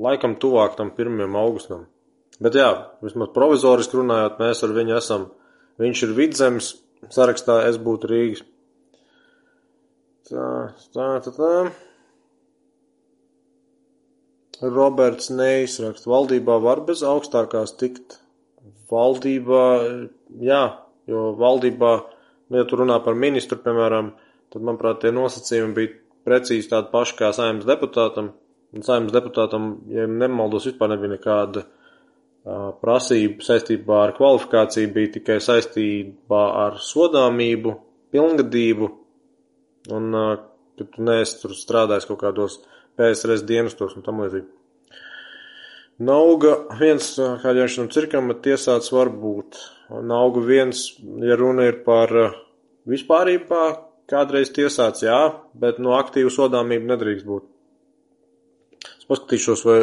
laikam 0.00 0.38
tuvāk 0.40 0.78
tam 0.78 0.92
1. 0.96 1.26
augustam. 1.36 1.86
Bet 2.42 2.56
jā, 2.58 2.70
vismaz 3.04 3.30
provizoriski 3.34 3.98
runājot, 4.00 4.40
mēs 4.40 4.62
ar 4.64 4.74
viņu 4.74 4.96
esam. 4.96 5.28
Viņš 5.82 6.02
ir 6.06 6.16
vidzemes 6.16 6.72
sarakstā, 7.12 7.62
es 7.68 7.78
būtu 7.82 8.10
Rīgas. 8.10 8.42
Tā, 10.30 10.48
tā, 10.94 11.08
tā, 11.24 11.32
tā. 11.36 11.52
Roberts 14.62 15.30
Neis 15.34 15.80
raksta, 15.82 16.06
valdībā 16.10 16.58
var 16.62 16.84
bez 16.86 17.02
augstākās 17.06 17.74
tikt. 17.80 18.20
Valdībā, 18.92 19.64
jā, 20.44 20.62
jo 21.10 21.32
valdībā, 21.40 21.92
ja 22.60 22.66
tu 22.68 22.78
runā 22.80 22.98
par 23.04 23.16
ministru, 23.18 23.58
piemēram, 23.64 24.12
tad, 24.52 24.62
manuprāt, 24.62 25.02
tie 25.02 25.12
nosacījumi 25.14 25.76
bija 25.76 25.92
precīzi 26.28 26.70
tādi 26.70 26.92
paši 26.92 27.18
kā 27.18 27.32
saimnes 27.36 27.68
deputātam. 27.68 28.32
Un 28.72 28.84
saimnes 28.86 29.12
deputātam, 29.12 29.74
ja 29.92 30.06
nemaldos, 30.08 30.66
vispār 30.70 30.94
nebija 30.94 31.12
nekāda 31.12 31.64
uh, 31.66 32.70
prasība 32.80 33.44
saistībā 33.44 33.98
ar 34.06 34.14
kvalifikāciju, 34.16 34.92
bija 34.94 35.12
tikai 35.18 35.36
saistībā 35.44 36.42
ar 36.62 36.80
sodāmību, 36.80 37.74
pilngadību, 38.14 38.88
un 39.92 40.16
uh, 40.16 40.32
ka 40.78 40.88
tu 40.96 41.04
neesi 41.04 41.38
tur 41.42 41.54
strādājis 41.56 42.08
kaut 42.08 42.22
kādos 42.22 42.58
PSRS 42.96 43.44
dienestos 43.48 43.96
un 43.96 44.06
tam 44.06 44.24
līdzīgi. 44.24 44.48
Nauga 46.00 46.54
viens, 46.80 47.12
kā 47.42 47.52
jau 47.56 47.68
šim 47.68 47.88
cirkam, 47.92 48.32
tiesāts 48.42 48.92
var 48.94 49.10
būt. 49.12 49.58
Nauga 50.08 50.40
viens, 50.40 50.86
ja 51.20 51.36
runa 51.36 51.66
ir 51.68 51.82
par 51.84 52.12
vispārībā, 52.88 53.64
kādreiz 54.08 54.50
tiesāts, 54.56 55.04
jā, 55.04 55.20
bet 55.54 55.78
no 55.78 55.92
aktīvu 55.98 56.32
sodāmību 56.32 56.88
nedrīkst 56.94 57.28
būt. 57.28 57.44
Es 58.96 59.06
paskatīšos, 59.10 59.66
vai 59.68 59.78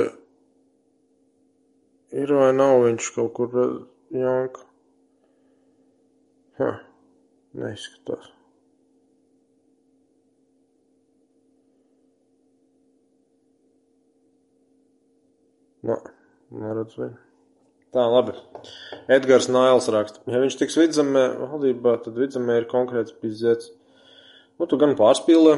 ir 2.23 2.33
vai 2.33 2.49
nav 2.57 2.81
viņš 2.87 3.13
kaut 3.15 3.31
kur 3.37 3.55
jānka. 4.15 4.65
Ha, 6.59 6.73
neizskatās. 7.55 8.38
No, 15.87 15.97
neredz 16.51 16.97
viņu. 16.99 17.17
Tā, 17.95 18.03
labi. 18.05 18.35
Edgars 19.09 19.47
Nails 19.49 19.87
raksta. 19.89 20.21
Ja 20.29 20.41
viņš 20.43 20.59
tiks 20.59 20.77
vidzemē 20.77 21.23
valdībā, 21.39 21.95
tad 22.03 22.19
vidzemē 22.19 22.59
ir 22.59 22.67
konkrēts 22.69 23.15
bizzets. 23.17 23.71
Nu, 24.59 24.67
tu 24.69 24.77
gan 24.77 24.93
pārspīlē. 24.99 25.55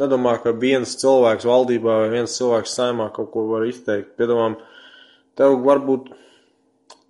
Nedomā, 0.00 0.32
ka 0.42 0.50
viens 0.58 0.96
cilvēks 0.98 1.46
valdībā 1.46 2.00
vai 2.02 2.08
viens 2.16 2.34
cilvēks 2.34 2.74
saimā 2.74 3.06
kaut 3.14 3.30
ko 3.30 3.44
var 3.52 3.68
izteikt. 3.68 4.16
Piedomām, 4.18 4.56
tev 5.38 5.60
varbūt, 5.62 6.08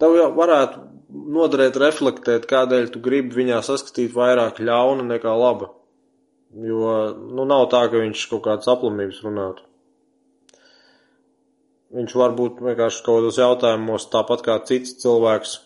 tev 0.02 0.18
jau 0.18 0.28
varētu 0.36 0.82
noderēt 1.38 1.78
reflektēt, 1.80 2.44
kādēļ 2.50 2.90
tu 2.92 3.00
gribi 3.00 3.38
viņā 3.38 3.62
saskatīt 3.64 4.12
vairāk 4.12 4.60
ļauna 4.60 5.06
nekā 5.14 5.32
laba. 5.40 5.70
Jo, 6.54 7.14
nu, 7.16 7.46
nav 7.48 7.70
tā, 7.72 7.86
ka 7.88 8.02
viņš 8.02 8.26
kaut 8.34 8.44
kādas 8.44 8.68
aplamības 8.70 9.24
runātu. 9.24 9.64
Viņš 11.94 12.14
var 12.18 12.34
būt 12.34 12.58
vienkārši 12.64 13.04
kaut 13.06 13.20
kādos 13.20 13.38
jautājumos 13.38 14.08
tāpat 14.10 14.42
kā 14.42 14.56
cits 14.66 14.96
cilvēks 15.02 15.58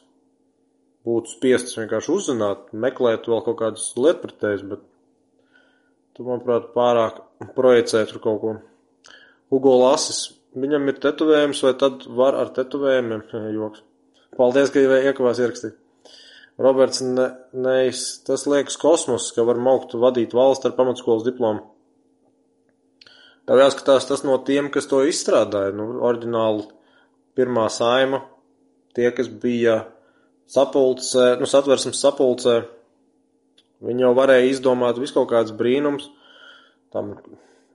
būtu 1.08 1.32
spiests 1.32 1.78
vienkārši 1.78 2.12
uzzināt, 2.12 2.66
meklēt 2.72 3.28
vēl 3.30 3.40
kaut 3.46 3.58
kādus 3.62 3.86
lietpratējus, 3.96 4.64
bet 4.68 4.82
tu, 6.16 6.26
manuprāt, 6.26 6.68
pārāk 6.74 7.22
projicē 7.56 8.04
tur 8.10 8.20
kaut 8.24 8.40
ko. 8.42 8.54
Hugo 9.48 9.74
Lasis, 9.80 10.26
viņam 10.58 10.90
ir 10.90 11.00
tetovējums, 11.00 11.64
vai 11.64 11.74
tad 11.80 12.04
var 12.20 12.36
ar 12.36 12.52
tetovējumiem? 12.56 13.24
Joks. 13.56 13.84
Paldies, 14.36 14.72
ka 14.74 14.82
iekavās 14.82 15.40
ierakstīt. 15.40 15.78
Roberts 16.58 17.00
ne, 17.06 17.30
Neis, 17.54 18.18
tas 18.26 18.44
liekas 18.50 18.76
kosmos, 18.82 19.30
ka 19.34 19.46
var 19.46 19.60
maukt 19.62 19.94
vadīt 19.94 20.34
valsts 20.36 20.66
ar 20.66 20.74
pamatskolas 20.76 21.24
diplomu. 21.26 21.62
Tev 23.48 23.62
jāskatās 23.62 24.04
tas 24.04 24.24
no 24.28 24.34
tiem, 24.44 24.66
kas 24.68 24.88
to 24.90 25.00
izstrādāja. 25.08 25.72
Nu, 25.72 25.86
oriģināli 26.04 26.66
pirmā 27.38 27.64
saima, 27.72 28.20
tie, 28.96 29.08
kas 29.16 29.30
bija 29.32 29.78
sapulcē, 30.52 31.30
nu, 31.40 31.48
satversmes 31.48 32.00
sapulcē, 32.02 32.58
viņi 33.88 34.04
jau 34.04 34.12
varēja 34.18 34.50
izdomāt 34.50 35.00
visu 35.00 35.16
kaut 35.16 35.30
kāds 35.32 35.54
brīnums. 35.56 36.10
Tam 36.92 37.14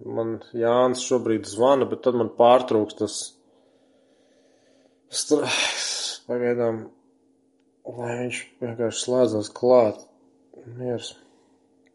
man 0.05 0.35
Jānis 0.57 1.07
šobrīd 1.07 1.49
zvana, 1.49 1.89
bet 1.89 2.03
tad 2.05 2.21
man 2.21 2.29
pārtrūks 2.37 2.99
tas. 3.01 3.17
Pagaidām, 6.29 6.85
lai 7.97 8.13
viņš 8.21 8.45
vienkārši 8.61 9.05
slēdzas 9.07 9.51
klāt. 9.57 10.05
Miers. 10.77 11.15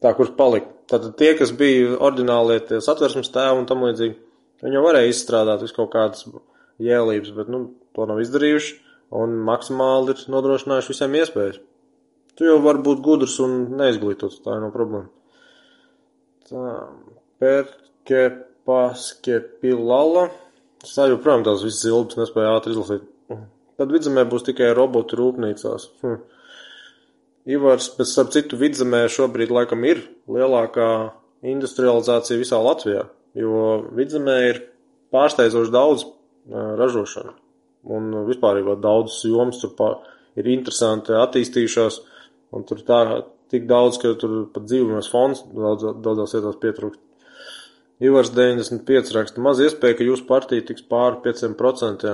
Tā, 0.04 0.12
kurš 0.14 0.34
palika. 0.38 0.70
Tātad 0.88 1.16
tie, 1.20 1.32
kas 1.36 1.52
bija 1.56 1.96
oriģinālie 1.96 2.80
satversmes 2.84 3.32
tēvi 3.34 3.60
un 3.60 3.66
tam 3.68 3.82
līdzīgi, 3.84 4.14
viņi 4.64 4.78
jau 4.78 4.84
varēja 4.86 5.10
izstrādāt 5.12 5.64
visu 5.64 5.76
kaut 5.76 5.90
kādas 5.92 6.24
jēlības, 6.82 7.34
bet, 7.36 7.50
nu, 7.52 7.64
to 7.96 8.06
nav 8.08 8.22
izdarījuši 8.22 8.76
un 9.18 9.36
maksimāli 9.48 10.14
ir 10.14 10.24
nodrošinājuši 10.32 10.92
visiem 10.94 11.16
iespējas. 11.20 11.60
Tu 12.38 12.46
jau 12.46 12.58
vari 12.62 12.82
būt 12.86 13.02
gudrs 13.04 13.38
un 13.42 13.54
neizglītots, 13.80 14.40
tā 14.44 14.56
ir 14.56 14.62
no 14.62 14.70
problēma. 14.74 15.08
Tā, 16.48 16.74
perke 17.42 18.22
paske 18.68 19.40
pilala. 19.62 20.28
Es 20.84 20.94
tā 20.94 21.08
joprojām 21.10 21.42
tās 21.46 21.64
visas 21.66 21.82
zilbas 21.82 22.20
nespēju 22.20 22.52
ātri 22.54 22.74
izlasīt. 22.76 23.06
Tad 23.78 23.94
vidzemē 23.94 24.24
būs 24.30 24.46
tikai 24.46 24.70
robotu 24.76 25.18
rūpnīcās. 25.18 25.88
Hm. 26.04 26.20
Ivars, 27.48 27.88
bet 27.96 28.10
starp 28.10 28.34
citu 28.34 28.58
vidzemē 28.60 29.06
šobrīd 29.08 29.52
laikam 29.54 29.84
ir 29.88 30.02
lielākā 30.28 30.88
industrializācija 31.48 32.36
visā 32.40 32.58
Latvijā, 32.60 33.06
jo 33.38 33.62
vidzemē 33.96 34.36
ir 34.50 34.60
pārsteidzoši 35.14 35.72
daudz 35.72 36.04
ražošana. 36.52 37.32
Un 37.88 38.10
vispār 38.28 38.60
jau 38.60 38.76
daudzas 38.76 39.22
jomas 39.24 39.62
tur 39.62 39.72
pār, 39.78 39.96
ir 40.36 40.48
interesanti 40.52 41.16
attīstījušās, 41.16 42.00
un 42.52 42.66
tur 42.68 42.82
tā 42.84 43.00
tik 43.52 43.68
daudz, 43.70 43.96
ka 44.02 44.12
tur 44.20 44.42
pat 44.52 44.66
dzīvības 44.68 45.08
fonds 45.12 45.44
daudz, 45.54 45.86
daudzās 46.04 46.34
vietās 46.36 46.58
pietrūkst. 46.60 47.00
Ivars 48.04 48.30
95 48.34 49.14
raksta, 49.16 49.42
maz 49.42 49.62
iespēja, 49.64 49.96
ka 49.98 50.06
jūsu 50.06 50.26
partija 50.28 50.66
tiks 50.68 50.84
pāri 50.86 51.18
5%. 51.24 52.12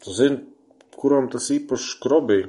Tu 0.00 0.16
zini, 0.16 0.40
kuram 0.96 1.28
tas 1.30 1.46
īpaši 1.54 1.92
skrobī? 1.92 2.40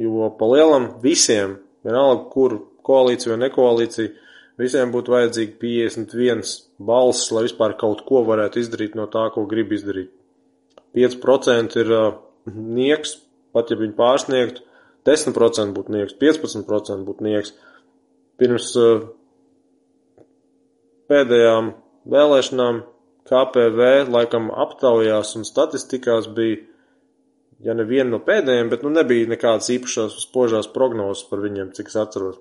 Jo 0.00 0.30
pa 0.38 0.48
lielam 0.48 0.86
visiem, 1.02 1.58
vienalga, 1.84 2.24
kur 2.32 2.56
koalīcija 2.86 3.34
vai 3.34 3.42
nekoalīcija, 3.44 4.12
visiem 4.60 4.92
būtu 4.94 5.12
vajadzīgi 5.12 5.58
51 5.60 6.54
balss, 6.88 7.30
lai 7.34 7.44
vispār 7.46 7.76
kaut 7.80 8.04
ko 8.08 8.24
varētu 8.28 8.62
izdarīt 8.62 8.96
no 8.96 9.06
tā, 9.12 9.26
ko 9.34 9.44
grib 9.50 9.72
izdarīt. 9.76 10.12
5% 10.96 11.76
ir 11.82 11.92
uh, 11.94 12.14
nieks, 12.50 13.18
pat 13.54 13.70
ja 13.70 13.78
viņi 13.78 13.96
pārsniegtu, 13.98 14.64
10% 15.06 15.76
būtu 15.76 15.94
nieks, 15.94 16.16
15% 16.20 17.06
būtu 17.06 17.26
nieks. 17.26 17.52
Pirms 18.40 18.72
uh, 18.80 19.04
pēdējām 21.12 21.74
vēlēšanām 22.10 22.82
KPV 23.30 24.10
laikam 24.10 24.48
aptaujās 24.64 25.36
un 25.38 25.46
statistikās 25.46 26.28
bija 26.34 26.64
ja 27.64 27.74
ne 27.76 27.84
viena 27.88 28.10
no 28.14 28.20
pēdējiem, 28.24 28.70
bet 28.72 28.84
nu 28.86 28.92
nebija 28.94 29.28
nekādas 29.30 29.70
īpašās 29.74 30.16
spožās 30.24 30.70
prognozes 30.74 31.26
par 31.30 31.42
viņiem, 31.44 31.74
cik 31.76 31.92
es 31.92 31.98
atceros. 32.00 32.40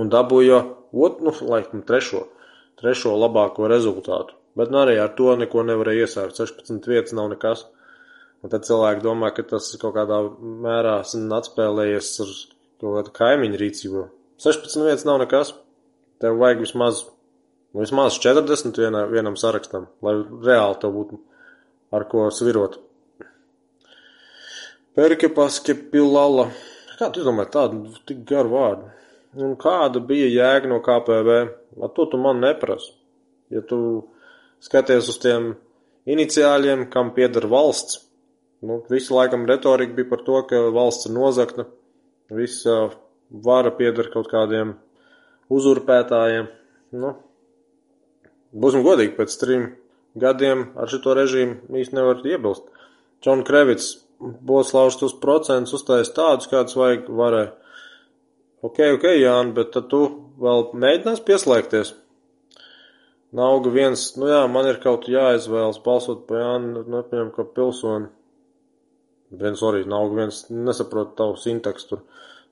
Un 0.00 0.08
dabūja 0.12 0.62
otru, 0.92 1.28
nu, 1.28 1.34
laikam, 1.52 1.82
trešo, 1.88 2.26
trešo 2.80 3.16
labāko 3.18 3.68
rezultātu. 3.70 4.38
Bet 4.56 4.72
nu 4.72 4.82
arī 4.82 4.98
ar 5.00 5.12
to 5.16 5.32
neko 5.40 5.64
nevarēja 5.64 6.06
iesākt. 6.06 6.36
16 6.36 6.88
vietas 6.88 7.14
nav 7.16 7.30
nekas. 7.32 7.64
Un 8.42 8.50
tad 8.52 8.66
cilvēki 8.66 9.04
domā, 9.04 9.30
ka 9.32 9.44
tas 9.46 9.68
ir 9.72 9.80
kaut 9.80 9.94
kādā 9.96 10.18
mērā 10.64 10.98
atspēlējies 11.04 12.12
ar 12.24 12.32
kaut 12.82 12.96
kādu 12.98 13.14
kaimiņu 13.16 13.60
rīcību. 13.60 14.06
16 14.42 14.88
vietas 14.88 15.06
nav 15.08 15.20
nekas. 15.22 15.54
Tev 16.22 16.38
vajag 16.40 16.64
vismaz, 16.64 17.04
vismaz 17.78 18.18
40 18.22 18.80
vienā, 18.82 19.04
vienam 19.10 19.38
sarakstam, 19.40 19.88
lai 20.04 20.18
reāli 20.20 20.80
tev 20.82 20.96
būtu 20.96 21.20
ar 21.94 22.06
ko 22.10 22.28
svirot. 22.34 22.80
Perkepaske 24.92 25.72
pilala. 25.88 26.50
Kā 26.98 27.06
tu 27.08 27.22
domā, 27.24 27.46
tādu 27.48 27.94
tik 28.04 28.26
garu 28.28 28.50
vārdu? 28.52 28.90
Un 29.40 29.54
kāda 29.56 30.02
bija 30.04 30.26
jēga 30.28 30.68
no 30.68 30.82
KPV? 30.84 31.36
Ar 31.80 31.92
to 31.96 32.04
tu 32.12 32.20
man 32.20 32.42
neprasi. 32.44 32.92
Ja 33.48 33.62
tu 33.64 33.78
skaties 34.60 35.08
uz 35.08 35.16
tiem 35.22 35.54
iniciāļiem, 36.12 36.84
kam 36.92 37.14
pieder 37.16 37.48
valsts, 37.48 38.02
nu, 38.68 38.82
visu 38.92 39.16
laikam 39.16 39.48
retorika 39.48 39.96
bija 39.96 40.10
par 40.12 40.26
to, 40.28 40.42
ka 40.50 40.60
valsts 40.76 41.08
ir 41.08 41.16
nozakta, 41.16 41.66
visa 42.28 42.76
vara 43.32 43.72
pieder 43.72 44.12
kaut 44.12 44.28
kādiem 44.28 44.76
uzurpētājiem. 45.52 46.52
Nu, 47.00 47.16
būsim 48.52 48.84
godīgi, 48.84 49.16
pēc 49.16 49.40
trim 49.40 49.68
gadiem 50.20 50.68
ar 50.76 50.92
šito 50.92 51.16
režīmu 51.16 51.80
īsti 51.80 51.96
nevar 51.96 52.20
iebilst. 52.28 52.68
Džon 53.24 53.46
Krevits 53.48 53.94
būs 54.22 54.72
lauž 54.76 55.00
tos 55.00 55.16
procentus 55.22 55.74
uztais 55.80 56.12
tādus, 56.14 56.50
kādus 56.50 56.78
vajag 56.78 57.10
varē. 57.10 57.42
Ok, 58.62 58.78
ok, 58.96 59.08
Jāni, 59.18 59.54
bet 59.56 59.72
tad 59.74 59.88
tu 59.90 60.04
vēl 60.42 60.68
mēģinās 60.78 61.22
pieslēgties. 61.26 61.96
Nauga 63.34 63.72
viens, 63.72 64.10
nu 64.20 64.28
jā, 64.28 64.42
man 64.52 64.68
ir 64.68 64.78
kaut 64.82 65.08
jāizvēlas 65.10 65.80
balsot 65.82 66.26
par 66.28 66.42
Jāni, 66.42 66.84
nepaņem 66.84 67.32
kā 67.34 67.46
pilsoni. 67.56 68.10
Viens 69.42 69.62
arī 69.64 69.86
nauga 69.88 70.18
viens 70.18 70.42
nesaprot 70.52 71.14
tavu 71.16 71.38
sintakstu 71.40 71.94
tur. 71.94 72.02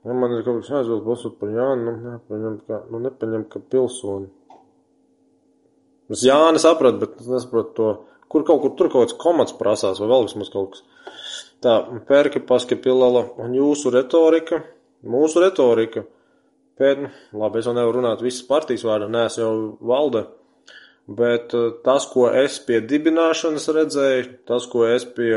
Ja 0.08 0.14
man 0.16 0.32
ir 0.32 0.44
kaut 0.46 0.62
kas 0.62 0.70
jāizvēlas 0.72 1.04
balsot 1.04 1.34
par 1.40 1.50
Jāni, 1.52 1.84
nu 1.84 2.14
nepaņem 2.14 2.54
kā, 2.64 2.78
nu 2.88 3.02
nepaņem 3.04 3.44
kā 3.52 3.60
pilsoni. 3.72 4.30
Es 6.10 6.24
Jāni 6.26 6.62
sapratu, 6.62 7.02
bet 7.02 7.20
es 7.20 7.28
nesaprotu 7.28 7.74
to, 7.76 7.90
kur 8.32 8.46
kaut 8.48 8.64
kur 8.64 8.72
tur 8.78 8.88
kaut 8.88 9.04
kāds 9.04 9.18
komats 9.20 9.54
prasās, 9.58 10.00
vai 10.00 10.08
vēl 10.10 10.24
vismaz 10.26 10.48
kaut 10.54 10.72
kas. 10.72 10.86
Tā, 11.60 11.74
pērka 12.08 12.40
paskapilala 12.48 13.26
un 13.42 13.54
jūsu 13.56 13.92
retorika, 13.92 14.62
mūsu 15.04 15.42
retorika. 15.44 16.06
Pēc, 16.80 17.02
labi, 17.36 17.60
es 17.60 17.66
vēl 17.68 17.76
nevaru 17.76 17.98
runāt 17.98 18.22
visas 18.24 18.46
partijas 18.48 18.86
vārdā, 18.88 19.10
nē, 19.12 19.26
es 19.28 19.36
jau 19.36 19.50
valde. 19.84 20.24
Bet 21.10 21.52
eh, 21.56 21.66
tas, 21.84 22.06
ko 22.08 22.30
es 22.32 22.56
pie 22.64 22.78
dibināšanas 22.80 23.68
redzēju, 23.76 24.24
tas, 24.48 24.68
ko 24.70 24.86
es 24.88 25.04
pie 25.04 25.34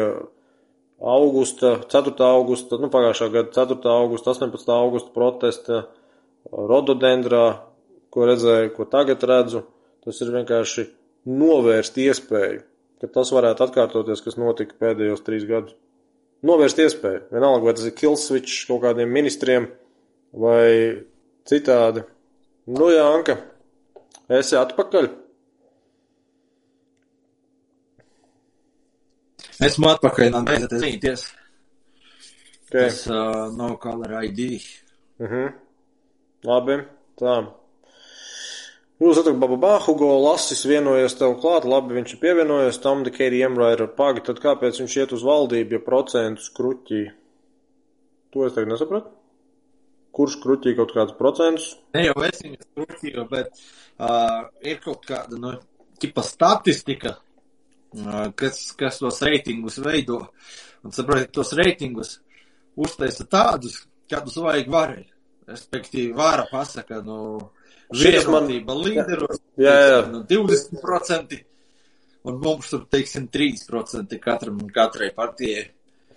augusta, 1.03 1.75
4. 1.91 2.15
augusta, 2.23 2.79
nu 2.79 2.87
pagājušā 2.93 3.29
gada 3.33 3.51
4. 3.51 3.79
augusta, 3.91 4.31
18. 4.31 4.71
augusta 4.71 5.11
protesta 5.15 5.81
rododendrā, 6.47 7.45
ko 8.13 8.27
redzēju, 8.29 8.71
ko 8.77 8.87
tagad 8.87 9.23
redzu, 9.27 9.65
tas 10.05 10.21
ir 10.23 10.31
vienkārši 10.37 10.87
novērst 11.27 11.99
iespēju, 12.03 12.63
ka 13.03 13.09
tas 13.11 13.33
varētu 13.35 13.65
atkārtoties, 13.65 14.21
kas 14.23 14.37
notika 14.39 14.77
pēdējos 14.79 15.25
trīs 15.27 15.43
gadus. 15.49 15.75
Novērst 16.43 16.79
iespēju. 16.79 17.25
Vienalga, 17.31 17.65
vai 17.67 17.73
tas 17.75 17.87
ir 17.87 17.95
killswitch 17.97 18.67
kaut 18.69 18.79
kādiem 18.85 19.11
ministriem 19.11 19.67
vai 20.39 21.03
citādi. 21.47 22.05
Nu, 22.71 22.87
jā, 22.91 23.03
Anka, 23.11 23.35
esi 24.31 24.55
atpakaļ. 24.55 25.09
Esmu 29.67 29.91
atpakaļ, 29.91 30.31
man 30.31 30.47
beidzot 30.47 30.77
zīties. 30.79 31.25
Okay. 32.69 32.87
Tas 32.87 33.03
uh, 33.11 33.51
nav 33.55 33.75
color 33.83 34.15
ID. 34.23 34.39
Mhm. 35.19 35.27
Uh 35.27 35.33
-huh. 35.35 35.51
Labi, 36.43 36.79
tā. 37.19 37.35
Jūs 39.01 39.17
esat 39.17 39.39
Babā, 39.41 39.79
Hugo 39.83 40.11
Lasis 40.21 40.61
vienojies 40.69 41.15
tev 41.17 41.33
klāt, 41.41 41.65
labi, 41.65 41.95
viņš 41.97 42.13
ir 42.13 42.19
pievienojies 42.21 42.77
tam, 42.83 43.01
Dikēri 43.03 43.41
Emra 43.43 43.71
ir 43.73 43.87
pagi, 43.97 44.21
tad 44.27 44.37
kāpēc 44.43 44.79
viņš 44.83 44.97
iet 45.01 45.15
uz 45.17 45.25
valdību, 45.25 45.75
ja 45.75 45.81
procentus 45.83 46.51
kruķī? 46.53 47.01
To 48.33 48.45
es 48.45 48.53
tagad 48.53 48.73
nesapratu. 48.73 49.09
Kurš 50.13 50.37
kruķī 50.43 50.75
kaut 50.77 50.93
kādus 50.93 51.17
procentus? 51.17 51.71
Ne 51.97 52.05
jau 52.05 52.15
es 52.27 52.43
viņus 52.45 52.69
kruķīju, 52.77 53.25
bet 53.31 53.49
uh, 53.57 54.45
ir 54.61 54.77
kaut 54.83 55.01
kāda, 55.09 55.41
nu, 55.41 55.55
tipa 56.01 56.21
statistika, 56.25 57.15
kas, 58.37 58.61
kas 58.77 59.01
tos 59.01 59.21
reitingus 59.25 59.79
veido. 59.81 60.21
Un 60.83 60.93
saprotiet, 60.93 61.31
tos 61.33 61.53
reitingus 61.57 62.17
uztaisa 62.75 63.25
tādus, 63.29 63.81
kādus 64.11 64.37
vajag 64.43 64.71
varai. 64.71 65.03
Respektīvi, 65.49 66.13
vara 66.15 66.45
pasaka, 66.51 67.01
nu, 67.03 67.17
vienotība 67.91 68.73
man... 68.73 68.83
līderos, 68.85 69.41
jā, 69.59 69.73
jā. 69.73 69.99
Nu, 70.11 70.23
20%, 70.29 71.39
un 72.29 72.39
mums 72.43 72.71
tur, 72.71 72.85
teiksim, 72.91 73.27
3% 73.33 74.19
katram 74.23 74.61
un 74.63 74.71
katrai 74.73 75.11
partijai. 75.15 75.67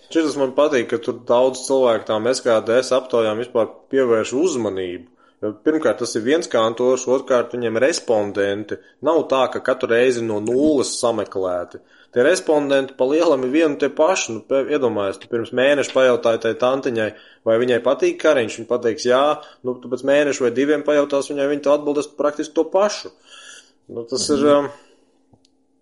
Šis 0.06 0.36
man 0.38 0.52
patīk, 0.54 0.86
ka 0.92 1.00
tur 1.02 1.18
daudz 1.26 1.64
cilvēku 1.66 2.06
tām 2.06 2.28
SKDS 2.30 2.94
aptaujām 2.94 3.40
vispār 3.42 3.72
pievērš 3.90 4.32
uzmanību. 4.38 5.08
Pirmkārt, 5.66 5.98
tas 6.00 6.14
ir 6.16 6.24
viens 6.24 6.48
kantors, 6.48 7.04
otrkārt, 7.10 7.52
viņiem 7.52 7.76
respondenti 7.82 8.78
nav 9.04 9.26
tā, 9.30 9.42
ka 9.52 9.60
katru 9.66 9.90
reizi 9.92 10.22
no 10.24 10.38
nulles 10.40 10.94
sameklēti. 11.00 11.82
Tie 12.16 12.24
respondenti 12.24 12.94
pa 12.96 13.04
lielam 13.04 13.42
ir 13.44 13.50
vienu 13.52 13.76
tie 13.76 13.90
paši. 13.92 14.32
Nu, 14.32 14.60
iedomājies, 14.72 15.18
tu 15.20 15.28
pirms 15.28 15.50
mēneša 15.52 15.92
pajautāji 15.92 16.40
tai 16.46 16.54
tantiņai, 16.62 17.10
vai 17.44 17.56
viņai 17.60 17.82
patīk 17.84 18.16
kariņš, 18.22 18.56
viņa 18.56 18.70
pateiks 18.70 19.04
jā, 19.04 19.20
nu, 19.68 19.74
tu 19.82 19.90
pēc 19.92 20.04
mēneša 20.08 20.46
vai 20.46 20.50
diviem 20.56 20.84
pajautās 20.86 21.28
viņai, 21.28 21.50
viņa 21.50 21.64
to 21.66 21.74
atbildēs 21.74 22.08
praktiski 22.16 22.56
to 22.56 22.64
pašu. 22.72 23.12
Nu, 23.92 24.06
tas 24.08 24.30
mm 24.30 24.34
-hmm. 24.34 24.48
ir. 24.48 24.56
Um, 24.56 24.70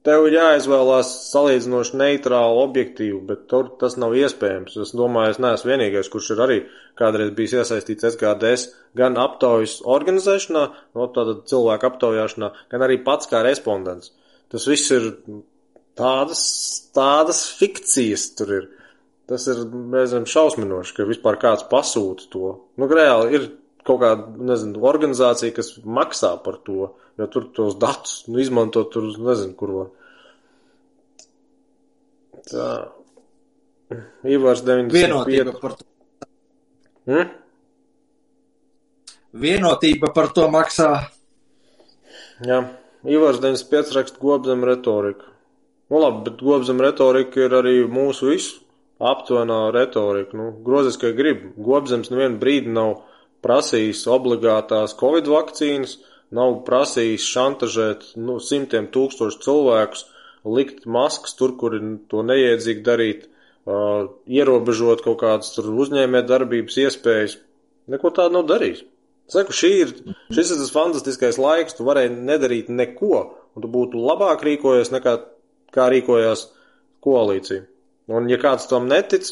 Tev 0.04 0.26
ir 0.28 0.34
jāizvēlās 0.36 1.10
salīdzinoši 1.30 1.96
neitrāli 1.96 2.58
objektīvi, 2.64 3.20
bet 3.24 3.46
tur 3.48 3.70
tas 3.80 3.94
nav 3.96 4.12
iespējams. 4.12 4.74
Es 4.82 4.92
domāju, 4.92 5.30
es 5.30 5.38
neesmu 5.40 5.70
vienīgais, 5.70 6.10
kurš 6.12 6.34
ir 6.34 6.42
arī 6.44 6.58
kādreiz 7.00 7.30
bijis 7.30 7.54
iesaistīts 7.56 8.10
SKDS 8.10 8.66
gan 9.00 9.16
aptaujas 9.16 9.78
organizēšanā, 9.96 10.66
no 10.94 11.06
tāda 11.14 11.38
cilvēka 11.48 11.88
aptaujāšanā, 11.94 12.52
gan 12.74 12.84
arī 12.84 12.98
pats 13.06 13.30
kā 13.32 13.40
respondents. 13.46 14.12
Tas 14.52 14.68
viss 14.68 14.92
ir 14.92 15.08
tādas, 15.98 16.42
tādas 16.96 17.44
fikcijas 17.58 18.30
tur 18.38 18.56
ir. 18.58 18.70
Tas 19.30 19.46
ir, 19.48 19.62
nezinu, 19.64 20.28
šausminoši, 20.28 20.92
ka 20.98 21.06
vispār 21.08 21.38
kāds 21.40 21.64
pasūta 21.70 22.26
to. 22.28 22.50
Nu, 22.76 22.88
reāli 22.90 23.38
ir 23.38 23.46
kaut 23.88 24.02
kāda, 24.02 24.26
nezinu, 24.52 24.82
organizācija, 24.84 25.54
kas 25.56 25.70
maksā 25.80 26.34
par 26.44 26.58
to 26.66 26.90
jo 27.18 27.26
tur 27.26 27.46
tos 27.54 27.76
datus 27.78 28.24
nu, 28.28 28.40
izmantot 28.42 28.90
tur 28.92 29.06
nezinu, 29.06 29.54
kur 29.58 29.74
var. 29.78 29.90
Tā. 32.50 32.68
Ivars 34.28 34.62
95. 34.64 34.94
Vienotība 34.94 35.54
par 35.60 35.76
to. 35.78 35.86
Hmm? 37.08 37.34
Vienotība 39.44 40.10
par 40.14 40.32
to 40.34 40.48
maksā. 40.50 40.88
Jā, 42.44 42.58
Ivars 43.06 43.40
95 43.42 43.94
raksta 43.98 44.20
gobzem 44.20 44.66
retorika. 44.66 45.30
Nu 45.92 46.00
labi, 46.00 46.30
bet 46.30 46.40
gobzem 46.40 46.80
retorika 46.80 47.44
ir 47.44 47.56
arī 47.60 47.74
mūsu 47.90 48.30
visu 48.32 48.62
aptuvenā 49.04 49.68
retorika. 49.74 50.36
Nu, 50.38 50.50
grozis, 50.64 50.96
ka 51.00 51.12
grib. 51.16 51.42
Gobzems 51.60 52.10
nevienu 52.12 52.40
brīdi 52.40 52.72
nav 52.72 53.02
prasījis 53.44 54.06
obligātās 54.08 54.96
covid 54.96 55.28
vakcīnas, 55.28 55.98
nav 56.34 56.62
prasījis 56.68 57.28
šantažēt 57.34 58.06
nu, 58.16 58.38
simtiem 58.40 58.88
tūkstošu 58.94 59.42
cilvēkus, 59.44 60.06
likt 60.44 60.88
maskas 60.88 61.36
tur, 61.38 61.54
kur 61.60 61.76
ir 61.76 61.84
to 62.10 62.24
neiedzīgi 62.26 62.84
darīt, 62.86 63.28
uh, 63.68 64.08
ierobežot 64.28 65.04
kaut 65.04 65.20
kādas 65.20 65.52
uzņēmē 65.60 66.24
darbības 66.28 66.80
iespējas. 66.86 67.38
Neko 67.92 68.12
tādu 68.16 68.38
nav 68.38 68.48
darījis. 68.48 68.84
Saku, 69.28 69.54
ir, 69.68 69.92
šis 70.32 70.50
ir 70.52 70.58
tas 70.60 70.72
fantastiskais 70.72 71.38
laiks, 71.40 71.76
tu 71.76 71.86
varēji 71.86 72.12
nedarīt 72.12 72.68
neko, 72.68 73.20
un 73.56 73.64
tu 73.64 73.70
būtu 73.72 74.00
labāk 74.00 74.44
rīkojies 74.44 74.92
nekā 74.92 75.16
kā 75.74 75.88
rīkojās 75.92 76.46
koalīcija. 77.04 77.64
Un 78.14 78.28
ja 78.30 78.38
kāds 78.40 78.68
tam 78.70 78.88
netic, 78.90 79.30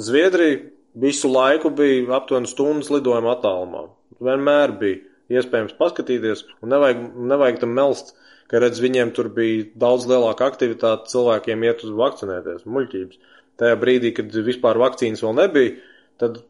Zviedrija 0.00 0.60
visu 0.94 1.28
laiku 1.32 1.70
bija 1.74 2.04
aptuveni 2.18 2.48
stundas 2.48 2.90
lidojuma 2.92 3.34
attālumā. 3.34 3.86
Vienmēr 4.22 4.74
bija 4.78 5.40
iespējams 5.40 5.76
paskatīties, 5.78 6.44
un 6.62 6.72
nevajag, 6.74 7.02
nevajag 7.30 7.60
tam 7.62 7.74
melst, 7.76 8.14
ka 8.50 8.60
redz, 8.62 8.80
viņiem 8.82 9.12
tur 9.14 9.30
bija 9.34 9.68
daudz 9.78 10.08
lielāka 10.10 10.48
aktivitāte 10.50 11.10
cilvēkiem 11.12 11.66
iet 11.66 11.84
uz 11.86 11.94
vakcinēties, 11.98 12.66
muļķības. 12.66 13.20
Tajā 13.60 13.76
brīdī, 13.78 14.12
kad 14.16 14.34
vispār 14.46 14.80
vakcīnas 14.80 15.22
vēl 15.22 15.36
nebija, 15.38 15.76
tad 16.22 16.40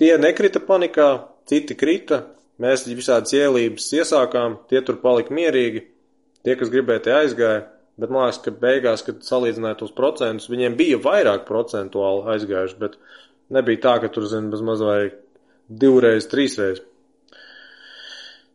tie 0.00 0.14
nekrita 0.18 0.62
panikā, 0.64 1.08
citi 1.50 1.76
krita, 1.78 2.24
mēs 2.62 2.88
visādas 2.90 3.34
ielības 3.36 3.86
iesākām, 4.00 4.58
tie 4.70 4.82
tur 4.82 4.98
palika 5.02 5.34
mierīgi, 5.34 5.84
tie, 6.42 6.56
kas 6.58 6.72
gribēja, 6.72 7.04
tie 7.06 7.14
aizgāja, 7.20 7.66
bet 7.98 8.12
man 8.12 8.26
liekas, 8.26 8.42
ka 8.44 8.54
beigās, 8.62 9.04
kad 9.06 9.24
salīdzināja 9.26 9.80
tos 9.82 9.94
procentus, 9.96 10.50
viņiem 10.52 10.76
bija 10.78 11.00
vairāk 11.02 11.46
procentuāli 11.48 12.26
aizgājuši, 12.34 12.78
bet 12.80 12.98
nebija 13.54 13.82
tā, 13.86 13.96
ka 14.04 14.12
tur, 14.14 14.28
zin, 14.30 14.52
bez 14.52 14.62
maz 14.64 14.82
vai 14.84 15.00
divreiz, 15.68 16.28
trīsreiz. 16.30 16.82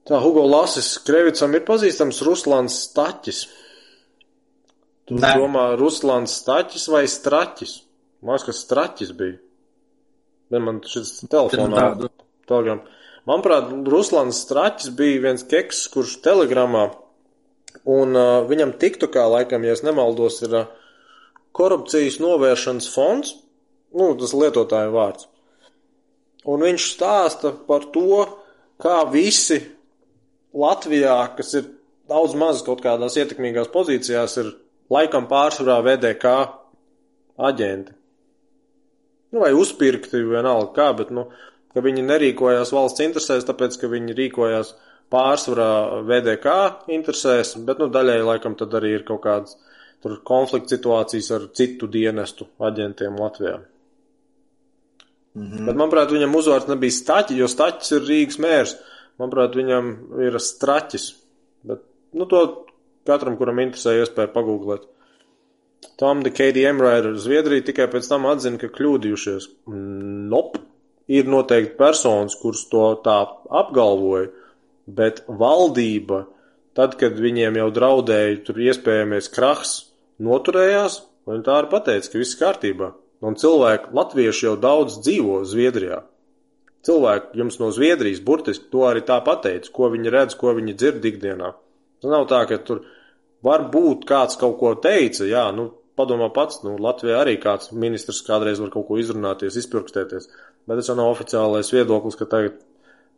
Tā 0.08 0.20
Hugo 0.20 0.44
Lasis 0.50 0.98
Krevicam 1.08 1.54
ir 1.56 1.64
pazīstams 1.68 2.20
Ruslans 2.28 2.76
Staķis. 2.90 3.46
Tu 5.08 5.20
Nē. 5.20 5.36
domā 5.40 5.70
Ruslans 5.80 6.34
Staķis 6.42 6.90
vai 6.92 7.06
Straķis? 7.08 7.78
Man 8.24 8.36
liekas, 8.36 8.50
ka 8.50 8.58
Straķis 8.58 9.14
bija. 9.20 9.38
Bet 10.52 10.64
man 10.64 10.82
šis 10.88 11.22
telefonā. 11.32 12.10
Telegram. 12.48 12.84
Manuprāt, 13.28 13.72
Ruslans 13.88 14.42
Straķis 14.44 14.92
bija 15.00 15.24
viens 15.30 15.46
keks, 15.48 15.86
kurš 15.94 16.18
telegramā, 16.26 16.90
un 17.84 18.18
uh, 18.18 18.42
viņam 18.50 18.76
tiktu 18.82 19.10
kā 19.12 19.26
laikam, 19.30 19.66
ja 19.66 19.76
es 19.76 19.84
nemaldos, 19.86 20.42
ir 20.46 20.56
uh, 20.58 20.72
korupcijas 21.56 22.20
novēršanas 22.24 22.90
fonds, 22.94 23.36
nu, 23.94 24.14
tas 24.20 24.34
lietotāju 24.38 24.94
vārds. 24.96 25.30
Un 26.50 26.66
viņš 26.66 26.90
stāsta 26.96 27.54
par 27.68 27.88
to, 27.94 28.26
kā 28.82 29.04
visi 29.12 29.62
Latvijā, 30.54 31.16
kas 31.38 31.54
ir 31.58 31.70
daudz 32.10 32.36
maz 32.38 32.62
kaut 32.66 32.84
kādās 32.84 33.16
ietekmīgās 33.18 33.72
pozīcijās, 33.74 34.36
ir 34.42 34.52
laikam 34.92 35.30
pārsvarā 35.30 35.80
VDK 35.86 36.34
aģenti. 37.50 37.96
Nu, 39.34 39.42
vai 39.42 39.54
uzpirkti, 39.58 40.20
vienalga 40.30 40.70
kā, 40.76 40.90
bet, 41.00 41.14
nu, 41.16 41.30
ka 41.74 41.82
viņi 41.82 42.04
nerīkojās 42.06 42.74
valsts 42.76 43.02
interesēs, 43.02 43.48
tāpēc, 43.48 43.80
ka 43.82 43.90
viņi 43.90 44.14
rīkojās 44.20 44.76
pārsvarā 45.14 46.02
VDK 46.08 46.56
interesēs, 46.96 47.54
bet, 47.68 47.82
nu, 47.82 47.90
daļai 47.94 48.22
laikam 48.26 48.58
tad 48.60 48.74
arī 48.80 48.96
ir 48.98 49.06
kaut 49.08 49.24
kādas 49.26 49.58
konflikta 50.28 50.76
situācijas 50.76 51.30
ar 51.36 51.46
citu 51.56 51.88
dienestu 51.88 52.50
aģentiem 52.60 53.20
Latvijā. 53.20 53.60
Mm 55.34 55.46
-hmm. 55.46 55.66
Bet, 55.66 55.76
manuprāt, 55.76 56.12
viņam 56.12 56.36
uzvārds 56.36 56.68
nebija 56.70 56.92
Staķis, 56.92 57.38
jo 57.38 57.48
Staķis 57.48 57.96
ir 57.98 58.10
Rīgas 58.10 58.40
mērs. 58.40 58.76
Manuprāt, 59.20 59.56
viņam 59.56 59.94
ir 60.26 60.40
straķis, 60.40 61.16
bet 61.64 61.82
nu, 62.14 62.26
to 62.26 62.66
katram, 63.06 63.38
kuram 63.38 63.60
interesē, 63.60 64.00
iespēja 64.00 64.32
pagūglēt. 64.34 64.88
Tom 66.00 66.24
de 66.24 66.32
Katie 66.32 66.68
Emrider 66.68 67.18
Zviedrija 67.20 67.66
tikai 67.68 67.88
pēc 67.92 68.08
tam 68.10 68.26
atzina, 68.26 68.58
ka 68.58 68.68
kļūdījušies. 68.68 69.50
Nop, 70.32 70.58
ir 71.08 71.28
noteikti 71.30 71.78
personas, 71.78 72.38
kuras 72.40 72.64
to 72.72 72.86
tā 73.06 73.18
apgalvoja, 73.50 74.30
bet 74.88 75.24
valdība, 75.28 76.26
tad, 76.78 76.98
kad 77.00 77.20
viņiem 77.20 77.60
jau 77.62 77.70
draudēja 77.74 78.40
tur 78.48 78.62
iespējamies 78.64 79.30
krahs, 79.34 79.76
noturējās, 80.24 81.02
un 81.30 81.44
tā 81.46 81.60
arī 81.62 81.72
pateica, 81.72 82.12
ka 82.12 82.22
viss 82.22 82.40
kārtībā. 82.40 82.94
Un 83.24 83.38
cilvēki, 83.40 83.94
latvieši 83.96 84.50
jau 84.50 84.58
daudz 84.60 84.98
dzīvo 85.06 85.44
Zviedrijā. 85.48 86.02
Cilvēki 86.84 87.40
jums 87.40 87.56
no 87.62 87.70
Zviedrijas 87.72 88.20
burtiski 88.26 88.68
to 88.74 88.84
arī 88.90 89.06
tā 89.08 89.22
pateica, 89.24 89.70
ko 89.72 89.88
viņi 89.94 90.12
redz, 90.12 90.36
ko 90.36 90.52
viņi 90.58 90.76
dzird 90.76 91.06
ikdienā. 91.08 91.54
Tas 92.04 92.12
nav 92.12 92.28
tā, 92.28 92.42
ka 92.50 92.58
tur 92.68 92.82
varbūt 93.48 94.04
kāds 94.10 94.36
kaut 94.40 94.58
ko 94.60 94.74
teica, 94.84 95.24
jā, 95.30 95.46
nu, 95.56 95.70
padomā 95.96 96.28
pats, 96.36 96.60
nu, 96.66 96.76
Latvijā 96.84 97.22
arī 97.24 97.38
kāds 97.40 97.72
ministrs 97.72 98.20
kādreiz 98.28 98.60
var 98.60 98.74
kaut 98.74 98.90
ko 98.90 99.00
izrunāties, 99.00 99.56
izpirkstēties, 99.62 100.28
bet 100.68 100.82
tas 100.82 100.92
jau 100.92 100.98
nav 101.00 101.14
oficiālais 101.14 101.72
viedoklis, 101.72 102.20
ka 102.20 102.28
tagad 102.28 102.60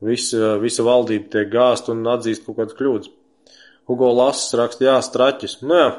visa, 0.03 0.55
visa 0.61 0.83
valdība 0.83 1.31
tiek 1.37 1.51
gāst 1.53 1.91
un 1.93 2.03
atzīst 2.09 2.45
kaut 2.47 2.59
kādas 2.59 2.77
kļūdas. 2.79 3.11
Hugo 3.85 4.11
Lasses 4.17 4.57
raksta, 4.57 4.87
jā, 4.87 4.95
straķis, 5.05 5.59
nu 5.63 5.77
jā, 5.77 5.89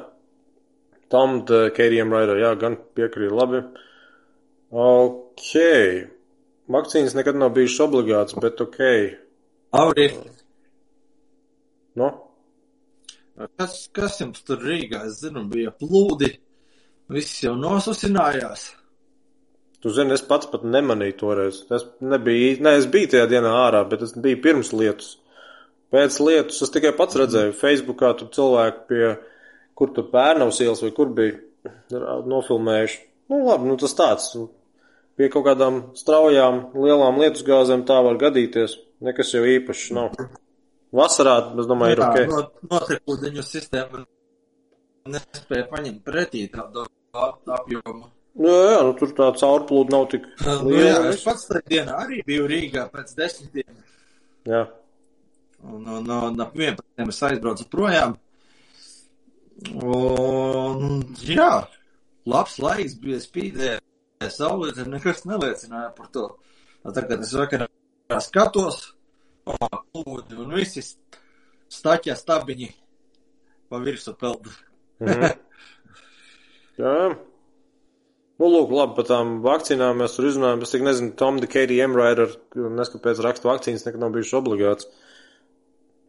tam 1.13 1.45
Keirijam 1.47 2.13
Raidar, 2.13 2.41
jā, 2.43 2.55
gan 2.59 2.81
piekrīt 2.99 3.31
labi. 3.31 3.63
Ok. 4.75 5.53
Vakcīnas 6.67 7.15
nekad 7.15 7.39
nav 7.39 7.53
bijušas 7.55 7.85
obligātas, 7.87 8.41
bet 8.43 8.59
ok. 8.65 8.81
Auri, 9.77 10.09
Nu, 11.97 12.11
kas, 13.57 13.77
kas 13.97 14.19
jums 14.21 14.43
tur 14.45 14.61
Rīgā, 14.61 15.07
es 15.09 15.23
zinu, 15.23 15.47
bija 15.49 15.71
plūdi, 15.81 16.29
viss 17.13 17.39
jau 17.45 17.55
nosusinājās. 17.57 18.67
Tu 19.83 19.93
zini, 19.95 20.15
es 20.17 20.25
pats 20.27 20.49
pat 20.51 20.65
nemanīju 20.67 21.17
toreiz. 21.21 21.63
Es 21.73 21.85
nebiju, 22.01 22.57
ne, 22.65 22.77
es 22.81 22.89
biju 22.91 23.13
tajā 23.15 23.27
dienā 23.31 23.53
ārā, 23.67 23.85
bet 23.91 24.03
es 24.07 24.15
biju 24.17 24.41
pirms 24.45 24.73
lietus. 24.77 25.17
Pēc 25.95 26.19
lietus 26.25 26.63
es 26.67 26.73
tikai 26.75 26.91
pats 26.99 27.17
redzēju 27.21 27.55
Facebookā 27.57 28.13
tur 28.19 28.31
cilvēki 28.35 28.87
pie, 28.91 29.11
kur 29.79 29.93
tur 29.95 30.09
Pērnavas 30.13 30.59
ielas 30.65 30.83
vai 30.83 30.91
kur 30.97 31.13
bija 31.15 31.39
nofilmējuši. 32.27 32.99
Nu, 33.31 33.43
labi, 33.47 33.69
nu 33.71 33.77
tas 33.81 33.95
tāds. 33.99 34.33
nu, 34.39 34.49
Pie 35.17 35.31
kaut 35.33 35.47
kādām 35.47 35.79
straujām, 35.97 36.59
lielām 36.77 37.17
lietusgāzēm 37.23 37.87
tā 37.89 37.97
var 38.05 38.19
gadīties. 38.21 38.75
Nekas 39.07 39.31
jau 39.33 39.41
īpašs 39.49 39.87
nav. 39.97 40.13
Vasarā, 40.97 41.39
es 41.61 41.69
domāju, 41.71 41.95
ir 41.97 42.03
ok. 42.05 42.19
no, 42.29 42.43
notekūdeņu 42.75 43.45
sistēma 43.45 44.03
nespēja 45.15 45.67
paņemt 45.71 46.03
pretī 46.05 46.45
tādu 46.53 46.85
ap- 47.17 47.49
apjomu. 47.59 48.11
Nu, 48.37 48.51
jā, 48.53 48.65
jā, 48.75 48.81
nu 48.85 48.93
tur 49.01 49.13
tā 49.17 49.31
caurplūda 49.41 49.95
nav 49.95 50.03
tik 50.13 50.27
Nu, 50.45 50.73
jā, 50.75 50.91
liela. 50.93 51.13
es 51.15 51.23
pats 51.25 51.47
tajā 51.49 51.63
dienā 51.73 51.95
arī 52.05 52.19
biju 52.27 52.49
Rīgā 52.51 52.83
pēc 52.93 53.15
desmitiem. 53.17 53.79
Jā. 54.47 54.67
Un, 55.65 55.87
un, 55.89 56.11
un 56.11 56.43
ap 56.45 56.53
11. 56.55 56.83
es 57.09 57.23
aizbraucu 57.31 57.65
projām. 57.73 58.17
Un, 59.73 61.01
jā, 61.25 61.51
labs 62.29 62.59
laiks 62.61 62.99
bija 63.01 63.23
spīdē. 63.25 63.77
Saulīt 64.33 64.79
nekas 64.89 65.25
neliecināja 65.29 65.91
par 65.97 66.11
to. 66.13 66.27
Un 66.85 66.95
Tagad 66.97 67.25
es 67.25 67.33
vakarā 67.37 67.67
skatos, 68.23 68.83
plūdi 69.47 70.39
un 70.43 70.55
visi 70.57 70.83
staķā 71.73 72.15
stabiņi 72.17 72.69
pa 73.71 73.81
virsu 73.83 74.15
peld. 74.21 74.49
Mhm. 75.01 75.33
Jā. 76.81 76.95
Nu, 78.37 78.51
lūk, 78.53 78.73
labi, 78.77 78.93
par 78.99 79.07
tām 79.09 79.37
vakcīnām 79.45 80.03
mēs 80.03 80.17
tur 80.19 80.29
izrunājam. 80.29 80.63
Es 80.65 80.73
tik 80.75 80.85
nezinu, 80.85 81.15
Tom 81.17 81.39
de 81.41 81.49
Katie 81.49 81.81
Emrider, 81.85 82.35
neskapēc 82.55 83.21
raksta 83.25 83.49
vakcīnas 83.49 83.87
nekad 83.87 84.03
nav 84.03 84.13
bijušas 84.13 84.37
obligāts. 84.43 84.89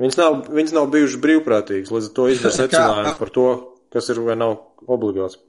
Viņas 0.01 0.17
nav, 0.19 0.39
viņas 0.53 0.75
nav 0.75 0.89
bijušas 0.93 1.21
brīvprātīgas, 1.23 1.93
līdz 1.93 2.09
ar 2.09 2.15
to 2.17 2.25
izdara 2.33 2.57
secinājumu 2.57 3.13
par 3.21 3.31
to, 3.37 3.47
kas 3.95 4.11
ir 4.11 4.19
vai 4.25 4.35
nav 4.39 4.57
obligāts. 4.91 5.39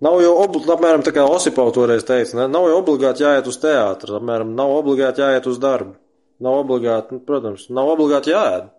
Nav 0.00 0.16
jau 0.24 0.32
obligāti, 0.40 0.72
apmēram 0.72 1.04
tā 1.04 1.12
kā 1.12 1.26
Osipau 1.28 1.68
toreiz 1.76 2.06
teica, 2.08 2.38
ne? 2.38 2.46
nav 2.48 2.70
jau 2.70 2.78
obligāti 2.80 3.26
jāiet 3.26 3.50
uz 3.50 3.60
teātru, 3.60 4.16
apmēram 4.16 4.54
nav 4.56 4.72
obligāti 4.78 5.20
jāiet 5.20 5.48
uz 5.50 5.60
darbu. 5.60 5.98
Nav 6.40 6.62
obligāti, 6.62 7.18
nu, 7.18 7.20
protams, 7.20 7.66
nav 7.68 7.90
obligāti 7.92 8.32
jāēd. 8.32 8.70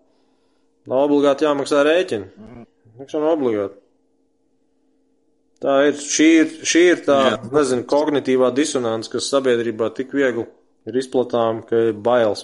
Nav 0.90 1.04
obligāti 1.06 1.46
jāmaksā 1.46 1.84
rēķini. 1.86 2.64
Viņš 2.98 3.14
nav 3.20 3.28
obligāti. 3.36 3.81
Tā 5.62 5.76
ir, 5.86 5.94
šī 5.94 6.28
ir, 6.40 6.54
šī 6.66 6.80
ir 6.90 7.02
tā, 7.06 7.18
Jā. 7.30 7.36
nezinu, 7.54 7.86
kognitīvā 7.90 8.50
disonance, 8.54 9.10
kas 9.12 9.28
sabiedrībā 9.30 9.92
tik 9.94 10.14
viegli 10.16 10.46
ir 10.90 10.98
izplatām, 10.98 11.62
ka 11.68 11.84
ir 11.90 11.92
bailes. 11.94 12.42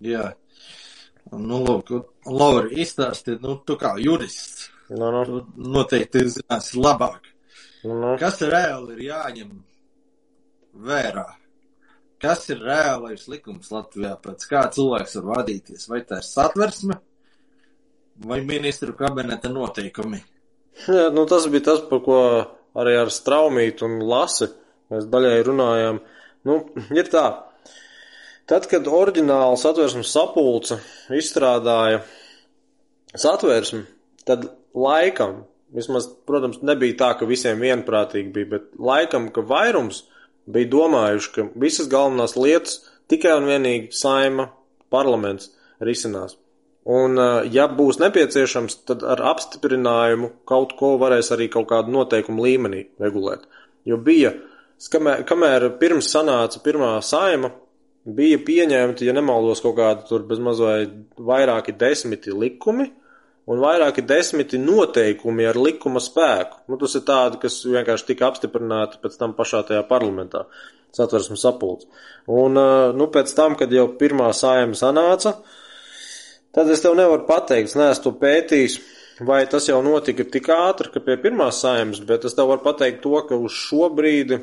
Jā. 0.00 0.30
Nu, 1.30 1.58
lūk, 1.66 1.90
Laura, 2.26 2.68
izstāstiet, 2.70 3.42
nu, 3.42 3.58
tu 3.66 3.76
kā 3.78 3.96
jurists, 4.02 4.70
Nu, 4.90 5.10
nu, 5.14 5.20
tu 5.24 5.40
noteikti 5.70 6.24
zināsi 6.34 6.80
labāk. 6.82 7.28
nu, 7.84 7.94
nu. 7.94 8.16
Kas 8.18 8.40
reāli 8.42 8.96
ir 8.96 9.02
jāņem 9.06 9.52
vērā? 10.86 11.26
Kas 12.20 12.48
ir 12.50 12.58
reālais 12.66 13.28
likums 13.30 13.70
Latvijā, 13.70 14.16
pēc 14.24 14.48
kā 14.50 14.64
cilvēks 14.74 15.14
var 15.20 15.28
vadīties? 15.36 15.86
Vai 15.88 16.02
tā 16.08 16.18
ir 16.18 16.26
satversme 16.26 16.98
vai 18.26 18.40
ministru 18.44 18.96
kabineta 18.98 19.48
noteikumi? 19.48 20.20
Jā, 20.86 21.10
nu, 21.12 21.26
tas 21.28 21.46
bija 21.52 21.66
tas, 21.70 21.84
par 21.90 22.00
ko 22.04 22.18
arī 22.80 22.96
ar 23.00 23.12
Straumītu 23.12 23.86
un 23.88 24.00
Lasi 24.08 24.48
mēs 24.90 25.06
daļai 25.10 25.38
runājām. 25.46 26.00
Nu, 26.48 26.60
ir 26.96 27.10
tā. 27.12 27.26
Tad, 28.50 28.66
kad 28.70 28.88
oriģināli 28.90 29.58
satversmes 29.60 30.10
sapulce 30.10 30.80
izstrādāja 31.14 32.00
satversmi, 33.14 33.84
tad 34.26 34.48
laikam, 34.74 35.44
vismaz, 35.74 36.08
protams, 36.26 36.58
nebija 36.66 36.96
tā, 36.98 37.12
ka 37.20 37.28
visiem 37.30 37.62
vienprātīgi 37.62 38.32
bija, 38.34 38.50
bet 38.56 38.66
laikam, 38.74 39.28
ka 39.34 39.44
vairums 39.46 40.04
bija 40.50 40.70
domājuši, 40.72 41.32
ka 41.36 41.46
visas 41.62 41.90
galvenās 41.92 42.34
lietas 42.38 42.80
tikai 43.10 43.36
un 43.38 43.46
vienīgi 43.50 43.94
saima 43.94 44.50
parlaments 44.90 45.52
risinās. 45.84 46.39
Un, 46.88 47.18
uh, 47.20 47.42
ja 47.52 47.66
būs 47.68 47.98
nepieciešams, 48.00 48.78
tad 48.88 49.02
ar 49.04 49.20
apstiprinājumu 49.34 50.30
kaut 50.48 50.72
ko 50.78 50.94
varēs 51.00 51.28
arī 51.34 51.50
kaut 51.52 51.68
kādu 51.68 51.92
noteikumu 51.92 52.46
līmenī 52.46 52.86
regulēt. 53.02 53.44
Jo 53.84 53.98
bija, 54.00 54.32
skamēr, 54.80 55.26
kamēr 55.28 55.68
pirms 55.80 56.08
sanāca 56.08 56.62
pirmā 56.64 56.94
saima, 57.04 57.52
bija 58.04 58.40
pieņemti, 58.46 59.04
ja 59.04 59.12
nemaldos, 59.12 59.60
kaut 59.60 59.76
kādi 59.76 60.08
tur 60.08 60.24
bez 60.28 60.40
mazai 60.40 60.88
vairāki 61.20 61.76
desmiti 61.76 62.32
likumi 62.32 62.88
un 63.50 63.60
vairāki 63.60 64.04
desmiti 64.06 64.60
noteikumi 64.60 65.46
ar 65.50 65.58
likuma 65.60 66.00
spēku. 66.00 66.64
Nu, 66.70 66.78
tas 66.80 66.96
ir 66.96 67.04
tādi, 67.06 67.40
kas 67.42 67.60
vienkārši 67.66 68.12
tika 68.12 68.28
apstiprināti 68.30 69.00
pēc 69.02 69.16
tam 69.20 69.34
pašā 69.36 69.64
tajā 69.68 69.84
parlamentā, 69.88 70.46
satversmes 70.96 71.44
sapulcs. 71.44 71.88
Un, 72.30 72.56
uh, 72.56 72.90
nu, 72.96 73.10
pēc 73.12 73.32
tam, 73.36 73.56
kad 73.60 73.72
jau 73.74 73.88
pirmā 74.00 74.30
saima 74.36 74.78
sanāca, 74.78 75.36
Tad 76.56 76.70
es 76.70 76.82
tev 76.82 76.96
nevaru 76.98 77.26
pateikt, 77.28 77.70
es 77.70 77.76
neesmu 77.78 78.04
to 78.04 78.12
pētījis, 78.18 78.78
vai 79.26 79.44
tas 79.50 79.68
jau 79.68 79.78
notika 79.86 80.24
tik 80.26 80.48
ātri, 80.50 80.90
ka 80.90 81.02
pie 81.04 81.14
pirmās 81.22 81.60
saimnes, 81.62 82.00
bet 82.06 82.26
es 82.26 82.34
tev 82.34 82.50
varu 82.50 82.64
pateikt 82.64 83.02
to, 83.04 83.14
ka 83.28 83.38
uz 83.38 83.54
šo 83.54 83.90
brīdi 83.94 84.40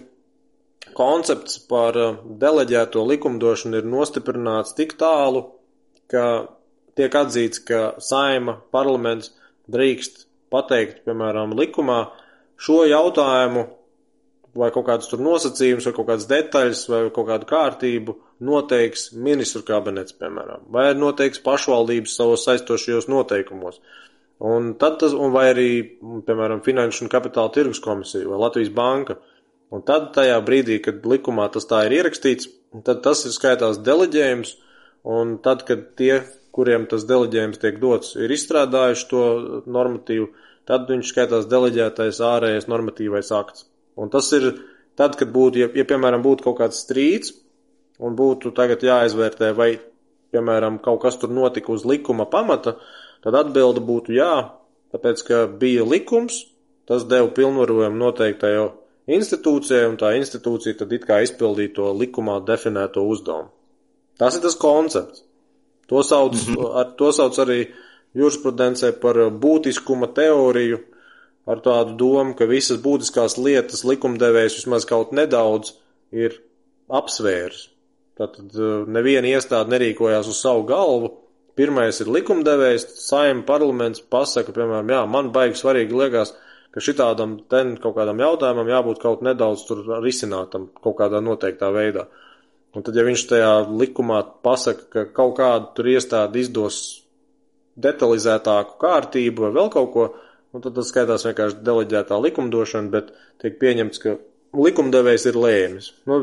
koncepts 0.98 1.60
par 1.70 1.98
uh, 2.00 2.16
deleģēto 2.42 3.04
likumdošanu 3.12 3.82
ir 3.82 3.90
nostiprināts 3.92 4.78
tik 4.78 4.96
tālu, 5.02 5.44
ka 6.12 6.48
tiek 6.98 7.18
atzīts, 7.20 7.60
ka 7.68 7.82
saima, 8.02 8.56
parlaments 8.74 9.34
drīkst 9.72 10.26
pateikt, 10.54 11.04
piemēram, 11.06 11.58
likumā 11.60 12.06
šo 12.58 12.86
jautājumu 12.88 13.68
vai 14.58 14.72
kaut 14.74 14.88
kādus 14.88 15.10
tur 15.12 15.22
nosacījumus, 15.24 15.86
vai 15.88 15.94
kaut 15.96 16.08
kādas 16.10 16.28
detaļas, 16.30 16.84
vai 16.92 17.02
kaut 17.14 17.30
kādu 17.30 17.48
kārtību 17.50 18.16
noteiks 18.48 19.12
ministru 19.14 19.64
kabinets, 19.68 20.16
piemēram, 20.18 20.66
vai 20.74 20.90
noteiks 20.98 21.42
pašvaldības 21.46 22.18
savos 22.20 22.46
saistošajos 22.48 23.10
noteikumos. 23.12 23.80
Un 24.38 24.76
tad 24.78 25.00
tas, 25.02 25.16
un 25.18 25.34
vai 25.34 25.48
arī, 25.54 25.70
piemēram, 26.28 26.62
Finanšu 26.66 27.06
un 27.06 27.12
Kapitāla 27.14 27.50
tirgus 27.54 27.82
komisija 27.82 28.30
vai 28.30 28.38
Latvijas 28.44 28.74
banka. 28.74 29.18
Un 29.74 29.82
tad 29.84 30.12
tajā 30.16 30.38
brīdī, 30.46 30.78
kad 30.84 31.06
likumā 31.10 31.48
tas 31.52 31.66
tā 31.68 31.82
ir 31.88 31.98
ierakstīts, 31.98 32.48
tad 32.88 33.02
tas 33.04 33.26
ir 33.26 33.34
skaitās 33.36 33.82
deleģējums, 33.84 34.54
un 35.18 35.34
tad, 35.44 35.66
kad 35.68 35.90
tie, 36.00 36.22
kuriem 36.56 36.86
tas 36.92 37.04
deleģējums 37.10 37.60
tiek 37.64 37.82
dots, 37.82 38.14
ir 38.16 38.32
izstrādājuši 38.32 39.10
to 39.10 39.24
normatīvu, 39.66 40.30
tad 40.70 40.88
viņš 40.92 41.12
skaitās 41.12 41.50
deleģētais 41.52 42.22
ārējais 42.30 42.70
normatīvais 42.72 43.34
akts. 43.36 43.66
Un 43.98 44.12
tas 44.14 44.30
ir 44.38 44.52
tad, 45.00 45.18
kad 45.20 45.32
būtu, 45.34 45.62
ja, 45.64 45.70
ja 45.74 45.86
piemēram 45.88 46.24
būtu 46.26 46.46
kaut 46.46 46.60
kāds 46.62 46.82
strīds, 46.86 47.34
un 48.00 48.18
būtu 48.18 48.54
tagad 48.58 48.86
jāizvērtē, 48.86 49.52
vai 49.58 49.72
piemēram, 50.34 50.80
kaut 50.84 51.02
kas 51.06 51.18
tur 51.18 51.34
notika 51.34 51.72
uz 51.74 51.86
likuma 51.88 52.28
pamata, 52.30 52.78
tad 53.24 53.38
atbilde 53.40 53.82
būtu 53.84 54.14
jā, 54.18 54.34
tāpēc, 54.94 55.24
ka 55.28 55.46
bija 55.62 55.86
likums, 55.88 56.44
tas 56.88 57.06
deva 57.10 57.30
pilnvarojumu 57.34 58.00
noteiktajai 58.00 58.68
institūcijai, 59.18 59.88
un 59.90 59.98
tā 60.00 60.14
institūcija 60.20 60.82
tad 60.82 60.94
it 60.96 61.08
kā 61.08 61.22
izpildīja 61.24 61.76
to 61.80 61.94
likumā 61.96 62.40
definēto 62.48 63.04
uzdevumu. 63.08 63.50
Tas 64.18 64.36
ir 64.36 64.44
tas 64.44 64.58
koncepts. 64.60 65.24
To 65.88 66.04
sauc, 66.04 66.34
mm 66.34 66.56
-hmm. 66.56 66.72
ar, 66.80 66.92
to 66.98 67.12
sauc 67.12 67.38
arī 67.40 67.68
jurisprudencē 68.16 68.92
par 69.00 69.16
būtiskuma 69.16 70.14
teoriju, 70.14 70.80
ar 71.48 71.62
tādu 71.64 71.96
domu, 72.00 72.36
ka 72.38 72.48
visas 72.50 72.82
būtiskās 72.84 73.38
lietas 73.40 73.86
likumdevējs 73.88 74.60
vismaz 74.60 74.86
kaut 74.90 75.14
nedaudz 75.16 75.74
ir 76.12 76.36
apsvērs. 76.92 77.68
Tātad 78.18 78.58
eh, 78.58 78.84
neviena 78.90 79.32
iestāde 79.36 79.72
nerīkojās 79.76 80.30
uz 80.32 80.42
savu 80.42 80.66
galvu. 80.70 81.14
Pirmais 81.58 81.98
ir 82.04 82.12
likumdevējs, 82.14 82.86
saima 83.08 83.42
parlaments 83.48 84.04
pasaka, 84.14 84.54
piemēram, 84.54 84.92
jā, 84.94 85.00
man 85.10 85.32
baigi 85.34 85.58
svarīgi 85.58 85.98
liekas, 85.98 86.36
ka 86.74 86.84
šitādam 86.84 87.40
ten 87.50 87.74
kaut 87.82 87.96
kādam 87.98 88.20
jautājumam 88.22 88.70
jābūt 88.70 89.02
kaut 89.02 89.24
nedaudz 89.26 89.64
tur 89.66 89.82
risinātam 90.04 90.68
kaut 90.84 91.00
kādā 91.00 91.24
noteiktā 91.24 91.72
veidā. 91.74 92.06
Un 92.78 92.86
tad, 92.86 92.94
ja 92.94 93.06
viņš 93.08 93.24
tajā 93.32 93.52
likumā 93.72 94.20
pasaka, 94.46 94.86
ka 94.94 95.06
kaut 95.18 95.38
kādu 95.40 95.72
tur 95.78 95.90
iestādi 95.90 96.44
izdos 96.44 96.78
detalizētāku 97.82 98.78
kārtību 98.82 99.48
vai 99.48 99.52
vēl 99.56 99.72
kaut 99.74 99.90
ko, 99.96 100.06
un 100.56 100.64
tad 100.64 100.78
tas 100.78 100.90
skaitās 100.92 101.26
vienkārši 101.28 101.62
deleģētā 101.68 102.18
likumdošana, 102.24 102.92
bet 102.94 103.14
tiek 103.44 103.60
pieņemts, 103.62 104.02
ka 104.04 104.18
likumdevējs 104.58 105.28
ir 105.30 105.38
lēmis. 105.44 105.92
Nu, 106.10 106.20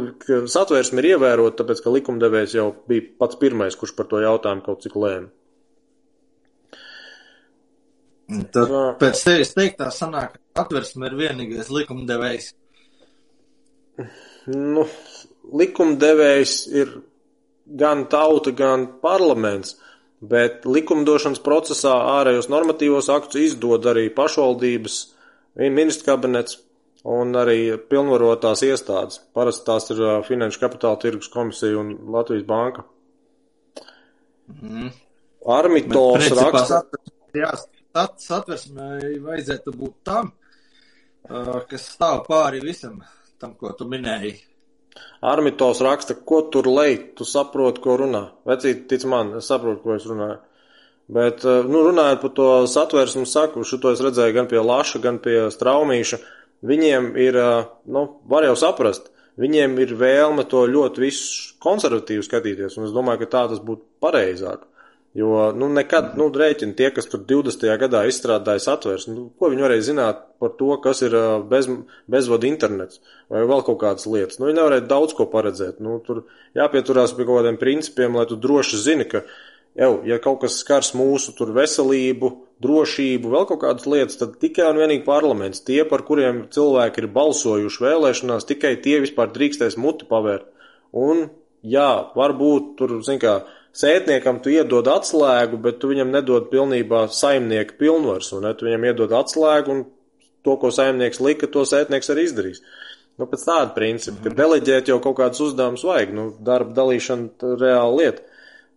satvērsme 0.51 1.03
ir 1.03 1.15
ievērota, 1.15 1.61
tāpēc, 1.61 1.83
ka 1.85 1.93
likumdevējs 1.95 2.59
jau 2.59 2.69
bija 2.89 3.07
pats 3.21 3.39
pirmais, 3.41 3.77
kurš 3.79 3.95
par 3.99 4.09
to 4.11 4.23
jautājumu 4.25 4.65
kaut 4.67 4.85
cik 4.85 4.97
lēma. 4.99 5.33
Tad 8.55 8.71
pēc 9.01 9.21
tevis 9.21 9.53
teiktā 9.53 9.91
sanāk, 9.93 10.39
ka 10.57 10.65
atversme 10.65 11.11
ir 11.11 11.17
vienīgais 11.19 11.69
likumdevējs. 11.73 12.55
Nu, 14.49 14.87
likumdevējs 15.61 16.55
ir 16.73 16.95
gan 17.81 18.07
tauta, 18.13 18.53
gan 18.57 18.87
parlaments, 19.03 19.77
bet 20.31 20.67
likumdošanas 20.69 21.43
procesā 21.45 21.95
ārējos 22.19 22.51
normatīvos 22.53 23.11
aktus 23.13 23.41
izdod 23.51 23.87
arī 23.91 24.09
pašvaldības, 24.15 24.99
ministra 25.75 26.15
kabinets, 26.15 26.59
un 27.05 27.37
arī 27.37 27.77
pilnvarotās 27.91 28.65
iestādes. 28.65 29.21
Parasti 29.37 29.67
tās 29.69 29.91
ir 29.93 30.03
Finanšu 30.29 30.63
kapitāla 30.63 31.01
tirgus 31.03 31.29
komisija 31.33 31.79
un 31.81 31.93
Latvijas 32.15 32.47
banka. 32.49 32.87
Mm. 34.61 34.91
Armitos 35.55 36.31
raksta. 36.39 36.81
Jā, 37.37 37.51
satversmē 37.95 38.89
vajadzētu 39.25 39.75
būt 39.77 39.95
tam, 40.07 40.33
kas 41.69 41.91
stāv 41.93 42.25
pāri 42.29 42.63
visam 42.65 43.03
tam, 43.41 43.55
ko 43.59 43.75
tu 43.77 43.89
minēji. 43.91 44.39
Armitos 45.25 45.81
raksta, 45.85 46.17
ko 46.29 46.43
tur 46.53 46.69
lej, 46.69 46.99
tu 47.19 47.27
saproti, 47.29 47.81
ko 47.85 47.97
runā. 48.01 48.27
Vecīt, 48.49 48.85
tic 48.91 49.07
man, 49.09 49.33
es 49.41 49.49
saprotu, 49.51 49.81
ko 49.85 49.97
es 49.97 50.05
runāju. 50.09 50.39
Bet, 51.15 51.45
nu, 51.45 51.83
runājot 51.85 52.23
par 52.23 52.33
to 52.37 52.49
satversmu 52.71 53.27
saku, 53.29 53.65
šo 53.69 53.81
to 53.83 53.93
es 53.93 54.03
redzēju 54.05 54.37
gan 54.37 54.49
pie 54.49 54.61
Laša, 54.65 55.01
gan 55.05 55.19
pie 55.25 55.51
Straumīša. 55.53 56.21
Viņiem 56.65 57.11
ir, 57.21 57.41
nu, 57.93 58.05
var 58.31 58.47
jau 58.47 58.55
saprast, 58.57 59.11
viņiem 59.41 59.77
ir 59.85 59.97
vēlme 60.01 60.47
to 60.49 60.63
ļoti 60.71 61.03
visu 61.05 61.59
konservatīvi 61.65 62.25
skatīties, 62.25 62.79
un 62.79 62.89
es 62.89 62.95
domāju, 62.95 63.25
ka 63.25 63.33
tā 63.35 63.43
tas 63.53 63.61
būtu 63.65 63.85
pareizāk. 64.05 64.65
Jo, 65.15 65.53
nu, 65.55 65.69
nekad, 65.71 66.17
nu, 66.19 66.27
rēķini 66.35 66.75
tie, 66.75 66.89
kas 66.91 67.07
tur 67.07 67.21
20. 67.23 67.69
gadā 67.79 68.01
izstrādāja 68.11 68.65
satvers, 68.65 69.05
nu, 69.07 69.29
ko 69.39 69.53
viņi 69.53 69.63
varēja 69.63 69.85
zināt 69.93 70.25
par 70.43 70.57
to, 70.59 70.73
kas 70.83 71.05
ir 71.07 71.15
bez, 71.47 71.69
bezvadu 72.11 72.49
internets 72.49 72.99
vai 73.31 73.45
vēl 73.47 73.63
kaut 73.63 73.79
kādas 73.85 74.09
lietas. 74.11 74.41
Nu, 74.41 74.49
viņi 74.49 74.59
nevarēja 74.59 74.89
daudz 74.91 75.15
ko 75.15 75.29
paredzēt. 75.31 75.79
Nu, 75.85 76.01
tur 76.03 76.25
jāpieturās 76.59 77.15
pie 77.15 77.29
kaut 77.29 77.45
kādiem 77.45 77.61
principiem, 77.63 78.19
lai 78.19 78.27
tu 78.27 78.41
droši 78.43 78.83
zini, 78.89 79.07
ka, 79.07 79.23
jau, 79.79 79.93
ja 80.03 80.19
kaut 80.23 80.43
kas 80.43 80.59
skars 80.65 80.91
mūsu 80.99 81.37
tur 81.39 81.55
veselību, 81.55 82.35
drošību, 82.67 83.31
vēl 83.39 83.49
kaut 83.53 83.63
kādas 83.63 83.87
lietas, 83.87 84.19
tad 84.19 84.35
tikai 84.43 84.67
un 84.73 84.83
vienīgi 84.83 85.07
parlaments, 85.07 85.63
tie, 85.63 85.85
par 85.87 86.03
kuriem 86.11 86.49
cilvēki 86.55 87.05
ir 87.05 87.13
balsojuši 87.15 87.87
vēlēšanās, 87.87 88.51
tikai 88.51 88.77
tie 88.83 88.99
vispār 89.07 89.31
drīkstēs 89.35 89.79
muti 89.79 90.11
pavērt. 90.11 90.51
Un, 90.91 91.29
jā, 91.63 91.91
varbūt 92.19 92.75
tur, 92.83 92.99
zin 93.07 93.23
kā, 93.23 93.45
sētniekam 93.75 94.41
tu 94.43 94.53
iedod 94.55 94.89
atslēgu, 94.91 95.59
bet 95.63 95.81
tu 95.83 95.91
viņam 95.91 96.13
nedod 96.15 96.49
pilnībā 96.53 97.07
saimnieka 97.13 97.77
pilnvars, 97.81 98.33
un 98.37 98.47
tu 98.55 98.69
viņam 98.69 98.89
iedod 98.91 99.15
atslēgu, 99.19 99.75
un 99.75 99.85
to, 100.45 100.57
ko 100.61 100.71
saimnieks 100.75 101.23
lika, 101.25 101.49
to 101.51 101.65
sētnieks 101.69 102.13
arī 102.13 102.27
izdarīs. 102.29 102.63
Nu, 103.19 103.29
pēc 103.31 103.47
tāda 103.47 103.71
principa, 103.77 104.25
ka 104.25 104.35
deleģēt 104.35 104.91
jau 104.91 104.99
kaut 105.03 105.19
kādus 105.21 105.43
uzdevumus 105.47 105.85
vajag, 105.87 106.15
nu, 106.17 106.27
darba 106.43 106.75
dalīšana 106.75 107.55
reāla 107.61 107.95
lieta. 108.01 108.25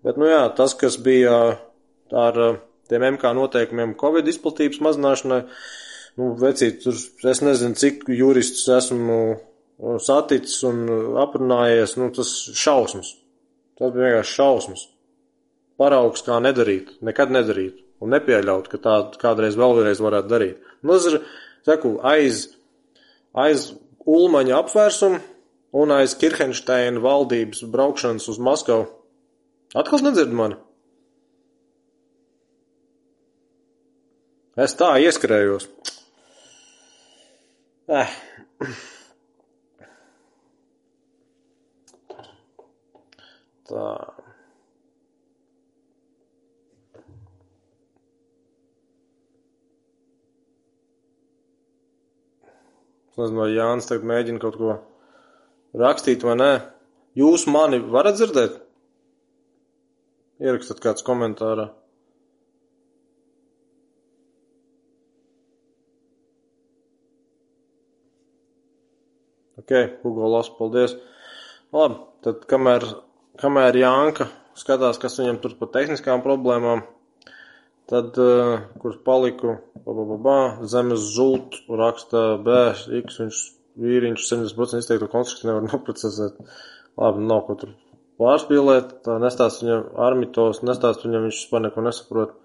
Bet, 0.05 0.19
nu 0.21 0.29
jā, 0.29 0.43
tas, 0.57 0.75
kas 0.77 0.99
bija 1.01 1.37
ar 2.13 2.37
tiem 2.87 3.05
MK 3.15 3.33
noteikumiem 3.35 3.95
Covid 3.99 4.29
izplatības 4.29 4.79
mazināšanai. 4.85 5.41
Nu, 6.17 6.31
vecīt, 6.37 6.83
tur 6.85 6.97
es 7.31 7.41
nezinu, 7.45 7.77
cik 7.77 8.07
juristus 8.13 8.69
esmu 8.77 9.17
saticis 10.01 10.63
un 10.65 10.85
aprunājies, 11.21 11.97
nu, 11.99 12.09
tas 12.13 12.31
šausmas. 12.57 13.13
Tas 13.77 13.93
bija 13.93 14.11
vienkārši 14.11 14.37
šausmas. 14.39 14.85
Paraugs, 15.77 16.23
kā 16.25 16.39
nedarīt, 16.41 16.95
nekad 17.05 17.33
nedarīt 17.33 17.83
un 18.01 18.13
nepieļaut, 18.13 18.69
ka 18.71 18.79
tā 18.81 18.95
kādreiz 19.21 19.57
vēlreiz 19.57 20.01
varētu 20.01 20.31
darīt. 20.31 20.69
Nu, 20.81 20.95
tas 20.95 21.07
ir, 21.11 21.19
saku, 21.67 21.97
aiz, 22.05 22.47
aiz 23.37 23.71
Ulmaņa 24.07 24.61
apvērsumu 24.61 25.19
un 25.77 25.91
aiz 25.93 26.15
Kirhensteina 26.17 27.01
valdības 27.03 27.65
braukšanas 27.73 28.29
uz 28.31 28.39
Maskavu. 28.39 28.87
Atkal 29.77 30.05
nedzird 30.05 30.33
mani? 30.33 30.57
Es 34.57 34.73
tā 34.73 34.95
ieskrējos. 35.03 35.67
Eh. 37.93 38.15
Tā. 43.67 43.87
Es 53.07 53.19
nezinu, 53.19 53.41
vai 53.41 53.49
Jānis 53.55 53.89
tagad 53.89 54.05
mēģina 54.07 54.39
kaut 54.43 54.59
ko 54.61 54.77
rakstīt 55.81 56.23
vai 56.27 56.37
nē. 56.37 56.51
Jūs 57.17 57.47
mani 57.49 57.79
varat 57.81 58.19
dzirdēt? 58.19 58.59
Ierakstat 60.37 60.79
kāds 60.83 61.03
komentārā. 61.05 61.71
Ok, 69.57 69.73
Hugo 70.03 70.29
Loss, 70.29 70.53
paldies. 70.55 70.93
Labi, 71.73 71.97
tad 72.23 72.45
kamēr, 72.47 72.85
kamēr 73.41 73.77
Jānka 73.79 74.29
skatās, 74.57 74.99
kas 75.01 75.19
viņam 75.21 75.41
tur 75.43 75.55
par 75.59 75.71
tehniskām 75.75 76.23
problēmām, 76.25 76.83
tad, 77.89 78.17
uh, 78.19 78.65
kur 78.81 78.97
paliku, 79.05 79.57
ba, 79.85 79.93
ba, 79.93 80.05
ba, 80.11 80.17
ba, 80.27 80.37
zemes 80.67 81.05
zult, 81.15 81.59
raksta 81.69 82.25
B, 82.43 82.57
X, 83.03 83.21
viņš 83.21 83.43
vīriņš 83.77 84.25
70% 84.31 84.81
izteikto 84.81 85.09
konstrukciju 85.11 85.51
nevar 85.51 85.67
noprocesēt. 85.71 86.39
Labi, 86.97 87.25
nav 87.29 87.43
ko 87.45 87.57
tur 87.61 87.75
pārspīlēt, 88.17 88.99
tā 89.05 89.19
nestāst 89.21 89.61
viņam 89.61 89.83
armitos, 90.07 90.63
nestāst 90.65 91.05
viņam, 91.05 91.27
viņš 91.27 91.41
vispār 91.43 91.67
neko 91.67 91.83
nesaprot. 91.85 92.37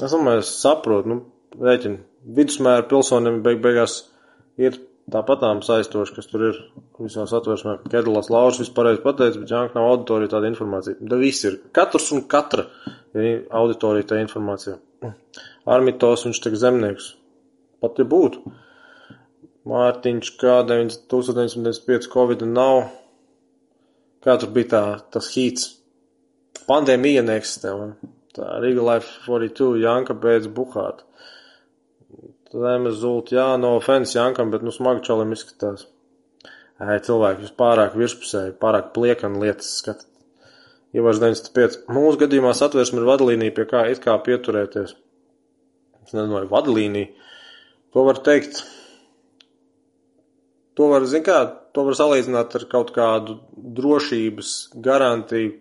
Es 0.00 0.14
domāju, 0.14 0.44
es 0.44 0.52
saprotu, 0.62 1.10
nu, 1.12 1.18
rēķini, 1.60 2.00
vidusmēra 2.38 2.86
pilsonim 2.88 3.42
beig 3.44 3.60
beigās 3.64 4.00
ir 4.60 4.78
tāpatām 5.12 5.62
saistoši, 5.64 6.14
kas 6.16 6.28
tur 6.30 6.44
ir 6.50 6.58
visās 7.00 7.32
atvērsmē. 7.36 7.78
Kedulās 7.92 8.30
Lauris 8.32 8.60
vispārreiz 8.62 9.00
pateica, 9.04 9.40
bet 9.42 9.52
Jānka 9.52 9.78
nav 9.78 9.92
auditorija 9.92 10.34
tāda 10.34 10.50
informācija. 10.50 10.98
Da 11.00 11.18
viss 11.20 11.46
ir. 11.48 11.58
Katrs 11.76 12.10
un 12.16 12.26
katra 12.30 12.66
ir 13.16 13.46
auditorija 13.60 14.10
tā 14.12 14.20
informācija. 14.22 14.78
Armitos 15.68 16.26
viņš 16.26 16.42
tik 16.44 16.58
zemnieks. 16.58 17.12
Pat 17.82 18.00
ja 18.00 18.06
būtu. 18.08 18.42
Mārtiņš 19.68 20.30
kā 20.40 20.60
1995 20.68 22.08
Covid 22.12 22.44
nav. 22.48 22.86
Kā 24.24 24.38
tur 24.40 24.52
bija 24.54 24.70
tā, 24.72 24.84
tas 25.14 25.28
hīts. 25.34 25.74
Pandēmija 26.68 27.22
neeksistē. 27.24 27.74
Tā 28.36 28.48
Riga 28.62 28.84
Life 28.84 29.26
42 29.26 29.82
Janka 29.82 30.16
beidz 30.16 30.48
buhāt. 30.52 31.04
Zemes 32.48 32.96
zult, 33.02 33.32
jā, 33.34 33.46
no 33.60 33.74
offense 33.76 34.16
Jankam, 34.16 34.52
bet 34.52 34.62
nu 34.64 34.72
smagi 34.72 35.04
čalim 35.04 35.34
izskatās. 35.36 35.84
Ē, 36.78 36.94
cilvēki 37.04 37.44
jūs 37.44 37.52
pārāk 37.58 37.96
virspusēji, 37.98 38.54
pārāk 38.62 38.92
pliekani 38.94 39.42
lietas 39.42 39.74
skat. 39.82 40.04
Ievaž 40.96 41.20
95. 41.20 41.82
Mūsu 41.92 42.22
gadījumā 42.22 42.54
satversme 42.56 43.02
ir 43.02 43.08
vadlīnija, 43.08 43.54
pie 43.56 43.66
kā 43.68 43.82
it 43.92 44.00
kā 44.00 44.14
pieturēties. 44.24 44.94
Es 46.06 46.14
nezinu, 46.14 46.38
vai 46.38 46.46
vadlīnija. 46.48 47.10
To 47.92 48.04
var 48.06 48.22
teikt. 48.24 48.62
To 50.78 50.88
var, 50.92 51.04
zin 51.10 51.26
kā, 51.26 51.42
to 51.74 51.84
var 51.84 51.98
salīdzināt 51.98 52.54
ar 52.56 52.64
kaut 52.70 52.94
kādu 52.96 53.40
drošības 53.52 54.54
garantiju, 54.86 55.56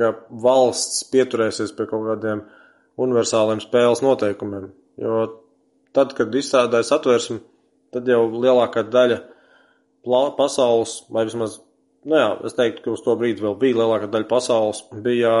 ka 0.00 0.14
valsts 0.42 1.04
pieturēsies 1.12 1.76
pie 1.76 1.86
kaut 1.86 2.08
kādiem 2.08 2.42
universāliem 2.98 3.60
spēles 3.62 4.02
noteikumiem. 4.02 4.70
Jo 4.98 5.26
tad, 5.96 6.14
kad 6.16 6.34
izstrādāja 6.34 6.88
satversmi, 6.88 7.40
tad 7.92 8.08
jau 8.08 8.24
lielākā 8.30 8.84
daļa 8.88 9.20
pasaules, 10.38 11.02
vai 11.12 11.26
vismaz, 11.28 11.58
nu 12.08 12.18
jā, 12.18 12.30
es 12.48 12.56
teiktu, 12.58 12.84
ka 12.84 12.94
uz 12.96 13.02
to 13.04 13.16
brīdi 13.18 13.44
vēl 13.44 13.58
bija 13.60 13.82
lielākā 13.82 14.08
daļa 14.12 14.28
pasaules, 14.30 14.82
bija 15.04 15.34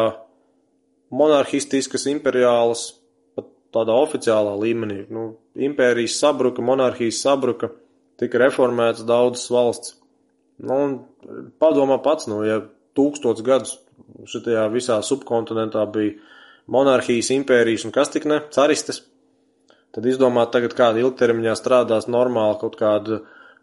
monarhistiskas, 1.12 2.06
imperiālas, 2.12 2.86
pat 3.36 3.48
tādā 3.74 3.96
oficiālā 4.04 4.54
līmenī. 4.60 5.02
Nu, 5.12 5.32
impērijas 5.56 6.18
sabruka, 6.22 6.64
monarhijas 6.64 7.20
sabruka, 7.24 7.72
tika 8.20 8.40
reformētas 8.44 9.06
daudzas 9.08 9.48
valsts. 9.52 9.96
Nu, 10.62 10.76
un 10.76 11.48
padomā 11.60 11.98
pats, 12.04 12.28
nu, 12.30 12.42
ja 12.46 12.60
tūkstots 12.96 13.44
gadus 13.44 13.78
šitajā 14.28 14.66
visā 14.72 14.98
subkontinentā 15.04 15.84
bija 15.92 16.18
monarhijas, 16.72 17.32
impērijas 17.34 17.86
un 17.88 17.94
kas 17.94 18.12
tik 18.12 18.28
ne, 18.30 18.38
caristes, 18.54 19.02
tad 19.94 20.08
izdomāt 20.08 20.52
tagad 20.54 20.74
kāda 20.78 21.02
ilgtermiņā 21.02 21.54
strādās 21.58 22.08
normāli 22.10 22.58
kaut 22.60 22.76
kāda 22.80 23.22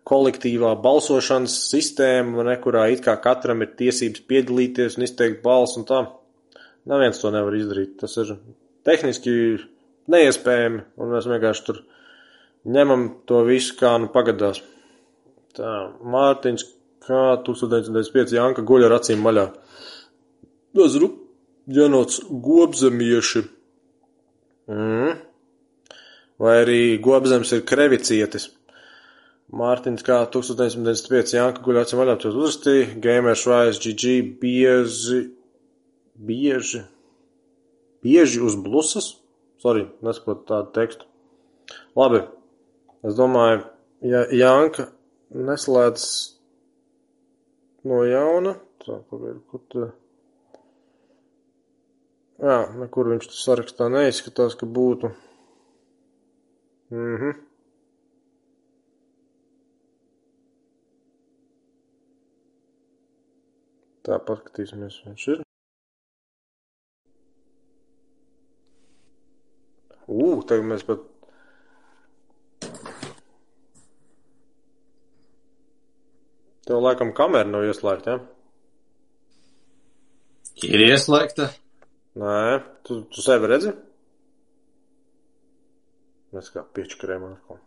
kolektīvā 0.09 0.73
balsošanas 0.81 1.55
sistēma, 1.69 2.45
ne, 2.47 2.55
kurā 2.61 2.87
it 2.93 3.03
kā 3.05 3.13
katram 3.21 3.61
ir 3.65 3.75
tiesības 3.77 4.23
piedalīties 4.29 4.97
un 4.97 5.05
izteikt 5.05 5.43
balsu 5.43 5.81
un 5.81 5.87
tā. 5.89 6.01
Neviens 6.89 7.19
to 7.21 7.29
nevar 7.33 7.53
izdarīt. 7.57 7.97
Tas 8.01 8.15
ir 8.21 8.33
tehniski 8.87 9.33
neiespējami, 10.09 10.81
un 10.97 11.13
mēs 11.13 11.29
vienkārši 11.29 11.65
tur 11.67 11.83
ņemam 12.69 13.05
to 13.29 13.43
visu, 13.47 13.75
kā 13.79 13.93
nu 14.01 14.09
pagadās. 14.13 14.63
Tā, 15.57 15.73
Mārtiņš, 16.05 16.65
kā 17.05 17.23
1995 17.45 18.35
Janka 18.37 18.65
guļ 18.65 18.87
ar 18.87 18.97
acīm 18.99 19.21
maļā. 19.25 19.47
Dazru, 20.77 21.11
ģenots 21.69 22.21
gobzemieši. 22.29 23.45
Mm. 24.69 25.17
Vai 26.39 26.61
arī 26.63 26.79
gobzems 27.03 27.51
ir 27.55 27.65
krevicietis. 27.67 28.49
Mārtiņš 29.59 30.03
kā 30.05 30.19
1995 30.29 31.33
Janka 31.35 31.63
guļ 31.65 31.81
acīm 31.81 31.99
maļā, 31.99 32.15
tos 32.21 32.37
uzrakstīja. 32.37 32.93
Gamers 33.03 33.47
Rise 33.49 33.81
GG 33.81 34.13
bieži, 34.41 35.21
bieži, 36.29 36.83
bieži 38.05 38.43
uz 38.45 38.55
blusas. 38.61 39.15
Sorry, 39.59 39.87
nesaprotu 40.05 40.45
tādu 40.51 40.71
tekstu. 40.77 41.07
Labi, 41.97 42.21
es 43.03 43.17
domāju, 43.17 43.65
ja 44.05 44.23
Janka 44.31 44.87
neslēdz 45.35 46.05
no 47.89 48.03
jauna, 48.07 48.55
tā 48.85 48.99
pagaid, 49.09 49.41
kur 49.49 49.65
tā. 49.71 49.89
Jā, 52.39 52.59
nekur 52.79 53.09
viņš 53.11 53.27
tur 53.27 53.41
sarakstā 53.41 53.89
neizskatās, 53.91 54.55
ka 54.55 54.69
būtu. 54.69 55.11
Mhm. 56.89 57.35
Tā 64.07 64.17
paskatīsimies, 64.25 64.95
viņš 65.05 65.27
ir. 65.35 65.43
Ū, 70.09 70.29
tagad 70.49 70.65
mēs 70.71 70.85
pat. 70.87 71.03
Tev 76.65 76.81
laikam 76.85 77.13
kamera 77.17 77.45
nav 77.49 77.67
ieslēgta, 77.67 78.15
ja? 78.15 78.25
Ir 80.65 80.87
ieslēgta. 80.87 81.51
Nē, 82.19 82.41
tu, 82.85 83.03
tu 83.13 83.21
sevi 83.25 83.49
redzi? 83.51 83.75
Mēs 86.35 86.51
kā 86.53 86.61
piečkarējam 86.77 87.25
atkal. 87.31 87.57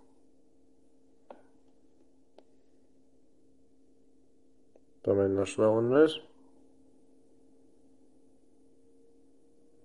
Pamēģināšu 5.02 5.62
vēl 5.62 5.74
vienreiz. 5.80 6.14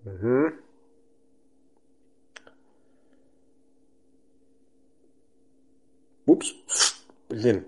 Mhm. 0.07 0.51
Ups, 6.27 6.53
blin. 7.31 7.63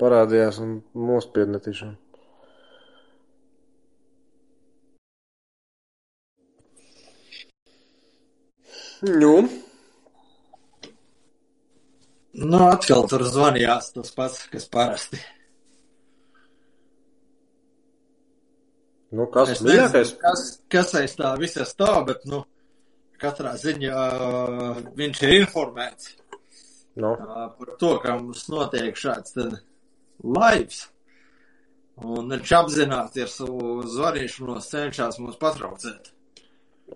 Parādījās 0.00 0.58
un 0.64 0.78
nospied 1.08 1.50
netīšām. 1.52 1.94
Nu, 9.22 9.32
Nu, 12.38 12.60
atkal 12.68 13.06
tur 13.10 13.24
zvanījās 13.26 13.92
tas 13.96 14.12
pats, 14.14 14.44
kas 14.52 14.68
parasti. 14.70 15.18
nu 19.10 19.26
kas 19.32 19.54
Es 19.54 19.62
mīļākais? 19.64 19.92
nezinu, 19.94 20.20
kas, 20.22 20.42
kas 20.68 20.94
aiz 21.00 21.14
tā 21.18 21.32
visa 21.40 21.64
stāv, 21.68 22.02
bet, 22.10 22.26
nu, 22.28 22.42
katrā 23.22 23.54
ziņā 23.58 24.02
uh, 24.28 24.82
viņš 24.98 25.22
ir 25.26 25.34
informēts 25.40 26.12
Nu, 26.98 27.12
uh, 27.14 27.48
par 27.58 27.74
to, 27.78 27.92
ka 28.02 28.16
mums 28.18 28.44
notiek 28.50 28.96
šāds 28.98 29.34
tad 29.36 29.58
laivs. 30.24 30.80
Un 32.02 32.30
viņš 32.30 32.52
apzināti 32.58 33.22
ar 33.24 33.30
savu 33.30 33.82
zvanīšanos 33.86 34.66
cenšas 34.70 35.18
mūs 35.22 35.38
patraucēt. 35.40 36.12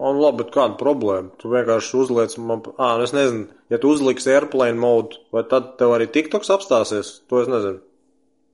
Un 0.00 0.20
labi, 0.20 0.42
bet 0.42 0.52
kāda 0.54 0.78
problēma? 0.80 1.32
Tu 1.40 1.50
vienkārši 1.52 1.98
uzliec 2.00 2.36
man, 2.40 2.62
ā, 2.76 2.92
nu 2.98 3.06
es 3.06 3.14
nezinu, 3.16 3.48
ja 3.72 3.80
tu 3.82 3.92
uzliksi 3.92 4.32
airplane 4.32 4.78
mode, 4.80 5.20
vai 5.34 5.44
tad 5.48 5.74
tev 5.80 5.94
arī 5.96 6.08
TikToks 6.12 6.52
apstāsies? 6.54 7.18
To 7.32 7.42
es 7.42 7.50
nezinu. 7.52 7.82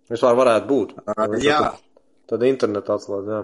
Vispār 0.08 0.38
varētu 0.38 0.68
būt. 0.70 0.96
Uh, 1.04 1.36
jā, 1.44 1.60
Tad, 1.60 1.84
tad 2.32 2.46
internetu 2.48 2.94
atslēdz, 2.96 3.30
jā. 3.34 3.42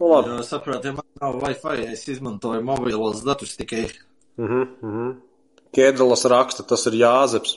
Nu 0.00 0.08
labi. 0.10 0.32
jo 0.34 0.46
saprot, 0.46 0.84
ja 0.84 0.94
man 0.96 1.06
nav 1.20 1.36
Wi-Fi, 1.42 1.84
es 1.92 2.06
izmantoju 2.10 2.64
mobilos 2.64 3.22
datus 3.26 3.54
tikai. 3.60 3.86
Mhm, 4.40 4.64
mhm. 4.82 5.12
Kēdelas 5.74 6.24
raksta, 6.30 6.62
tas 6.66 6.86
ir 6.90 6.98
Jāzeps. 7.00 7.56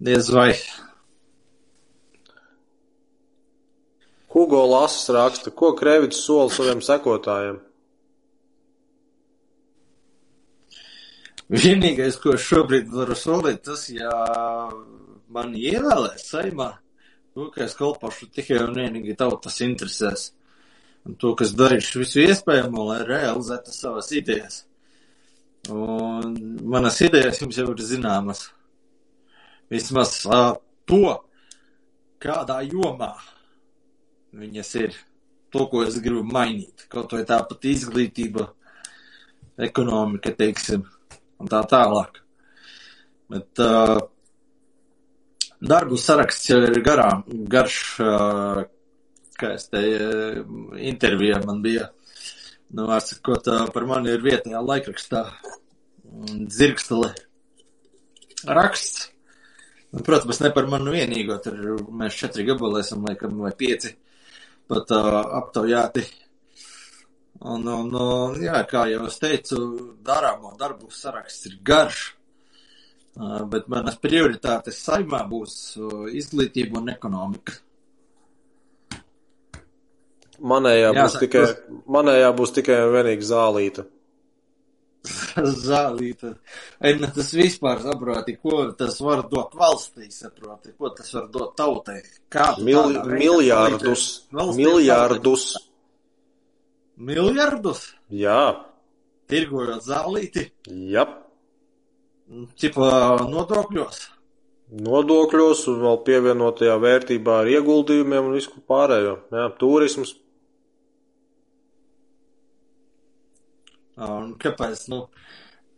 Diez 0.00 0.30
vai. 0.32 0.54
Hugo 4.40 4.66
Lasas 4.66 5.08
raksta, 5.12 5.50
ko 5.50 5.74
Krevits 5.76 6.22
sola 6.24 6.48
saviem 6.48 6.78
sekotājiem. 6.80 7.58
Vienīgais, 11.50 12.16
ko 12.22 12.32
šobrīd 12.40 12.86
varu 12.94 13.16
solīt, 13.18 13.58
tas, 13.66 13.82
ja 13.92 14.12
man 15.34 15.50
ievēlēs 15.58 16.24
saimā, 16.30 16.68
to, 17.34 17.50
ka 17.52 17.66
es 17.66 17.74
kalpošu 17.76 18.30
tikai 18.32 18.62
un 18.62 18.72
vienīgi 18.78 19.16
tautas 19.18 19.60
interesēs. 19.66 20.30
Un 21.04 21.18
to, 21.20 21.34
ka 21.36 21.44
es 21.44 21.52
darīšu 21.58 22.00
visu 22.00 22.22
iespējamo, 22.22 22.86
lai 22.92 23.00
realizētu 23.04 23.74
savas 23.74 24.08
idejas. 24.16 24.62
Un 25.68 26.32
manas 26.64 26.96
idejas 27.04 27.42
jums 27.42 27.60
jau 27.60 27.66
ir 27.74 27.84
zināmas. 27.90 28.46
Vismaz 29.68 30.14
uh, 30.32 30.54
to, 30.88 31.12
kādā 32.24 32.62
jomā 32.64 33.12
viņas 34.36 34.74
ir. 34.80 34.96
To, 35.50 35.66
ko 35.66 35.82
es 35.82 35.98
gribu 36.02 36.22
mainīt. 36.22 36.86
Kaut 36.90 37.12
vai 37.16 37.24
tāpat 37.26 37.66
izglītība, 37.66 38.46
ekonomika, 39.66 40.32
teiksim 40.36 40.84
un 41.40 41.50
tā 41.50 41.62
tālāk. 41.70 42.20
Bet 43.30 43.62
uh, 43.62 43.96
darbu 45.60 45.98
saraksts 45.98 46.50
jau 46.50 46.60
ir 46.66 46.82
garām, 46.86 47.24
garš, 47.50 47.78
uh, 48.04 48.60
kā 49.40 49.54
es 49.56 49.66
te 49.72 49.82
uh, 49.96 50.42
intervijā 50.78 51.40
man 51.46 51.62
bija, 51.64 51.88
nu, 52.74 52.86
atsakot, 52.94 53.50
uh, 53.50 53.66
par 53.74 53.86
mani 53.90 54.14
ir 54.14 54.22
vietējā 54.26 54.62
laikrakstā 54.62 55.24
dzirkstele 56.30 57.12
raksts. 58.46 59.08
Nu, 59.90 60.04
protams, 60.06 60.38
ne 60.38 60.52
par 60.54 60.68
manu 60.70 60.94
vienīgo, 60.94 61.40
tur 61.42 61.82
mēs 61.98 62.14
četri 62.18 62.44
gabali 62.46 62.84
esam, 62.84 63.02
laikam, 63.06 63.40
vai 63.42 63.50
pieci 63.58 63.96
pat 64.70 64.94
uh, 64.96 65.20
aptaujāti. 65.42 66.06
Un, 67.40 67.64
un, 67.72 67.90
un, 67.96 68.34
jā, 68.44 68.58
kā 68.68 68.84
jau 68.92 69.06
es 69.08 69.16
teicu, 69.20 69.58
darāmo 70.04 70.54
darbu 70.60 70.90
saraksts 70.92 71.48
ir 71.50 71.58
garš. 71.64 72.02
Uh, 73.20 73.40
bet 73.50 73.66
manas 73.72 73.96
prioritātes 74.00 74.78
saimā 74.86 75.24
būs 75.28 75.54
uh, 75.80 76.04
izglītība 76.14 76.78
un 76.78 76.92
ekonomika. 76.92 77.56
Manējā 80.40 80.92
būs, 80.94 81.00
Jāsaka, 81.00 81.22
tikai, 81.26 81.40
tas- 81.46 81.80
manējā 81.96 82.28
būs 82.38 82.54
tikai 82.56 82.76
un 82.86 82.94
vienīgi 82.94 83.26
zālīta. 83.28 83.84
Zālīta. 85.66 86.34
Nu 87.00 87.10
tas 87.16 87.30
vispār 87.36 87.80
saproti, 87.84 88.36
ko 88.42 88.66
tas 88.78 88.98
var 89.04 89.24
dot 89.32 89.54
valstī, 89.58 90.10
saproti, 90.12 90.74
ko 90.76 90.92
tas 90.96 91.12
var 91.16 91.28
dot 91.32 91.54
tautai. 91.56 92.00
Kā 92.32 92.52
tu 92.56 92.66
Mil, 92.68 92.98
miljārdus. 93.08 94.06
Miljārdus. 94.32 95.46
tautai? 95.56 95.66
Miljardus? 97.00 97.86
Jā, 98.12 98.42
Tirgojot 99.30 99.84
zālīti, 99.86 100.48
jap. 100.90 101.12
ķipa 102.58 102.88
nodokļos. 103.30 104.00
Nodokļos 104.86 105.62
un 105.70 105.78
vēl 105.84 106.00
pievienotajā 106.06 106.74
vērtībā 106.82 107.40
ar 107.42 107.50
ieguldījumiem 107.50 108.28
un 108.28 108.34
visu 108.36 108.62
pārējo. 108.70 109.16
Jā, 109.34 109.46
turisms. 109.62 110.12
Un 114.00 114.32
kāpēc, 114.40 114.86
nu, 114.92 115.02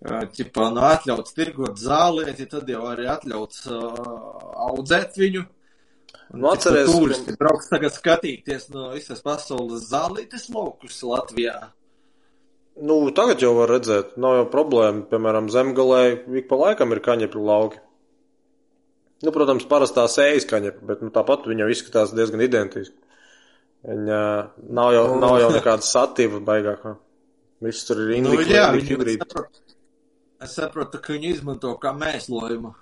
ķipa, 0.03 0.69
nu, 0.75 0.85
atļauts 0.93 1.35
tirgot 1.37 1.81
zālieti, 1.83 2.47
tad 2.51 2.71
jau 2.71 2.85
arī 2.91 3.09
atļauts 3.11 3.67
uh, 3.71 4.01
audzēt 4.69 5.19
viņu. 5.19 5.45
Nu, 6.33 6.49
atceries, 6.53 6.89
ķipa, 6.89 6.99
turisti 6.99 7.37
brauks 7.41 7.71
tagad 7.73 7.95
skatīties 7.95 8.69
no 8.73 8.91
visas 8.95 9.23
pasaules 9.25 9.89
zālītes 9.91 10.49
laukus 10.55 11.03
Latvijā. 11.07 11.57
Nu, 12.81 12.97
tagad 13.13 13.43
jau 13.45 13.53
var 13.59 13.69
redzēt, 13.75 14.15
nav 14.21 14.39
jau 14.39 14.45
problēma. 14.53 15.05
Piemēram, 15.11 15.51
zemgalē 15.53 16.05
ik 16.41 16.49
pa 16.49 16.57
laikam 16.61 16.95
ir 16.95 17.03
kaņepļu 17.05 17.43
lauki. 17.45 17.83
Nu, 19.23 19.31
protams, 19.31 19.67
parastā 19.71 20.07
sējas 20.11 20.49
kaņepļa, 20.51 20.87
bet 20.89 21.03
nu, 21.05 21.13
tāpat 21.15 21.45
viņa 21.47 21.69
izskatās 21.71 22.15
diezgan 22.17 22.43
identiski. 22.43 22.97
Viņa 23.87 24.21
nav 24.79 24.93
jau, 24.95 25.07
nav 25.21 25.37
jau 25.43 25.51
nekāda 25.55 25.85
satīva 25.87 26.41
baigākā. 26.47 26.97
Viss 27.63 27.87
tur 27.87 28.01
ir 28.03 28.09
Nu, 28.23 28.33
indīgi, 28.33 28.57
jā, 28.57 28.69
nu, 28.71 28.81
viņi 28.81 28.91
hibrīdi. 28.91 29.27
saprot, 29.27 29.77
es 30.43 30.57
saprotu, 30.59 30.99
ka 31.03 31.15
viņi 31.15 31.31
izmanto 31.37 31.75
kā 31.83 31.93
mēslojumu. 31.95 32.73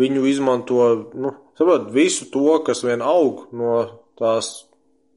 Viņu 0.00 0.24
izmanto, 0.30 0.82
nu, 1.14 1.32
saprot, 1.58 1.88
visu 1.94 2.26
to, 2.30 2.58
kas 2.66 2.82
vien 2.86 3.02
aug 3.02 3.46
no 3.54 3.72
tās 4.18 4.50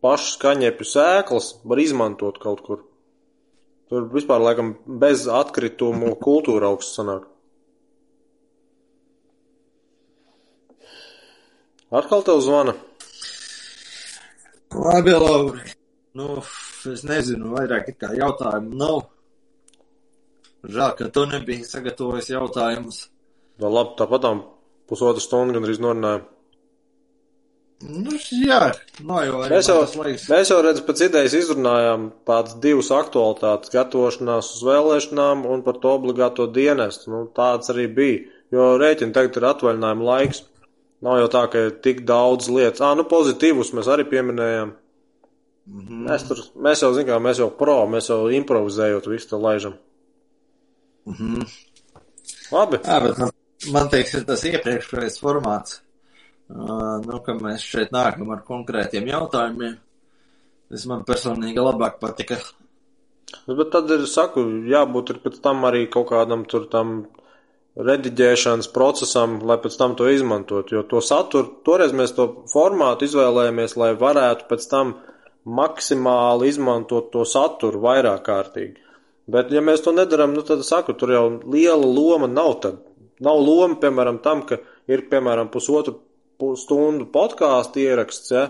pašas 0.04 0.38
kaņepju 0.42 0.88
sēklas, 0.90 1.52
var 1.66 1.82
izmantot 1.82 2.40
kaut 2.42 2.64
kur. 2.66 2.82
Tur 3.90 4.08
vispār, 4.14 4.42
laikam, 4.42 4.74
bez 4.86 5.28
atkritumu 5.30 6.16
kultūra 6.28 6.70
augsts 6.74 6.98
sanāk. 7.00 7.30
Atkal 11.94 12.24
tev 12.26 12.40
zvana. 12.42 12.74
Labi, 14.74 15.14
Lauri. 15.14 15.74
Nu, 16.14 16.44
es 16.94 17.02
nezinu, 17.10 17.56
vairāk 17.56 17.88
it 17.90 17.98
kā 18.02 18.12
jautājumu 18.14 18.78
nav. 18.78 19.00
Žēl, 20.64 20.92
ka 21.00 21.08
tu 21.16 21.24
nebija 21.28 21.66
sagatavojis 21.66 22.30
jautājumus. 22.30 23.00
Tā 23.60 23.70
labi, 23.70 23.96
tāpatām 23.98 24.44
pusotru 24.90 25.24
stundu 25.24 25.58
gandrīz 25.58 25.82
norunājām. 25.82 26.28
Nu, 27.84 28.14
jā, 28.32 28.60
no 29.04 29.18
jau 29.26 29.42
arī 29.44 29.58
Mēs 29.58 29.68
jau, 29.68 29.80
mēs 30.32 30.52
jau 30.54 30.60
redz, 30.64 30.84
pēc 30.88 31.02
idejas 31.10 31.34
izrunājām 31.36 32.06
tādas 32.30 32.56
divas 32.64 32.94
aktualitātes- 32.96 33.74
gatavošanās 33.76 34.54
uz 34.56 34.62
vēlēšanām 34.70 35.44
un 35.50 35.66
par 35.66 35.82
to 35.84 35.98
obligāto 35.98 36.48
dienestu. 36.48 37.10
Nu, 37.12 37.26
tāds 37.36 37.74
arī 37.74 37.90
bija, 37.98 38.22
jo 38.56 38.70
rēķini 38.80 39.18
tagad 39.18 39.42
ir 39.42 39.50
atvaļinājuma 39.50 40.10
laiks. 40.12 40.46
Nav 41.04 41.20
jau 41.20 41.28
tā, 41.28 41.44
ka 41.52 41.66
ir 41.66 41.72
tik 41.84 42.06
daudz 42.06 42.48
lietas. 42.48 42.80
Ā, 42.80 42.96
nu 42.96 43.04
pozitīvus 43.04 43.74
mēs 43.74 43.90
arī 43.92 44.08
pieminējām. 44.08 44.72
-hmm. 45.68 46.02
Mēs, 46.10 46.26
tur, 46.28 46.42
mēs 46.56 46.84
jau, 46.84 46.92
zinām, 46.94 47.24
mēs 47.24 47.40
jau 47.40 47.50
pro, 47.50 47.86
mēs 47.88 48.10
jau 48.10 48.28
improvizējot 48.30 49.08
visu 49.08 49.30
to 49.30 49.40
laižam. 49.40 49.78
Mm 51.06 51.14
-hmm. 51.14 51.48
Labi, 52.52 52.78
Jā, 52.84 53.00
bet 53.04 53.18
man, 53.18 53.32
man 53.72 53.90
teiks, 53.90 54.14
ir 54.14 54.26
tas 54.26 54.44
iepriekšējais 54.44 55.20
formāts. 55.20 55.82
Uh, 56.50 57.00
nu, 57.06 57.20
ka 57.26 57.34
mēs 57.34 57.64
šeit 57.66 57.92
nākam 57.92 58.30
ar 58.36 58.44
konkrētiem 58.46 59.08
jautājumiem. 59.08 59.78
Tas 60.70 60.86
man 60.86 61.04
personīgi 61.08 61.64
labāk 61.64 62.00
patika. 62.02 62.38
Nu, 63.48 63.56
bet 63.56 63.72
tad 63.72 63.90
ir, 63.90 64.06
saku, 64.08 64.44
jābūt 64.70 65.10
ir 65.10 65.20
pēc 65.24 65.40
tam 65.42 65.64
arī 65.66 65.88
kaut 65.90 66.10
kādam 66.12 66.46
tur 66.46 66.68
tam 66.70 67.08
rediģēšanas 67.74 68.70
procesam, 68.74 69.40
lai 69.50 69.58
pēc 69.58 69.78
tam 69.80 69.96
to 69.98 70.10
izmantot, 70.14 70.70
jo 70.72 70.84
to 70.86 71.02
saturu, 71.02 71.50
toreiz 71.66 71.96
mēs 71.96 72.14
to 72.14 72.28
formātu 72.52 73.08
izvēlējāmies, 73.08 73.74
lai 73.82 73.94
varētu 73.98 74.46
pēc 74.52 74.68
tam 74.70 74.94
maksimāli 75.46 76.50
izmantot 76.52 77.12
to 77.14 77.26
saturu 77.28 77.82
vairāk 77.84 78.24
kārtīgi. 78.28 78.80
Bet, 79.28 79.52
ja 79.56 79.62
mēs 79.64 79.84
to 79.84 79.94
nedaram, 79.96 80.34
nu, 80.36 80.44
tad 80.44 80.64
saku, 80.68 80.96
tur 81.00 81.14
jau 81.14 81.26
liela 81.48 81.80
loma 81.80 82.28
nav 82.28 82.58
tad. 82.64 82.82
Nav 83.24 83.40
loma, 83.40 83.78
piemēram, 83.80 84.20
tam, 84.24 84.44
ka 84.48 84.60
ir, 84.92 85.06
piemēram, 85.12 85.52
pusotru 85.54 85.96
pu- 86.40 86.56
stundu 86.60 87.08
podkāstu 87.12 87.84
ieraksts, 87.86 88.34
ja, 88.36 88.50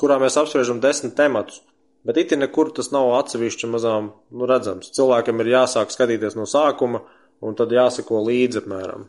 kurā 0.00 0.18
mēs 0.22 0.38
apspriežam 0.40 0.80
desmit 0.82 1.14
tematus. 1.18 1.62
Bet 2.06 2.16
it 2.16 2.32
nekur 2.32 2.72
tas 2.74 2.88
nav 2.94 3.12
atsevišķi 3.18 3.68
mazām, 3.70 4.12
nu, 4.32 4.46
redzams. 4.48 4.90
Cilvēkam 4.96 5.42
ir 5.42 5.52
jāsāk 5.52 5.92
skatīties 5.92 6.34
no 6.38 6.46
sākuma, 6.48 7.04
un 7.44 7.54
tad 7.58 7.70
jāsako 7.74 8.22
līdzi 8.24 8.64
apmēram. 8.64 9.06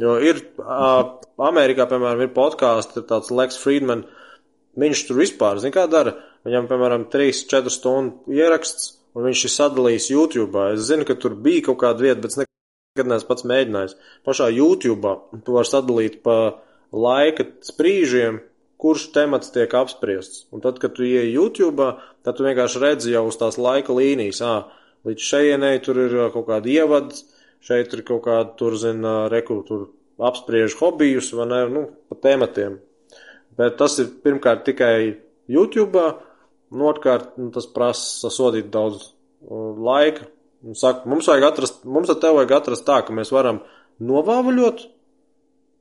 Jo 0.00 0.14
ir, 0.22 0.38
uh, 0.62 1.18
Amerikā, 1.42 1.88
piemēram, 1.90 2.22
ir 2.24 2.32
podkāsts, 2.32 3.02
tāds 3.10 3.32
Lex 3.34 3.58
Friedman, 3.60 4.06
viņš 4.78 5.06
tur 5.08 5.18
vispār, 5.20 5.58
zin 5.60 5.74
kā 5.74 5.88
dara, 5.90 6.14
viņam, 6.46 6.68
piemēram, 6.70 7.06
3-4 7.12 7.72
stundu 7.72 8.34
ieraksts, 8.36 8.94
un 9.16 9.26
viņš 9.28 9.44
ir 9.46 9.54
sadalījis 9.54 10.10
YouTube. 10.12 10.66
Es 10.74 10.86
zinu, 10.88 11.06
ka 11.08 11.16
tur 11.20 11.36
bija 11.36 11.68
kaut 11.70 11.80
kāda 11.82 12.06
vieta, 12.06 12.20
bet 12.22 12.34
es 12.34 12.40
nekad 12.40 13.10
neesmu 13.10 13.30
pats 13.30 13.46
mēģinājis. 13.48 13.96
Pašā 14.26 14.50
YouTube 14.54 15.16
tu 15.46 15.56
vari 15.56 15.70
sadalīt 15.70 16.20
pa 16.26 16.36
laika 16.92 17.46
sprīžiem, 17.66 18.40
kurš 18.80 19.10
temats 19.14 19.52
tiek 19.54 19.72
apspriests. 19.76 20.46
Un 20.54 20.64
tad, 20.64 20.80
kad 20.82 20.94
tu 20.96 21.04
ieej 21.04 21.34
YouTube, 21.34 21.92
tad 22.24 22.38
tu 22.38 22.46
vienkārši 22.46 22.82
redzi 22.82 23.14
jau 23.14 23.26
uz 23.28 23.36
tās 23.40 23.60
laika 23.60 23.94
līnijas. 23.96 24.40
Ā, 24.40 24.54
līdz 25.08 25.26
šejienei 25.32 25.80
tur 25.84 26.00
ir 26.06 26.16
kaut 26.32 26.48
kāda 26.48 26.70
ievads, 26.72 27.24
šeit 27.64 27.92
ir 27.96 28.04
kaut 28.08 28.24
kāda, 28.24 28.54
tur 28.56 28.76
zina, 28.80 29.28
reku, 29.32 29.60
tur 29.68 29.90
apspriež 30.20 30.76
hobijus 30.80 31.32
vai 31.36 31.48
ne, 31.48 31.60
nu, 31.72 31.84
pa 32.08 32.16
tematiem. 32.28 32.78
Bet 33.56 33.76
tas 33.80 33.98
ir 34.00 34.08
pirmkārt 34.24 34.64
tikai 34.68 35.20
YouTube, 35.50 36.00
un 36.70 36.84
otrkārt 36.90 37.36
nu, 37.40 37.50
tas 37.54 37.68
prasa 37.70 38.28
sasodīt 38.28 38.70
daudz 38.72 39.10
uh, 39.10 39.72
laika. 39.76 40.28
Un 40.60 40.76
saka, 40.76 41.08
mums 41.08 41.28
vajag 41.30 41.46
atrast, 41.46 41.84
mums 41.88 42.10
ar 42.12 42.18
tevi 42.20 42.36
vajag 42.36 42.58
atrast 42.58 42.84
tā, 42.88 42.98
ka 43.06 43.14
mēs 43.16 43.32
varam 43.32 43.62
novāvaļot 44.04 44.82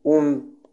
un 0.07 0.29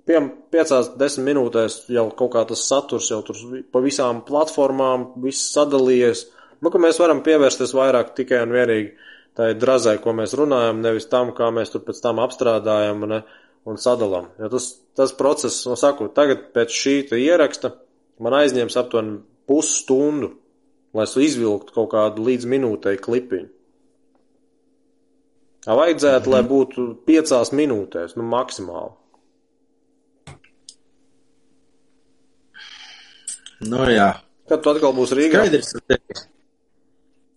pie, 0.07 0.21
piecās, 0.55 0.93
desmit 1.01 1.33
minūtēs 1.33 1.81
jau 1.93 2.07
kaut 2.19 2.33
kā 2.37 2.45
tas 2.47 2.63
saturs 2.69 3.11
jau 3.11 3.21
tur 3.27 3.41
pa 3.73 3.83
visām 3.83 4.23
platformām, 4.27 5.11
viss 5.25 5.51
sadalījies. 5.55 6.27
Nu, 6.63 6.71
ka 6.73 6.81
mēs 6.81 7.01
varam 7.03 7.25
pievērsties 7.27 7.75
vairāk 7.77 8.15
tikai 8.17 8.45
un 8.47 8.55
vienīgi 8.55 8.95
tai 9.37 9.51
drazai, 9.59 9.99
ko 10.01 10.15
mēs 10.17 10.33
runājam, 10.39 10.81
nevis 10.81 11.11
tam, 11.11 11.35
kā 11.37 11.51
mēs 11.53 11.75
tur 11.75 11.83
pēc 11.85 11.99
tam 12.05 12.23
apstrādājam 12.23 13.05
ne, 13.11 13.21
un 13.69 13.81
sadalām. 13.81 14.31
Jo 14.41 14.49
tas, 14.55 14.71
tas 14.97 15.13
process, 15.19 15.67
nu, 15.69 15.77
saku, 15.77 16.09
tagad 16.15 16.49
pēc 16.55 16.73
šī 16.73 16.95
ieraksta 17.19 17.75
man 18.23 18.39
aizņems 18.39 18.79
aptuveni 18.81 19.19
pusstundu, 19.47 20.33
lai 20.97 21.07
izvilktu 21.07 21.75
kaut 21.77 21.91
kādu 21.93 22.27
līdz 22.27 22.49
minūtei 22.51 22.99
klipiņu. 23.03 23.53
Vajadzētu, 25.67 26.31
lai 26.31 26.45
būtu 26.47 26.83
piecās 27.09 27.51
minūtēs, 27.51 28.15
nu, 28.19 28.23
maksimāli. 28.31 28.93
Nu 33.67 33.87
jā. 33.91 34.13
Kad 34.47 34.63
tu 34.63 34.71
atkal 34.71 34.95
būsi 34.95 35.17
Rīgā? 35.19 35.43
Skaidrs, 35.43 36.27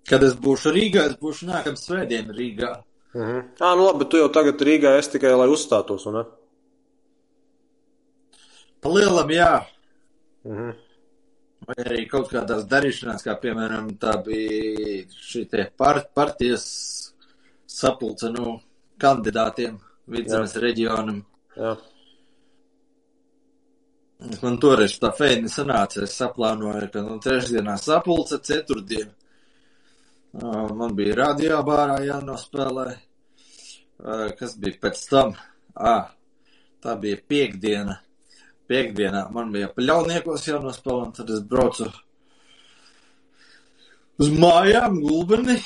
kad 0.10 0.26
es 0.28 0.36
būšu 0.38 0.74
Rīgā, 0.76 1.08
es 1.10 1.16
būšu 1.22 1.48
nākamā 1.50 1.80
svētdiena 1.80 2.36
Rīgā. 2.36 2.74
Mhm. 3.16 3.40
Ā, 3.58 3.72
nu 3.80 3.88
labi, 3.88 4.06
tu 4.06 4.20
jau 4.22 4.28
tagad 4.34 4.62
Rīgā 4.62 4.94
esi 5.00 5.16
tikai, 5.16 5.34
lai 5.40 5.48
uzstātos, 5.50 6.06
un 6.12 6.20
ne? 6.20 6.24
Palielam, 8.86 9.34
jā. 9.34 9.54
Mhm. 10.46 10.78
Vai 11.70 11.84
arī 11.86 12.08
kaut 12.10 12.32
kādās 12.32 12.64
darīšanās, 12.66 13.22
kā 13.22 13.36
piemēram 13.38 13.92
tā 14.02 14.16
bija 14.26 15.04
šī 15.14 15.44
te 15.52 15.68
par, 15.78 16.00
partijas 16.18 16.64
sapulce 17.70 18.32
no 18.34 18.56
kandidātiem 18.98 19.76
vidzemes 20.10 20.56
reģionam. 20.64 21.20
Jā. 21.54 21.76
Man 24.42 24.58
toreiz 24.60 24.98
tā 25.00 25.14
feini 25.16 25.52
sanāca, 25.52 26.02
es 26.08 26.18
saplānoju, 26.18 26.90
ka 26.92 27.06
no 27.06 27.20
trešdienā 27.24 27.78
sapulce, 27.80 28.42
ceturtdien. 28.50 29.14
Man 30.82 30.98
bija 30.98 31.22
radio 31.22 31.62
bārā 31.70 32.02
jānospēlē. 32.10 32.90
Kas 34.42 34.58
bija 34.58 34.82
pēc 34.88 35.06
tam? 35.14 35.38
Ah, 35.78 36.10
tā 36.82 36.98
bija 37.00 37.22
piekdiena. 37.30 38.02
Piekdienā 38.70 39.26
man 39.34 39.50
bija 39.54 39.72
paļauniekos 39.74 40.46
jānospēlē, 40.46 41.08
un 41.08 41.14
tad 41.18 41.32
es 41.34 41.42
braucu 41.52 41.90
uz 44.20 44.32
mājām, 44.36 45.00
gulbeni. 45.02 45.58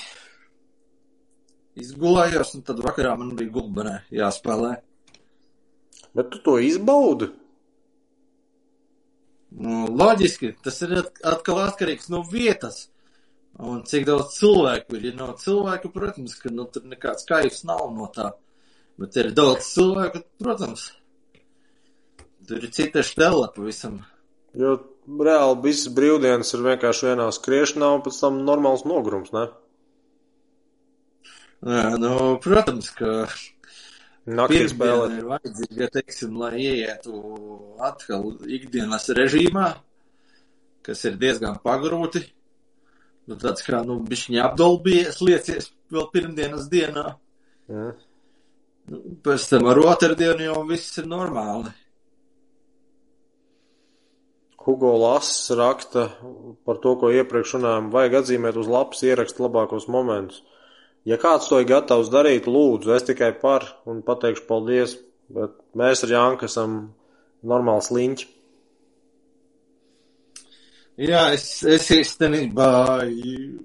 Izgulējos, 1.84 2.54
un 2.56 2.66
tad 2.68 2.82
vakarā 2.86 3.16
man 3.18 3.34
bija 3.38 3.52
gulbenē 3.56 3.96
jāspēlē. 4.14 4.76
Bet 6.14 6.30
tu 6.32 6.42
to 6.46 6.60
izbaudi? 6.62 7.32
Nu, 9.54 9.84
loģiski, 9.90 10.54
tas 10.66 10.80
ir 10.86 10.96
atkal 11.02 11.64
atkarīgs 11.66 12.10
no 12.14 12.24
vietas. 12.30 12.88
Un 13.62 13.84
cik 13.90 14.08
daudz 14.08 14.38
cilvēku 14.40 14.98
ir. 14.98 15.10
Ja 15.10 15.18
nav 15.20 15.36
cilvēku, 15.42 15.92
protams, 15.94 16.38
ka 16.42 16.50
nu, 16.54 16.66
tur 16.74 16.86
nekāds 16.90 17.28
kaifs 17.30 17.62
nav 17.70 17.86
no 17.94 18.10
tā. 18.14 18.32
Bet 19.02 19.18
ir 19.22 19.34
daudz 19.38 19.68
cilvēku, 19.74 20.24
protams. 20.42 20.88
Tur 22.48 22.64
ir 22.64 22.72
cita 22.76 23.04
štela 23.06 23.50
pavisam. 23.56 24.02
Jo 24.58 24.76
reāli 25.08 25.62
visas 25.64 25.92
brīvdienas 25.96 26.54
ir 26.56 26.64
vienkārši 26.68 27.10
vienā 27.12 27.28
skriešanā 27.34 27.90
un 27.98 28.04
pēc 28.06 28.20
tam 28.22 28.44
normāls 28.48 28.86
nogrums, 28.88 29.32
ne? 29.36 29.48
Jā, 31.64 31.96
nu, 31.96 32.14
protams, 32.44 32.90
ka 32.98 33.24
Naktī 34.28 34.64
spēlēt. 34.72 35.18
ir 35.20 35.28
vajadzīga, 35.28 35.90
teiksim, 35.98 36.38
lai 36.40 36.54
ieietu 36.60 37.18
atkal 37.84 38.30
ikdienas 38.48 39.10
režīmā, 39.16 39.68
kas 40.84 41.04
ir 41.08 41.20
diezgan 41.20 41.60
pagrūti. 41.64 42.24
Nu, 43.28 43.38
tāds 43.40 43.64
kā, 43.64 43.80
nu, 43.88 44.02
bišķiņa 44.04 44.42
apdolbījies 44.50 45.22
liecies 45.24 45.70
vēl 45.92 46.10
pirmdienas 46.12 46.68
dienā. 46.72 47.06
Jā. 47.72 47.86
Nu, 48.92 49.00
Pēc 49.24 49.48
tam 49.48 49.70
ar 49.72 49.80
otrdienu 49.80 50.50
jau 50.50 50.64
viss 50.68 51.00
ir 51.00 51.08
normāli. 51.08 51.72
Hugo 54.64 54.94
Lass 54.98 55.50
raksta 55.52 56.08
par 56.64 56.80
to, 56.84 56.96
ko 57.00 57.12
iepriekš 57.12 57.58
runājām, 57.58 57.90
vajag 57.92 58.20
atzīmēt 58.22 58.60
uz 58.62 58.70
lapas 58.72 59.04
ierakst 59.04 59.42
labākos 59.44 59.90
momentus. 59.92 60.44
Ja 61.04 61.18
kāds 61.20 61.50
to 61.52 61.60
ir 61.60 61.68
gatavs 61.68 62.12
darīt, 62.14 62.48
lūdzu, 62.48 62.94
es 62.96 63.04
tikai 63.04 63.34
par 63.42 63.66
un 63.90 64.00
pateikšu 64.08 64.46
paldies, 64.48 64.96
bet 65.28 65.58
mēs 65.76 66.06
ar 66.08 66.14
Jānku 66.16 66.48
esam 66.48 66.78
normāls 67.44 67.92
liņķi. 67.92 68.30
Jā, 71.04 71.26
es, 71.34 71.48
es 71.66 71.90
īstenībā, 71.92 72.70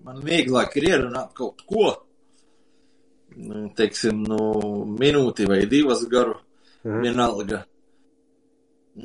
man 0.02 0.20
vieglāk 0.24 0.78
ir 0.80 0.88
ierunāt 0.94 1.34
kaut 1.36 1.62
ko, 1.68 1.92
nu, 3.36 3.66
teiksim, 3.76 4.24
nu, 4.26 4.38
minūti 4.98 5.46
vai 5.46 5.62
divas 5.70 6.06
garu, 6.10 6.38
Mhm. 6.84 7.02
vienalga, 7.02 7.64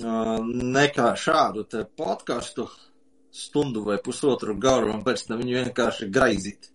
nekā 0.02 1.14
šādu 1.20 1.66
te 1.70 1.84
podkastu 1.98 2.68
stundu 3.34 3.84
vai 3.86 3.98
pusotru 4.04 4.56
garu, 4.60 4.92
un 4.94 5.04
pēc 5.04 5.28
tam 5.28 5.40
viņu 5.42 5.64
vienkārši 5.64 6.10
graizīt. 6.14 6.70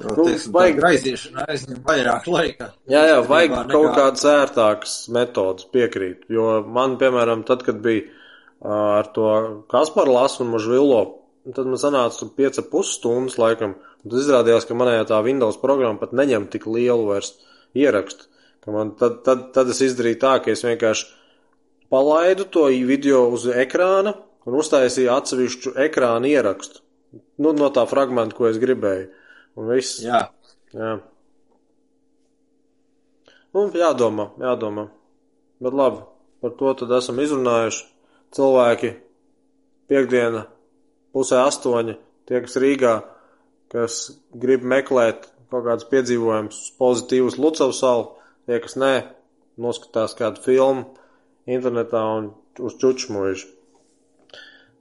Jo, 0.00 0.10
Nu, 0.16 0.24
teiksim, 0.26 0.52
vajag- 0.52 0.78
graizīšana 0.80 1.44
aizņem 1.46 1.82
vairāk 1.86 2.24
laika. 2.26 2.72
Jā, 2.90 3.02
jā, 3.06 3.18
vajag 3.28 3.50
Īstenībā 3.50 3.70
kaut 3.70 3.86
nekā- 3.86 3.96
kādas 4.00 4.24
ērtākas 4.24 4.94
metodas 5.08 5.66
piekrīt, 5.72 6.24
jo 6.28 6.62
man, 6.66 6.96
piemēram, 6.98 7.44
tad, 7.46 7.62
kad 7.62 7.80
bija 7.80 8.02
ar 8.64 9.04
to 9.14 9.64
Kasparu 9.70 10.12
lasu 10.12 10.42
un 10.42 10.50
Mažvilo, 10.50 11.18
tad 11.54 11.66
man 11.66 11.76
sanāca 11.76 12.18
tur 12.18 12.30
5,5 12.36 12.82
stundas 12.98 13.36
laikam, 13.38 13.74
un 14.04 14.10
tad 14.10 14.18
izrādījās, 14.18 14.66
ka 14.66 14.74
manējā 14.74 15.06
tā 15.06 15.22
Windows 15.22 15.56
programma 15.58 16.00
pat 16.00 16.10
neņem 16.12 16.50
tik 16.50 16.66
lielu 16.66 17.06
vairs 17.06 17.34
ierakstu, 17.76 18.24
ka 18.64 18.72
man 18.72 18.96
tad, 18.96 19.22
tad, 19.22 19.52
tad 19.52 19.68
es 19.68 19.80
izdarīju 19.80 20.18
tā, 20.18 20.42
ka 20.42 20.50
es 20.50 20.62
vienkārši 20.62 21.06
palaidu 21.94 22.48
to 22.50 22.66
video 22.90 23.28
uz 23.30 23.46
ekrāna 23.46 24.16
un 24.44 24.58
uztaisīju 24.58 25.12
atsevišķu 25.14 25.76
ekrāna 25.86 26.26
ierakstu. 26.26 26.82
Nu, 27.38 27.54
no 27.54 27.70
tā 27.70 27.84
fragmenta, 27.86 28.34
ko 28.34 28.48
es 28.50 28.58
gribēju. 28.62 29.12
Un 29.54 29.70
viss. 29.70 30.00
Jā, 30.02 30.24
Jā. 30.74 30.96
Nu, 33.54 33.68
jādomā, 33.70 34.32
jādomā. 34.42 34.88
Bet 35.62 35.76
labi, 35.78 36.00
par 36.42 36.54
to 36.58 36.72
tad 36.80 36.94
esam 36.98 37.20
izrunājuši. 37.22 37.84
Cilvēki 38.34 38.90
piekdiena, 39.86 40.48
pusē 41.14 41.44
astoņi, 41.44 41.94
tie, 42.26 42.40
kas 42.42 42.58
Rīgā, 42.58 42.94
kas 43.70 44.00
grib 44.34 44.66
meklēt 44.66 45.28
kaut 45.52 45.68
kādus 45.68 45.86
piedzīvojumus 45.92 46.58
pozitīvus 46.80 47.38
Lucavas 47.38 47.78
salu, 47.84 48.08
tie, 48.50 48.58
kas 48.64 48.74
nē, 48.80 48.94
noskatās 49.62 50.18
kādu 50.18 50.42
filmu 50.42 50.88
internetā 51.46 52.02
un 52.18 52.32
uz 52.64 52.76
čučmuižu. 52.80 53.50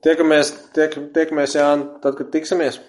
Tiekamies, 0.04 0.52
tiek, 0.76 0.96
tiekamies, 1.16 1.56
Jāni, 1.56 1.88
tad, 2.04 2.18
kad 2.20 2.32
tiksimies. 2.34 2.82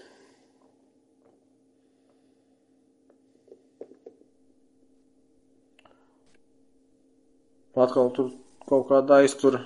Atkal 7.74 8.10
tur 8.14 8.32
kaut 8.66 8.86
kāda 8.90 9.22
aiztur. 9.22 9.59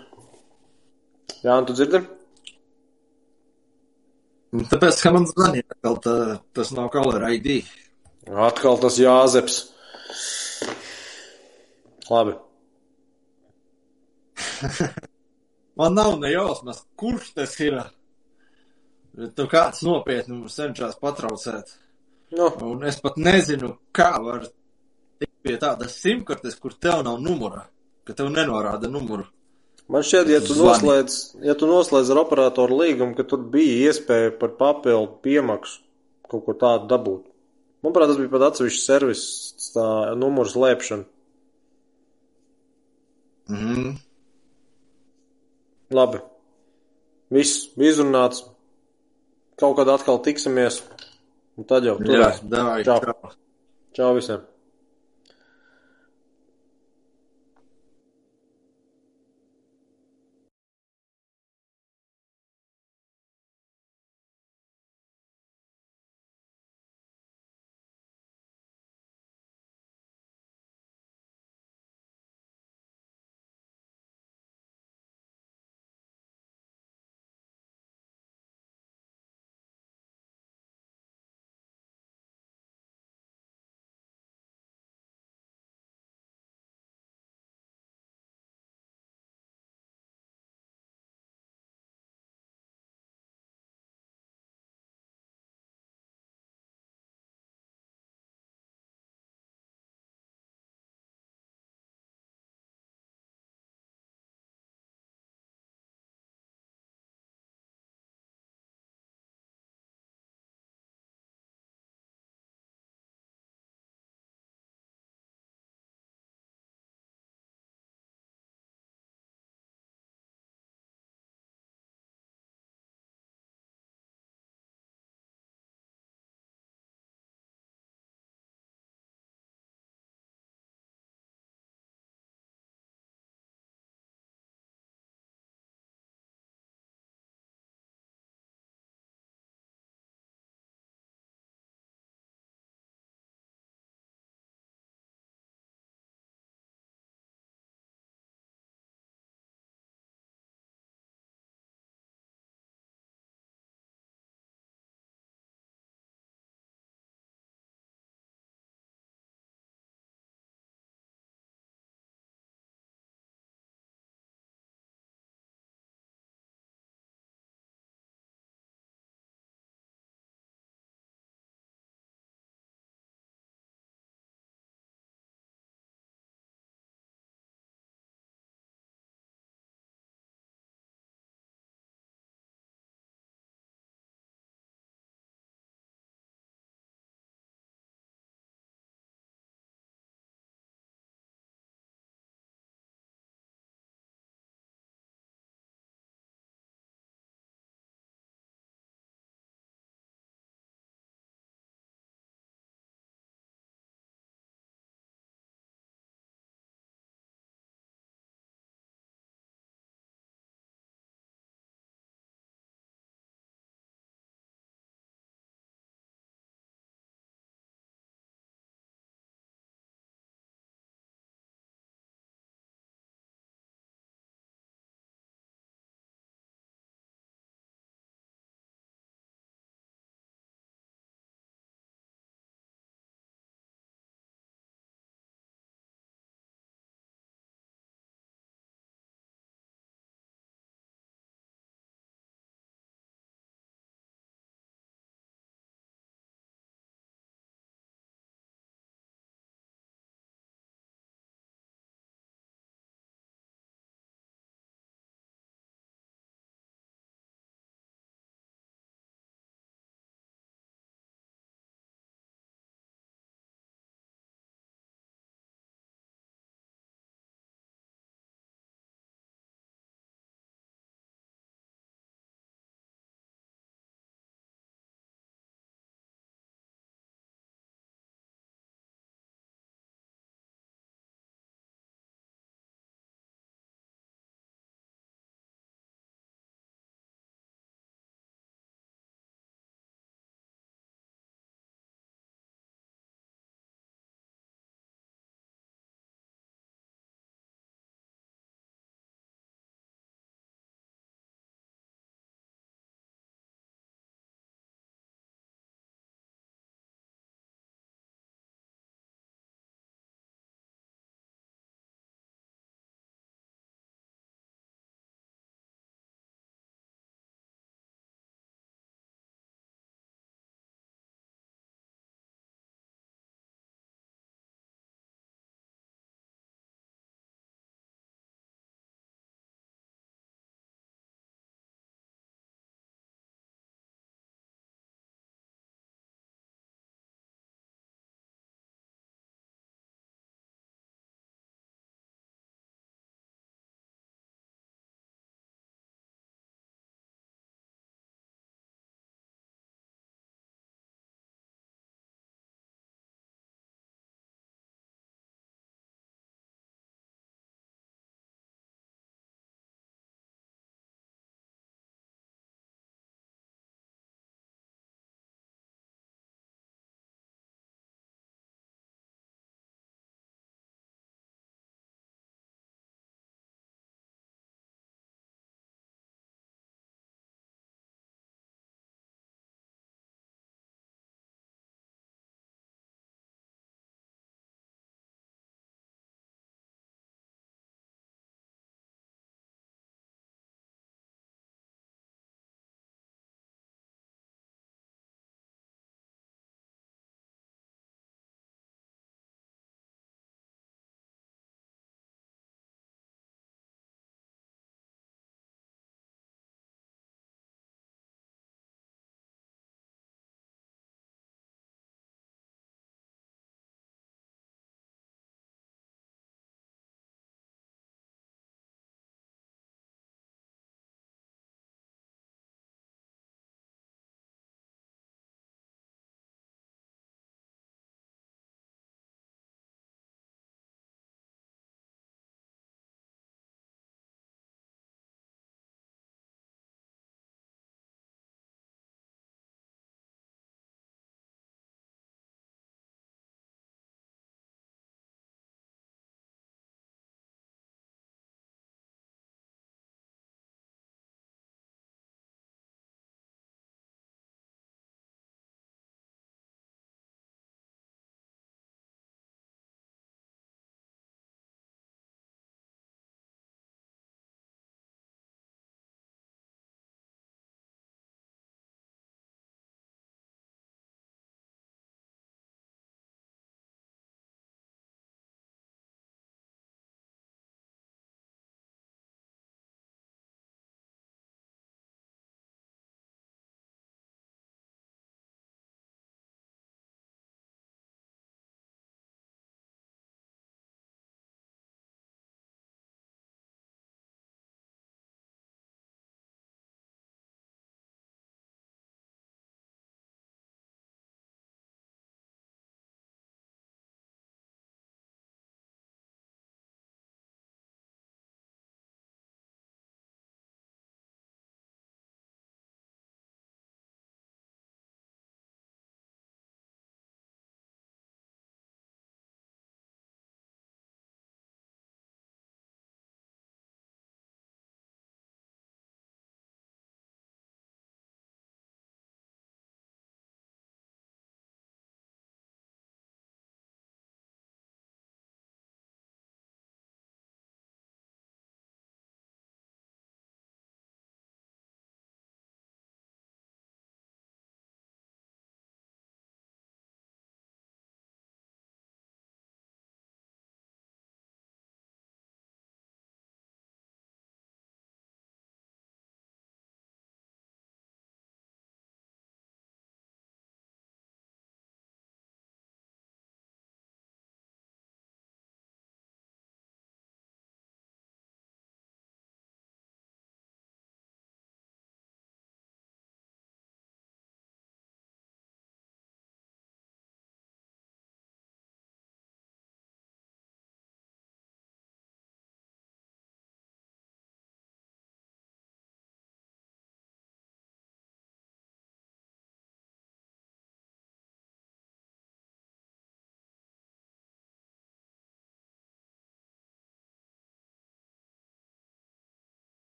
Jā, 1.44 1.56
tu 1.64 1.76
dzirdi? 1.76 2.01
un 4.56 4.64
tāpēc, 4.68 5.01
ka 5.05 5.12
man 5.12 5.26
zvanīja, 5.28 5.66
atkal 5.74 5.98
tā, 6.05 6.14
tas 6.56 6.72
nav 6.76 6.89
Caller 6.94 7.24
ID. 7.36 7.60
Atkal 8.48 8.80
tas 8.80 8.97
Jāzeps. 9.01 9.59
Labi. 12.09 12.36
Man 15.78 15.94
nav 15.94 16.18
ne 16.18 16.32
jausmas, 16.32 16.82
kurš 16.98 17.32
tas 17.36 17.55
ir. 17.62 17.78
Bet 19.18 19.35
tu 19.39 19.47
kāds 19.51 19.82
nopietni 19.86 20.36
mums 20.36 20.56
cenšas 20.59 20.98
patraucēt. 21.02 21.70
Nu, 22.35 22.51
Un 22.66 22.85
es 22.86 22.98
pat 23.01 23.16
nezinu, 23.16 23.72
kā 23.94 24.10
var 24.22 24.44
tikt 25.18 25.35
pie 25.47 25.56
tādas 25.60 25.97
simkartes, 26.02 26.59
kur 26.60 26.74
tev 26.74 27.02
nav 27.06 27.20
numura, 27.22 27.64
ka 28.05 28.14
tev 28.14 28.30
nenorāda 28.35 28.90
numuru. 28.90 29.24
man 29.89 30.05
šķiet, 30.05 30.28
ja 30.28 30.40
tu 30.44 30.55
noslēdz, 30.59 31.14
ja 31.47 31.55
tu 31.56 31.66
noslēdz 31.70 32.10
ar 32.12 32.20
operatoru 32.20 32.82
līgumu, 32.82 33.16
ka 33.16 33.24
tur 33.24 33.40
bija 33.55 33.89
iespēja 33.89 34.35
par 34.39 34.52
papildu 34.59 35.20
piemaksu 35.24 35.80
kaut 36.28 36.44
ko 36.44 36.55
tādu 36.60 36.90
dabūt. 36.90 37.24
Manuprāt, 37.82 38.10
tas 38.10 38.18
bija 38.20 38.32
pat 38.35 38.44
atsevišķs 38.51 38.85
servis, 38.85 39.22
tā 39.72 39.86
numuru 40.18 40.51
slēpšana. 40.52 41.06
Mm. 43.48 43.94
Labi. 45.94 46.20
Viss 47.32 47.69
izrunāts. 47.77 48.44
Kaut 49.59 49.77
kad 49.78 49.89
atkal 49.90 50.20
tiksimies. 50.24 50.82
Un 51.59 51.66
tad 51.69 51.86
jau 51.89 51.97
tur. 51.98 52.15
Jā, 52.15 52.31
davai. 52.44 52.85
Čau. 52.86 53.01
čau. 53.97 54.12
Visiem! 54.19 54.44